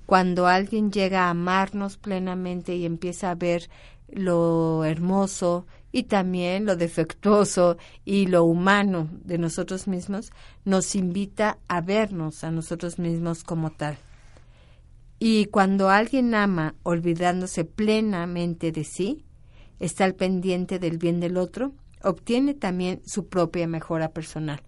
Cuando 0.05 0.47
alguien 0.47 0.93
llega 0.93 1.25
a 1.25 1.31
amarnos 1.31 1.97
plenamente 1.97 2.77
y 2.77 2.85
empieza 2.85 3.31
a 3.31 3.35
ver 3.35 3.71
lo 4.09 4.85
hermoso 4.85 5.67
y 5.97 6.03
también 6.03 6.67
lo 6.67 6.77
defectuoso 6.77 7.79
y 8.05 8.27
lo 8.27 8.45
humano 8.45 9.09
de 9.25 9.39
nosotros 9.39 9.89
mismos, 9.89 10.31
nos 10.67 10.95
invita 10.95 11.57
a 11.69 11.81
vernos 11.81 12.45
a 12.45 12.51
nosotros 12.51 12.99
mismos 12.99 13.45
como 13.45 13.71
tal. 13.71 13.97
Y 15.19 15.47
cuando 15.47 15.89
alguien 15.89 16.35
ama 16.35 16.75
olvidándose 16.83 17.65
plenamente 17.65 18.73
de 18.73 18.85
sí, 18.85 19.25
está 19.81 20.05
al 20.05 20.15
pendiente 20.15 20.79
del 20.79 20.99
bien 20.99 21.19
del 21.19 21.39
otro, 21.39 21.73
obtiene 22.03 22.53
también 22.53 23.01
su 23.07 23.29
propia 23.29 23.67
mejora 23.67 24.11
personal. 24.11 24.61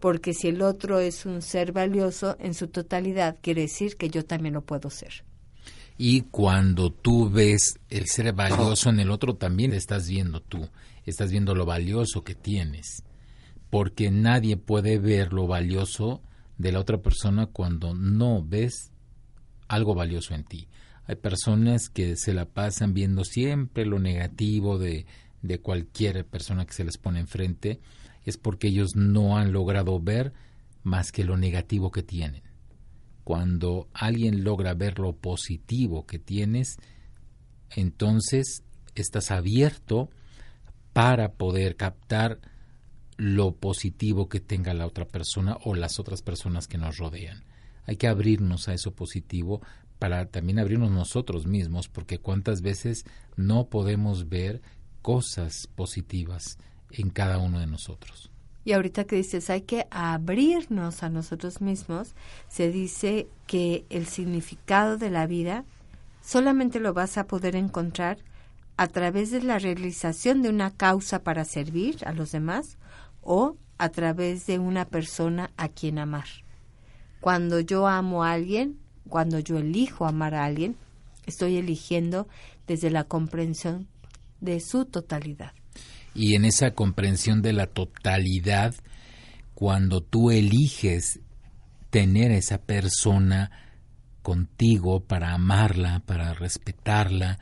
Porque 0.00 0.32
si 0.32 0.48
el 0.48 0.62
otro 0.62 0.98
es 0.98 1.26
un 1.26 1.42
ser 1.42 1.72
valioso 1.72 2.36
en 2.40 2.54
su 2.54 2.68
totalidad, 2.68 3.36
quiere 3.42 3.60
decir 3.60 3.98
que 3.98 4.08
yo 4.08 4.24
también 4.24 4.54
lo 4.54 4.62
puedo 4.62 4.88
ser. 4.88 5.24
Y 6.02 6.22
cuando 6.22 6.90
tú 6.90 7.28
ves 7.28 7.78
el 7.90 8.06
ser 8.06 8.32
valioso 8.32 8.88
en 8.88 9.00
el 9.00 9.10
otro, 9.10 9.36
también 9.36 9.74
estás 9.74 10.08
viendo 10.08 10.40
tú, 10.40 10.66
estás 11.04 11.30
viendo 11.30 11.54
lo 11.54 11.66
valioso 11.66 12.24
que 12.24 12.34
tienes. 12.34 13.04
Porque 13.68 14.10
nadie 14.10 14.56
puede 14.56 14.98
ver 14.98 15.34
lo 15.34 15.46
valioso 15.46 16.22
de 16.56 16.72
la 16.72 16.80
otra 16.80 17.02
persona 17.02 17.48
cuando 17.48 17.92
no 17.92 18.42
ves 18.42 18.92
algo 19.68 19.94
valioso 19.94 20.34
en 20.34 20.44
ti. 20.44 20.68
Hay 21.04 21.16
personas 21.16 21.90
que 21.90 22.16
se 22.16 22.32
la 22.32 22.46
pasan 22.46 22.94
viendo 22.94 23.22
siempre 23.22 23.84
lo 23.84 23.98
negativo 23.98 24.78
de, 24.78 25.04
de 25.42 25.60
cualquier 25.60 26.24
persona 26.24 26.64
que 26.64 26.72
se 26.72 26.84
les 26.84 26.96
pone 26.96 27.20
enfrente, 27.20 27.78
es 28.24 28.38
porque 28.38 28.68
ellos 28.68 28.96
no 28.96 29.36
han 29.36 29.52
logrado 29.52 30.00
ver 30.00 30.32
más 30.82 31.12
que 31.12 31.24
lo 31.24 31.36
negativo 31.36 31.90
que 31.90 32.02
tienen 32.02 32.49
cuando 33.30 33.86
alguien 33.94 34.42
logra 34.42 34.74
ver 34.74 34.98
lo 34.98 35.12
positivo 35.12 36.04
que 36.04 36.18
tienes, 36.18 36.78
entonces 37.70 38.64
estás 38.96 39.30
abierto 39.30 40.10
para 40.92 41.34
poder 41.34 41.76
captar 41.76 42.40
lo 43.18 43.52
positivo 43.54 44.28
que 44.28 44.40
tenga 44.40 44.74
la 44.74 44.84
otra 44.84 45.06
persona 45.06 45.56
o 45.62 45.76
las 45.76 46.00
otras 46.00 46.22
personas 46.22 46.66
que 46.66 46.76
nos 46.76 46.96
rodean. 46.96 47.44
Hay 47.84 47.94
que 47.94 48.08
abrirnos 48.08 48.66
a 48.66 48.74
eso 48.74 48.96
positivo 48.96 49.60
para 50.00 50.26
también 50.26 50.58
abrirnos 50.58 50.90
nosotros 50.90 51.46
mismos, 51.46 51.86
porque 51.86 52.18
cuántas 52.18 52.62
veces 52.62 53.04
no 53.36 53.68
podemos 53.68 54.28
ver 54.28 54.60
cosas 55.02 55.68
positivas 55.68 56.58
en 56.90 57.10
cada 57.10 57.38
uno 57.38 57.60
de 57.60 57.68
nosotros. 57.68 58.29
Y 58.64 58.72
ahorita 58.72 59.04
que 59.04 59.16
dices 59.16 59.48
hay 59.50 59.62
que 59.62 59.86
abrirnos 59.90 61.02
a 61.02 61.08
nosotros 61.08 61.60
mismos, 61.60 62.14
se 62.48 62.70
dice 62.70 63.28
que 63.46 63.86
el 63.88 64.06
significado 64.06 64.98
de 64.98 65.10
la 65.10 65.26
vida 65.26 65.64
solamente 66.22 66.80
lo 66.80 66.92
vas 66.92 67.16
a 67.16 67.26
poder 67.26 67.56
encontrar 67.56 68.18
a 68.76 68.86
través 68.88 69.30
de 69.30 69.42
la 69.42 69.58
realización 69.58 70.42
de 70.42 70.50
una 70.50 70.70
causa 70.70 71.22
para 71.22 71.44
servir 71.44 71.98
a 72.06 72.12
los 72.12 72.32
demás 72.32 72.78
o 73.22 73.56
a 73.78 73.88
través 73.90 74.46
de 74.46 74.58
una 74.58 74.86
persona 74.86 75.50
a 75.56 75.68
quien 75.68 75.98
amar. 75.98 76.26
Cuando 77.20 77.60
yo 77.60 77.86
amo 77.86 78.24
a 78.24 78.32
alguien, 78.32 78.78
cuando 79.08 79.38
yo 79.38 79.58
elijo 79.58 80.06
amar 80.06 80.34
a 80.34 80.44
alguien, 80.44 80.76
estoy 81.26 81.56
eligiendo 81.56 82.28
desde 82.66 82.90
la 82.90 83.04
comprensión 83.04 83.88
de 84.40 84.60
su 84.60 84.84
totalidad 84.84 85.52
y 86.14 86.34
en 86.34 86.44
esa 86.44 86.72
comprensión 86.72 87.42
de 87.42 87.52
la 87.52 87.66
totalidad, 87.66 88.74
cuando 89.54 90.02
tú 90.02 90.30
eliges 90.30 91.20
tener 91.90 92.30
a 92.30 92.36
esa 92.36 92.58
persona 92.62 93.50
contigo 94.22 95.00
para 95.00 95.34
amarla, 95.34 96.02
para 96.06 96.34
respetarla, 96.34 97.38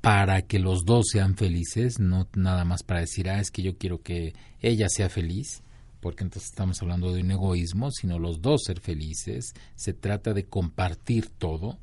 para 0.00 0.42
que 0.42 0.58
los 0.58 0.84
dos 0.84 1.06
sean 1.12 1.36
felices, 1.36 2.00
no 2.00 2.28
nada 2.34 2.64
más 2.64 2.82
para 2.82 3.00
decir, 3.00 3.28
ah, 3.30 3.40
es 3.40 3.50
que 3.50 3.62
yo 3.62 3.78
quiero 3.78 4.02
que 4.02 4.34
ella 4.60 4.88
sea 4.88 5.08
feliz, 5.08 5.62
porque 6.00 6.24
entonces 6.24 6.50
estamos 6.50 6.82
hablando 6.82 7.12
de 7.12 7.22
un 7.22 7.30
egoísmo, 7.30 7.90
sino 7.92 8.18
los 8.18 8.42
dos 8.42 8.62
ser 8.64 8.80
felices, 8.80 9.52
se 9.76 9.92
trata 9.92 10.34
de 10.34 10.44
compartir 10.44 11.28
todo 11.28 11.78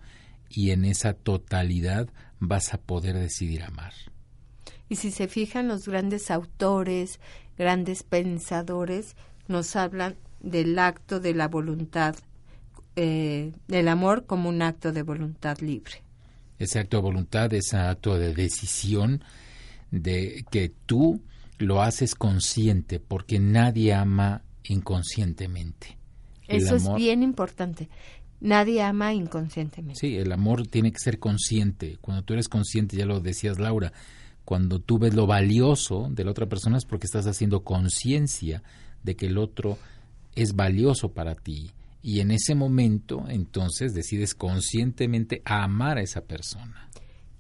y 0.49 0.71
en 0.71 0.83
esa 0.83 1.13
totalidad 1.13 2.09
vas 2.39 2.73
a 2.73 2.81
poder 2.81 3.17
decidir 3.17 3.63
amar. 3.63 3.93
Y 4.89 4.95
si 4.95 5.11
se 5.11 5.27
fijan, 5.27 5.67
los 5.67 5.87
grandes 5.87 6.31
autores, 6.31 7.19
grandes 7.57 8.03
pensadores, 8.03 9.15
nos 9.47 9.75
hablan 9.75 10.15
del 10.39 10.77
acto 10.79 11.19
de 11.19 11.33
la 11.33 11.47
voluntad, 11.47 12.15
eh, 12.95 13.53
del 13.67 13.87
amor 13.87 14.25
como 14.25 14.49
un 14.49 14.61
acto 14.61 14.91
de 14.91 15.03
voluntad 15.03 15.59
libre. 15.59 16.03
Ese 16.57 16.79
acto 16.79 16.97
de 16.97 17.03
voluntad, 17.03 17.53
ese 17.53 17.77
acto 17.77 18.17
de 18.17 18.33
decisión, 18.33 19.23
de 19.91 20.45
que 20.51 20.73
tú 20.85 21.21
lo 21.57 21.81
haces 21.81 22.15
consciente, 22.15 22.99
porque 22.99 23.39
nadie 23.39 23.93
ama 23.93 24.43
inconscientemente. 24.63 25.97
Eso 26.47 26.75
es 26.75 26.93
bien 26.95 27.21
importante. 27.21 27.89
Nadie 28.41 28.81
ama 28.81 29.13
inconscientemente. 29.13 29.99
Sí, 29.99 30.15
el 30.15 30.31
amor 30.31 30.65
tiene 30.67 30.91
que 30.91 30.99
ser 30.99 31.19
consciente. 31.19 31.97
Cuando 32.01 32.23
tú 32.23 32.33
eres 32.33 32.47
consciente, 32.47 32.97
ya 32.97 33.05
lo 33.05 33.19
decías 33.19 33.59
Laura, 33.59 33.91
cuando 34.49 34.79
tú 34.79 34.97
ves 34.97 35.13
lo 35.13 35.27
valioso 35.27 36.07
de 36.09 36.23
la 36.23 36.31
otra 36.31 36.47
persona 36.47 36.79
es 36.79 36.85
porque 36.85 37.05
estás 37.05 37.27
haciendo 37.27 37.63
conciencia 37.63 38.63
de 39.03 39.15
que 39.15 39.27
el 39.27 39.37
otro 39.37 39.77
es 40.33 40.55
valioso 40.55 41.13
para 41.13 41.35
ti. 41.35 41.69
Y 42.01 42.19
en 42.19 42.31
ese 42.31 42.55
momento, 42.55 43.25
entonces, 43.29 43.93
decides 43.93 44.33
conscientemente 44.33 45.43
amar 45.45 45.99
a 45.99 46.01
esa 46.01 46.21
persona. 46.21 46.89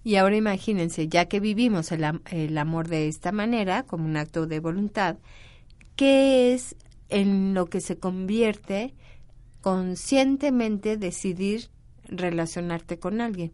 Y 0.03 0.17
ahora 0.17 0.37
imagínense, 0.37 1.07
ya 1.07 1.25
que 1.25 1.39
vivimos 1.39 1.91
el, 1.91 2.05
el 2.29 2.55
amor 2.59 2.87
de 2.87 3.07
esta 3.07 3.31
manera, 3.31 3.81
como 3.81 4.05
un 4.05 4.15
acto 4.15 4.45
de 4.45 4.59
voluntad, 4.59 5.17
¿qué 5.95 6.53
es 6.53 6.75
en 7.09 7.55
lo 7.55 7.65
que 7.65 7.81
se 7.81 7.97
convierte 7.97 8.93
conscientemente 9.61 10.95
decidir 10.95 11.69
relacionarte 12.03 12.99
con 12.99 13.19
alguien? 13.19 13.51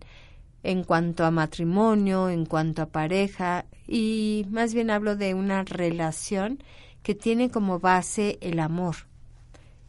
En 0.66 0.84
cuanto 0.84 1.26
a 1.26 1.32
matrimonio, 1.32 2.28
en 2.30 2.46
cuanto 2.46 2.82
a 2.82 2.88
pareja, 2.88 3.66
y 3.88 4.48
más 4.50 4.74
bien 4.74 4.90
hablo 4.90 5.16
de 5.16 5.36
una 5.36 5.64
relación 5.64 6.58
que 7.04 7.14
tiene 7.14 7.52
como 7.52 7.80
base 7.80 8.40
el 8.42 8.60
amor. 8.60 8.96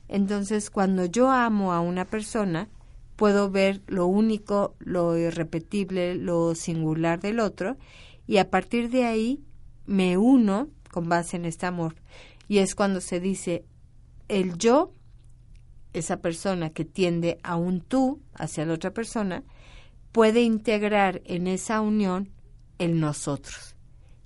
Entonces, 0.06 0.68
cuando 0.68 1.06
yo 1.06 1.30
amo 1.30 1.72
a 1.72 1.80
una 1.80 2.04
persona, 2.04 2.68
puedo 3.16 3.50
ver 3.50 3.80
lo 3.86 4.06
único, 4.06 4.76
lo 4.78 5.16
irrepetible, 5.16 6.14
lo 6.14 6.54
singular 6.54 7.20
del 7.20 7.40
otro, 7.40 7.78
y 8.26 8.36
a 8.36 8.50
partir 8.50 8.90
de 8.90 9.06
ahí 9.06 9.42
me 9.86 10.18
uno 10.18 10.68
con 10.90 11.08
base 11.08 11.38
en 11.38 11.46
este 11.46 11.64
amor. 11.64 11.94
Y 12.48 12.58
es 12.58 12.74
cuando 12.74 13.00
se 13.00 13.18
dice 13.18 13.64
el 14.28 14.58
yo, 14.58 14.92
esa 15.94 16.18
persona 16.18 16.68
que 16.68 16.84
tiende 16.84 17.38
a 17.42 17.56
un 17.56 17.80
tú 17.80 18.20
hacia 18.34 18.66
la 18.66 18.74
otra 18.74 18.90
persona, 18.90 19.42
puede 20.16 20.40
integrar 20.40 21.20
en 21.26 21.46
esa 21.46 21.82
unión 21.82 22.30
el 22.78 23.00
nosotros. 23.00 23.76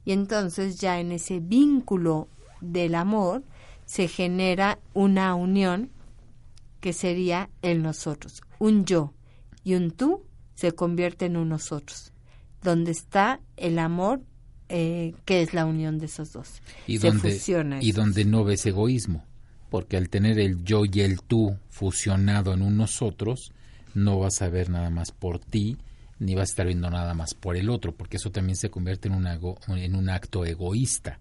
Y 0.05 0.13
entonces 0.13 0.79
ya 0.79 1.01
en 1.01 1.11
ese 1.11 1.41
vínculo 1.41 2.29
del 2.61 2.95
amor 2.95 3.43
se 3.87 4.07
genera 4.07 4.79
una 4.95 5.35
unión 5.35 5.91
que 6.79 6.93
sería 6.93 7.51
el 7.61 7.83
nosotros. 7.83 8.41
Un 8.61 8.85
yo 8.85 9.15
y 9.65 9.75
un 9.75 9.91
tú 9.91 10.23
se 10.55 10.71
convierten 10.71 11.33
en 11.33 11.39
un 11.39 11.49
nosotros, 11.49 12.13
donde 12.63 12.93
está 12.93 13.41
el 13.57 13.81
amor 13.81 14.23
eh, 14.69 15.13
que 15.25 15.43
es 15.43 15.55
la 15.55 15.67
unión 15.67 15.99
de 15.99 16.07
esos 16.07 16.33
dos. 16.33 16.63
Y 16.87 16.99
donde, 16.99 17.37
y 17.81 17.91
donde 17.91 18.25
no 18.25 18.45
ves 18.45 18.65
egoísmo, 18.65 19.25
porque 19.71 19.97
al 19.97 20.09
tener 20.09 20.39
el 20.39 20.63
yo 20.63 20.85
y 20.85 21.01
el 21.01 21.21
tú 21.21 21.59
fusionado 21.69 22.55
en 22.55 22.63
un 22.63 22.77
nosotros, 22.77 23.53
no 23.95 24.19
vas 24.19 24.43
a 24.43 24.49
ver 24.49 24.71
nada 24.71 24.91
más 24.91 25.13
por 25.13 25.39
ti, 25.39 25.79
ni 26.19 26.35
vas 26.35 26.51
a 26.51 26.53
estar 26.53 26.67
viendo 26.67 26.91
nada 26.91 27.15
más 27.15 27.35
por 27.35 27.57
el 27.57 27.71
otro, 27.71 27.95
porque 27.95 28.17
eso 28.17 28.31
también 28.31 28.57
se 28.57 28.71
convierte 28.71 29.09
en 29.09 29.15
un, 29.15 29.27
en 29.27 29.97
un 29.97 30.09
acto 30.11 30.45
egoísta. 30.45 31.19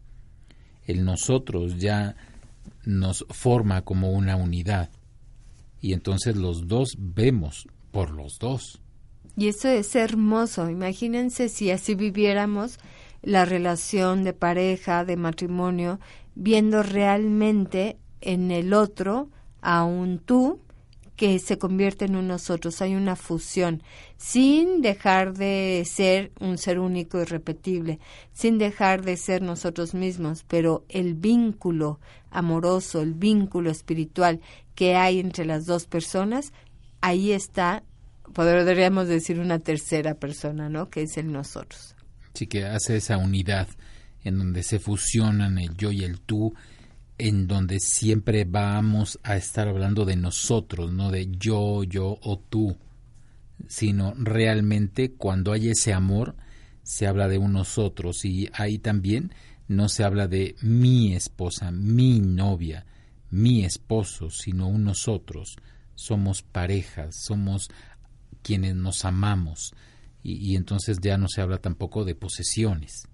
El 0.85 1.05
nosotros 1.05 1.77
ya 1.77 2.15
nos 2.85 3.25
forma 3.29 3.83
como 3.83 4.11
una 4.11 4.35
unidad 4.35 4.89
y 5.81 5.93
entonces 5.93 6.35
los 6.35 6.67
dos 6.67 6.95
vemos 6.97 7.67
por 7.91 8.11
los 8.11 8.37
dos. 8.39 8.81
Y 9.37 9.47
eso 9.47 9.69
es 9.69 9.95
hermoso. 9.95 10.69
Imagínense 10.69 11.47
si 11.49 11.71
así 11.71 11.95
viviéramos 11.95 12.77
la 13.21 13.45
relación 13.45 14.23
de 14.23 14.33
pareja, 14.33 15.05
de 15.05 15.15
matrimonio, 15.15 15.99
viendo 16.35 16.83
realmente 16.83 17.97
en 18.21 18.51
el 18.51 18.73
otro 18.73 19.29
a 19.61 19.83
un 19.83 20.19
tú 20.19 20.59
que 21.19 21.37
se 21.39 21.57
convierte 21.57 22.05
en 22.05 22.25
nosotros. 22.29 22.81
Hay 22.81 22.95
una 22.95 23.17
fusión, 23.17 23.83
sin 24.15 24.81
dejar 24.81 25.33
de 25.33 25.85
ser 25.85 26.31
un 26.39 26.57
ser 26.57 26.79
único 26.79 27.21
y 27.21 27.25
repetible, 27.25 27.99
sin 28.31 28.57
dejar 28.57 29.03
de 29.03 29.17
ser 29.17 29.41
nosotros 29.41 29.93
mismos, 29.93 30.45
pero 30.47 30.85
el 30.87 31.15
vínculo 31.15 31.99
amoroso, 32.31 33.01
el 33.01 33.15
vínculo 33.15 33.69
espiritual 33.69 34.39
que 34.75 34.95
hay 34.95 35.19
entre 35.19 35.43
las 35.43 35.65
dos 35.65 35.87
personas, 35.87 36.53
ahí 37.01 37.33
está, 37.33 37.83
podríamos 38.33 39.09
decir, 39.09 39.41
una 39.41 39.59
tercera 39.59 40.13
persona, 40.13 40.69
¿no? 40.69 40.89
Que 40.89 41.01
es 41.01 41.17
el 41.17 41.33
nosotros. 41.33 41.97
Sí, 42.33 42.47
que 42.47 42.63
hace 42.63 42.95
esa 42.95 43.17
unidad 43.17 43.67
en 44.23 44.37
donde 44.37 44.63
se 44.63 44.79
fusionan 44.79 45.57
el 45.57 45.75
yo 45.75 45.91
y 45.91 46.05
el 46.05 46.21
tú, 46.21 46.53
en 47.19 47.47
donde 47.47 47.79
siempre 47.79 48.45
vamos 48.45 49.19
a 49.23 49.35
estar 49.35 49.67
hablando 49.67 50.05
de 50.05 50.15
nosotros, 50.15 50.91
no 50.93 51.11
de 51.11 51.29
yo, 51.37 51.83
yo 51.83 52.17
o 52.23 52.39
tú, 52.39 52.77
sino 53.67 54.13
realmente 54.17 55.11
cuando 55.11 55.51
hay 55.51 55.67
ese 55.67 55.93
amor 55.93 56.35
se 56.81 57.07
habla 57.07 57.27
de 57.27 57.37
un 57.37 57.51
nosotros 57.51 58.23
y 58.23 58.49
ahí 58.53 58.79
también 58.79 59.33
no 59.67 59.89
se 59.89 60.05
habla 60.05 60.27
de 60.27 60.55
mi 60.61 61.13
esposa, 61.13 61.71
mi 61.71 62.21
novia, 62.21 62.85
mi 63.29 63.65
esposo, 63.65 64.29
sino 64.31 64.67
un 64.67 64.85
nosotros. 64.85 65.57
Somos 65.95 66.41
parejas, 66.41 67.15
somos 67.27 67.67
quienes 68.41 68.75
nos 68.75 69.03
amamos 69.03 69.73
y, 70.23 70.51
y 70.51 70.55
entonces 70.55 70.99
ya 71.01 71.17
no 71.17 71.27
se 71.27 71.41
habla 71.41 71.57
tampoco 71.57 72.05
de 72.05 72.15
posesiones. 72.15 73.08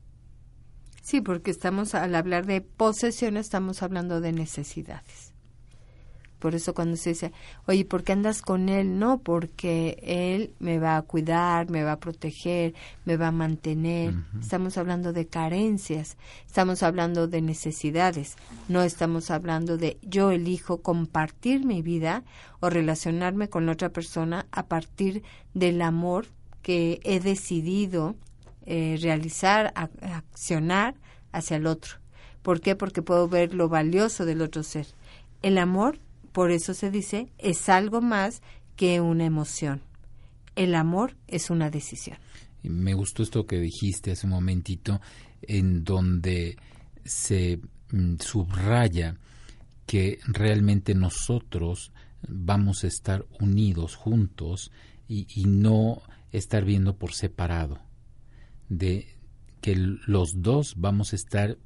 Sí, 1.06 1.22
porque 1.22 1.52
estamos, 1.52 1.94
al 1.94 2.16
hablar 2.16 2.48
de 2.48 2.62
posesión, 2.62 3.38
estamos 3.38 3.84
hablando 3.84 4.22
de 4.22 4.32
necesidades. 4.32 5.34
Por 6.40 6.56
eso 6.56 6.74
cuando 6.74 6.98
se 6.98 7.12
dice, 7.12 7.32
oye, 7.68 7.86
¿por 7.86 8.04
qué 8.04 8.14
andas 8.14 8.42
con 8.42 8.70
él? 8.70 8.98
No, 8.98 9.20
porque 9.20 10.00
él 10.02 10.56
me 10.58 10.80
va 10.80 10.98
a 10.98 11.04
cuidar, 11.04 11.70
me 11.70 11.84
va 11.84 11.92
a 11.92 12.00
proteger, 12.00 12.74
me 13.06 13.18
va 13.18 13.28
a 13.28 13.32
mantener. 13.32 14.16
Estamos 14.42 14.80
hablando 14.80 15.14
de 15.14 15.28
carencias, 15.28 16.18
estamos 16.48 16.82
hablando 16.82 17.28
de 17.28 17.42
necesidades, 17.44 18.36
no 18.68 18.82
estamos 18.82 19.30
hablando 19.30 19.78
de 19.78 20.00
yo 20.02 20.32
elijo 20.32 20.82
compartir 20.82 21.66
mi 21.66 21.84
vida 21.84 22.24
o 22.62 22.72
relacionarme 22.72 23.48
con 23.48 23.70
otra 23.70 23.90
persona 23.90 24.48
a 24.52 24.66
partir 24.66 25.22
del 25.54 25.84
amor 25.84 26.26
que 26.64 27.00
he 27.04 27.20
decidido 27.20 28.16
eh, 28.66 28.98
realizar, 29.00 29.74
accionar 29.76 30.96
hacia 31.32 31.58
el 31.58 31.68
otro. 31.68 32.00
¿Por 32.42 32.62
qué? 32.62 32.76
Porque 32.76 33.02
puedo 33.02 33.28
ver 33.28 33.54
lo 33.54 33.70
valioso 33.70 34.26
del 34.26 34.42
otro 34.42 34.64
ser. 34.64 34.88
El 35.42 35.58
amor, 35.58 36.00
por 36.32 36.52
eso 36.52 36.74
se 36.74 36.90
dice, 36.90 37.32
es 37.38 37.70
algo 37.70 38.02
más 38.02 38.42
que 38.76 39.02
una 39.02 39.26
emoción. 39.26 39.82
El 40.56 40.74
amor 40.74 41.16
es 41.28 41.50
una 41.50 41.70
decisión. 41.70 42.18
Me 42.64 42.96
gustó 42.96 43.22
esto 43.22 43.46
que 43.46 43.60
dijiste 43.60 44.12
hace 44.12 44.26
un 44.26 44.32
momentito, 44.32 45.00
en 45.44 45.84
donde 45.84 46.58
se 47.04 47.60
mm, 47.92 48.16
subraya 48.20 49.16
que 49.86 50.20
realmente 50.26 50.96
nosotros 50.96 51.92
vamos 52.28 52.84
a 52.84 52.88
estar 52.88 53.26
unidos 53.40 53.96
juntos 53.96 54.72
y, 55.08 55.28
y 55.30 55.46
no 55.46 56.02
estar 56.32 56.66
viendo 56.66 56.96
por 56.96 57.14
separado 57.14 57.85
de 58.70 59.08
que 59.62 59.76
los 59.76 60.42
dos 60.42 60.76
vamos 60.78 61.14
a 61.14 61.16
estar 61.16 61.58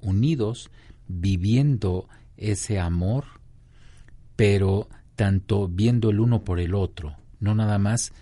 unidos 0.00 0.70
viviendo 1.08 2.08
ese 2.36 2.78
amor, 2.78 3.24
pero 4.36 4.88
tanto 5.16 5.68
viendo 5.68 6.10
el 6.10 6.20
uno 6.20 6.44
por 6.44 6.60
el 6.60 6.74
otro, 6.74 7.16
no 7.40 7.54
nada 7.54 7.78
más 7.78 8.12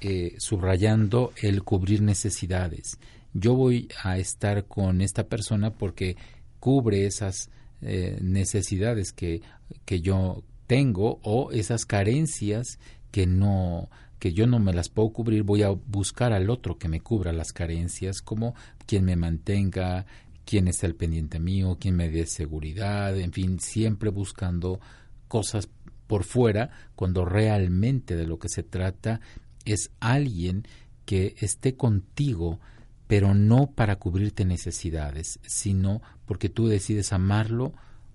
eh, 0.00 0.34
subrayando 0.38 1.32
el 1.40 1.62
cubrir 1.62 2.02
necesidades. 2.02 2.98
Yo 3.32 3.54
voy 3.54 3.88
a 4.02 4.18
estar 4.18 4.66
con 4.66 5.00
esta 5.00 5.28
persona 5.28 5.70
porque 5.72 6.16
cubre 6.60 7.06
esas 7.06 7.50
eh, 7.82 8.18
necesidades 8.20 9.12
que, 9.12 9.42
que 9.84 10.00
yo 10.00 10.44
tengo 10.66 11.20
o 11.22 11.52
esas 11.52 11.84
carencias 11.84 12.78
que 13.10 13.26
no 13.26 13.88
que 14.18 14.32
yo 14.32 14.46
no 14.46 14.58
me 14.58 14.72
las 14.72 14.88
puedo 14.88 15.10
cubrir, 15.10 15.42
voy 15.42 15.62
a 15.62 15.70
buscar 15.70 16.32
al 16.32 16.50
otro 16.50 16.78
que 16.78 16.88
me 16.88 17.00
cubra 17.00 17.32
las 17.32 17.52
carencias, 17.52 18.22
como 18.22 18.54
quien 18.86 19.04
me 19.04 19.16
mantenga, 19.16 20.06
quien 20.44 20.68
esté 20.68 20.86
al 20.86 20.94
pendiente 20.94 21.38
mío, 21.38 21.78
quien 21.80 21.96
me 21.96 22.10
dé 22.10 22.26
seguridad, 22.26 23.18
en 23.18 23.32
fin, 23.32 23.58
siempre 23.60 24.10
buscando 24.10 24.80
cosas 25.28 25.68
por 26.06 26.24
fuera, 26.24 26.70
cuando 26.94 27.24
realmente 27.24 28.16
de 28.16 28.26
lo 28.26 28.38
que 28.38 28.48
se 28.48 28.62
trata 28.62 29.20
es 29.64 29.90
alguien 30.00 30.66
que 31.06 31.34
esté 31.38 31.76
contigo, 31.76 32.60
pero 33.06 33.34
no 33.34 33.70
para 33.70 33.96
cubrirte 33.96 34.44
necesidades, 34.44 35.38
sino 35.46 36.02
porque 36.26 36.48
tú 36.48 36.68
decides 36.68 37.12
amarlo 37.12 37.72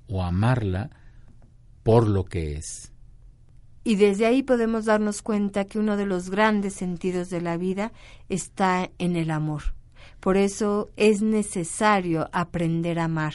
o 0.08 0.24
amarla 0.24 0.90
por 1.84 2.08
lo 2.08 2.26
que 2.26 2.56
es. 2.56 2.92
Y 3.90 3.96
desde 3.96 4.28
ahí 4.28 4.44
podemos 4.44 4.86
darnos 4.86 5.24
cuenta 5.24 5.66
que 5.66 5.80
uno 5.80 5.98
de 5.98 6.06
los 6.06 6.30
grandes 6.30 6.76
sentidos 6.76 7.32
de 7.32 7.42
la 7.42 7.58
vida 7.58 7.92
está 8.30 8.92
en 9.00 9.16
el 9.16 9.32
amor. 9.32 9.74
Por 10.20 10.38
eso 10.38 10.92
es 10.96 11.24
necesario 11.24 12.30
aprender 12.32 13.00
a 13.00 13.06
amar. 13.06 13.34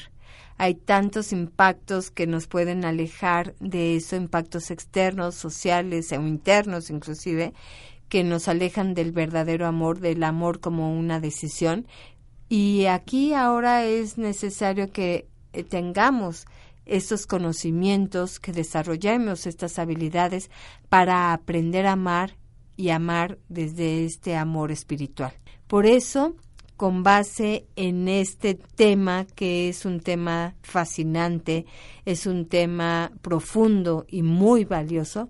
Hay 0.57 0.76
tantos 0.76 1.32
impactos 1.32 2.12
que 2.12 2.28
nos 2.28 2.46
pueden 2.46 2.84
alejar 2.84 3.57
de 3.59 3.96
eso, 3.96 4.14
impactos 4.14 4.70
externos, 4.70 5.34
sociales 5.34 6.12
o 6.12 6.24
internos 6.24 6.88
inclusive, 6.88 7.52
que 8.09 8.22
nos 8.22 8.46
alejan 8.46 8.94
del 8.94 9.11
verdadero 9.11 9.66
amor, 9.66 9.98
del 9.98 10.22
amor 10.22 10.61
como 10.61 10.96
una 10.96 11.18
decisión. 11.18 11.84
Y 12.48 12.84
aquí 12.84 13.34
ahora 13.34 13.86
es 13.86 14.18
necesario 14.18 14.92
que 14.92 15.26
eh, 15.52 15.64
tengamos 15.64 16.46
estos 16.87 17.26
conocimientos, 17.26 18.41
que 18.41 18.53
desarrollemos 18.53 19.47
estas 19.47 19.78
habilidades 19.78 20.51
para 20.89 21.32
aprender 21.32 21.87
a 21.87 21.93
amar 21.93 22.37
y 22.76 22.91
amar 22.91 23.39
desde 23.49 24.05
este 24.05 24.37
amor 24.37 24.72
espiritual. 24.72 25.32
Por 25.66 25.87
eso, 25.87 26.35
con 26.76 27.03
base 27.03 27.66
en 27.76 28.09
este 28.09 28.55
tema, 28.55 29.26
que 29.35 29.68
es 29.68 29.85
un 29.85 30.01
tema 30.01 30.55
fascinante, 30.62 31.66
es 32.05 32.26
un 32.26 32.47
tema 32.47 33.12
profundo 33.22 34.05
y 34.09 34.22
muy 34.22 34.64
valioso, 34.64 35.28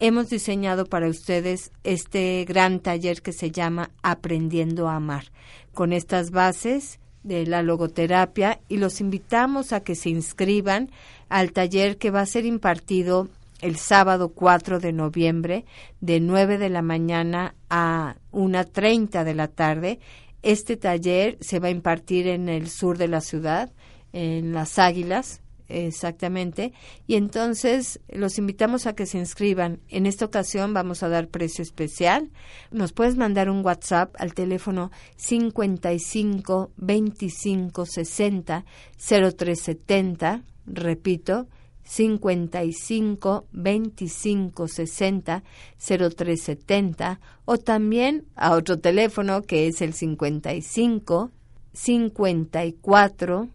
hemos 0.00 0.30
diseñado 0.30 0.86
para 0.86 1.08
ustedes 1.08 1.72
este 1.84 2.44
gran 2.46 2.80
taller 2.80 3.22
que 3.22 3.32
se 3.32 3.50
llama 3.50 3.90
Aprendiendo 4.02 4.88
a 4.88 4.96
Amar. 4.96 5.30
Con 5.74 5.92
estas 5.92 6.30
bases 6.30 7.00
de 7.28 7.46
la 7.46 7.62
logoterapia 7.62 8.58
y 8.68 8.78
los 8.78 9.00
invitamos 9.00 9.72
a 9.72 9.80
que 9.80 9.94
se 9.94 10.08
inscriban 10.08 10.90
al 11.28 11.52
taller 11.52 11.98
que 11.98 12.10
va 12.10 12.22
a 12.22 12.26
ser 12.26 12.46
impartido 12.46 13.28
el 13.60 13.76
sábado 13.76 14.30
4 14.30 14.80
de 14.80 14.92
noviembre 14.92 15.64
de 16.00 16.20
9 16.20 16.58
de 16.58 16.70
la 16.70 16.82
mañana 16.82 17.54
a 17.68 18.16
1.30 18.32 19.24
de 19.24 19.34
la 19.34 19.48
tarde. 19.48 19.98
Este 20.42 20.76
taller 20.76 21.36
se 21.40 21.58
va 21.58 21.68
a 21.68 21.72
impartir 21.72 22.28
en 22.28 22.48
el 22.48 22.68
sur 22.68 22.96
de 22.96 23.08
la 23.08 23.20
ciudad, 23.20 23.70
en 24.12 24.52
Las 24.52 24.78
Águilas, 24.78 25.40
Exactamente. 25.68 26.72
Y 27.06 27.16
entonces 27.16 28.00
los 28.08 28.38
invitamos 28.38 28.86
a 28.86 28.94
que 28.94 29.06
se 29.06 29.18
inscriban. 29.18 29.80
En 29.88 30.06
esta 30.06 30.24
ocasión 30.24 30.72
vamos 30.72 31.02
a 31.02 31.08
dar 31.08 31.28
precio 31.28 31.62
especial. 31.62 32.30
Nos 32.70 32.92
puedes 32.92 33.16
mandar 33.16 33.50
un 33.50 33.64
WhatsApp 33.64 34.14
al 34.18 34.34
teléfono 34.34 34.90
55 35.16 36.72
25 36.76 37.86
60 37.86 38.64
0370. 38.96 40.42
Repito, 40.66 41.48
55 41.84 43.46
25 43.52 44.68
60 44.68 45.42
0370 45.78 47.20
o 47.46 47.58
también 47.58 48.26
a 48.36 48.52
otro 48.52 48.78
teléfono 48.78 49.42
que 49.42 49.66
es 49.68 49.80
el 49.80 49.94
55 49.94 51.30
54 51.72 53.48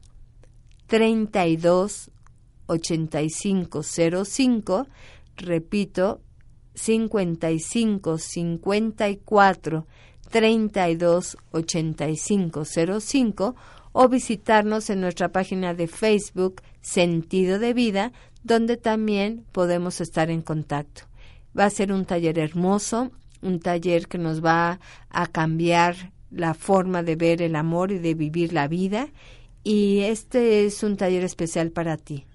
32 0.94 2.12
8505 2.68 4.88
repito 5.38 6.22
55 6.76 8.18
54 8.20 9.88
32 10.30 11.38
8505 11.52 13.56
o 13.91 14.08
visitarnos 14.08 14.91
en 14.91 15.02
nuestra 15.02 15.32
página 15.32 15.74
de 15.74 15.88
Facebook 15.88 16.62
Sentido 16.82 17.58
de 17.58 17.74
Vida, 17.74 18.12
donde 18.44 18.78
también 18.78 19.48
podemos 19.52 20.00
estar 20.00 20.30
en 20.30 20.44
contacto. 20.44 21.06
Va 21.58 21.66
a 21.66 21.72
ser 21.72 21.91
un 21.91 22.06
taller 22.06 22.38
hermoso, 22.38 23.12
un 23.41 23.60
taller 23.60 24.08
que 24.08 24.20
nos 24.20 24.46
va 24.46 24.80
a 25.10 25.26
cambiar 25.26 26.12
la 26.30 26.54
forma 26.54 27.02
de 27.02 27.16
ver 27.16 27.41
el 27.41 27.56
amor 27.56 27.91
y 27.91 27.98
de 27.98 28.14
vivir 28.14 28.54
la 28.54 28.68
vida. 28.68 29.10
Y 29.64 30.01
este 30.01 30.66
es 30.66 30.84
un 30.84 30.97
taller 30.97 31.24
especial 31.24 31.72
para 31.72 31.97
ti. 31.97 32.26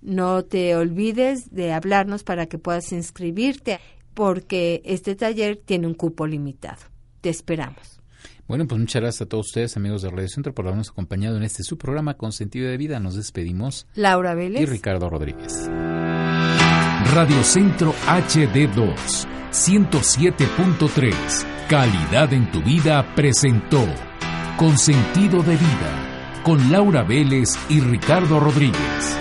No 0.00 0.44
te 0.44 0.76
olvides 0.76 1.50
de 1.54 1.72
hablarnos 1.72 2.22
para 2.22 2.46
que 2.46 2.58
puedas 2.58 2.92
inscribirte, 2.92 3.80
porque 4.14 4.82
este 4.84 5.16
taller 5.16 5.56
tiene 5.56 5.86
un 5.86 5.94
cupo 5.94 6.26
limitado. 6.26 6.82
Te 7.20 7.30
esperamos. 7.30 7.98
Bueno, 8.46 8.66
pues 8.66 8.80
muchas 8.80 9.02
gracias 9.02 9.22
a 9.22 9.26
todos 9.26 9.48
ustedes, 9.48 9.76
amigos 9.76 10.00
de 10.02 10.10
Radio 10.10 10.28
Centro, 10.28 10.54
por 10.54 10.66
habernos 10.66 10.88
acompañado 10.88 11.36
en 11.36 11.42
este 11.42 11.62
su 11.62 11.76
programa 11.76 12.14
con 12.14 12.32
sentido 12.32 12.70
de 12.70 12.78
vida. 12.78 12.98
Nos 12.98 13.14
despedimos. 13.14 13.86
Laura 13.94 14.34
Vélez. 14.34 14.62
Y 14.62 14.66
Ricardo 14.66 15.10
Rodríguez. 15.10 15.68
Radio 17.14 17.44
Centro 17.44 17.92
HD2, 18.06 18.94
107.3. 19.52 21.14
Calidad 21.68 22.32
en 22.32 22.50
tu 22.50 22.62
vida 22.62 23.14
presentó 23.14 23.84
Con 24.56 24.78
sentido 24.78 25.42
de 25.42 25.56
vida, 25.56 26.07
con 26.48 26.72
Laura 26.72 27.02
Vélez 27.02 27.58
y 27.68 27.78
Ricardo 27.80 28.40
Rodríguez. 28.40 29.18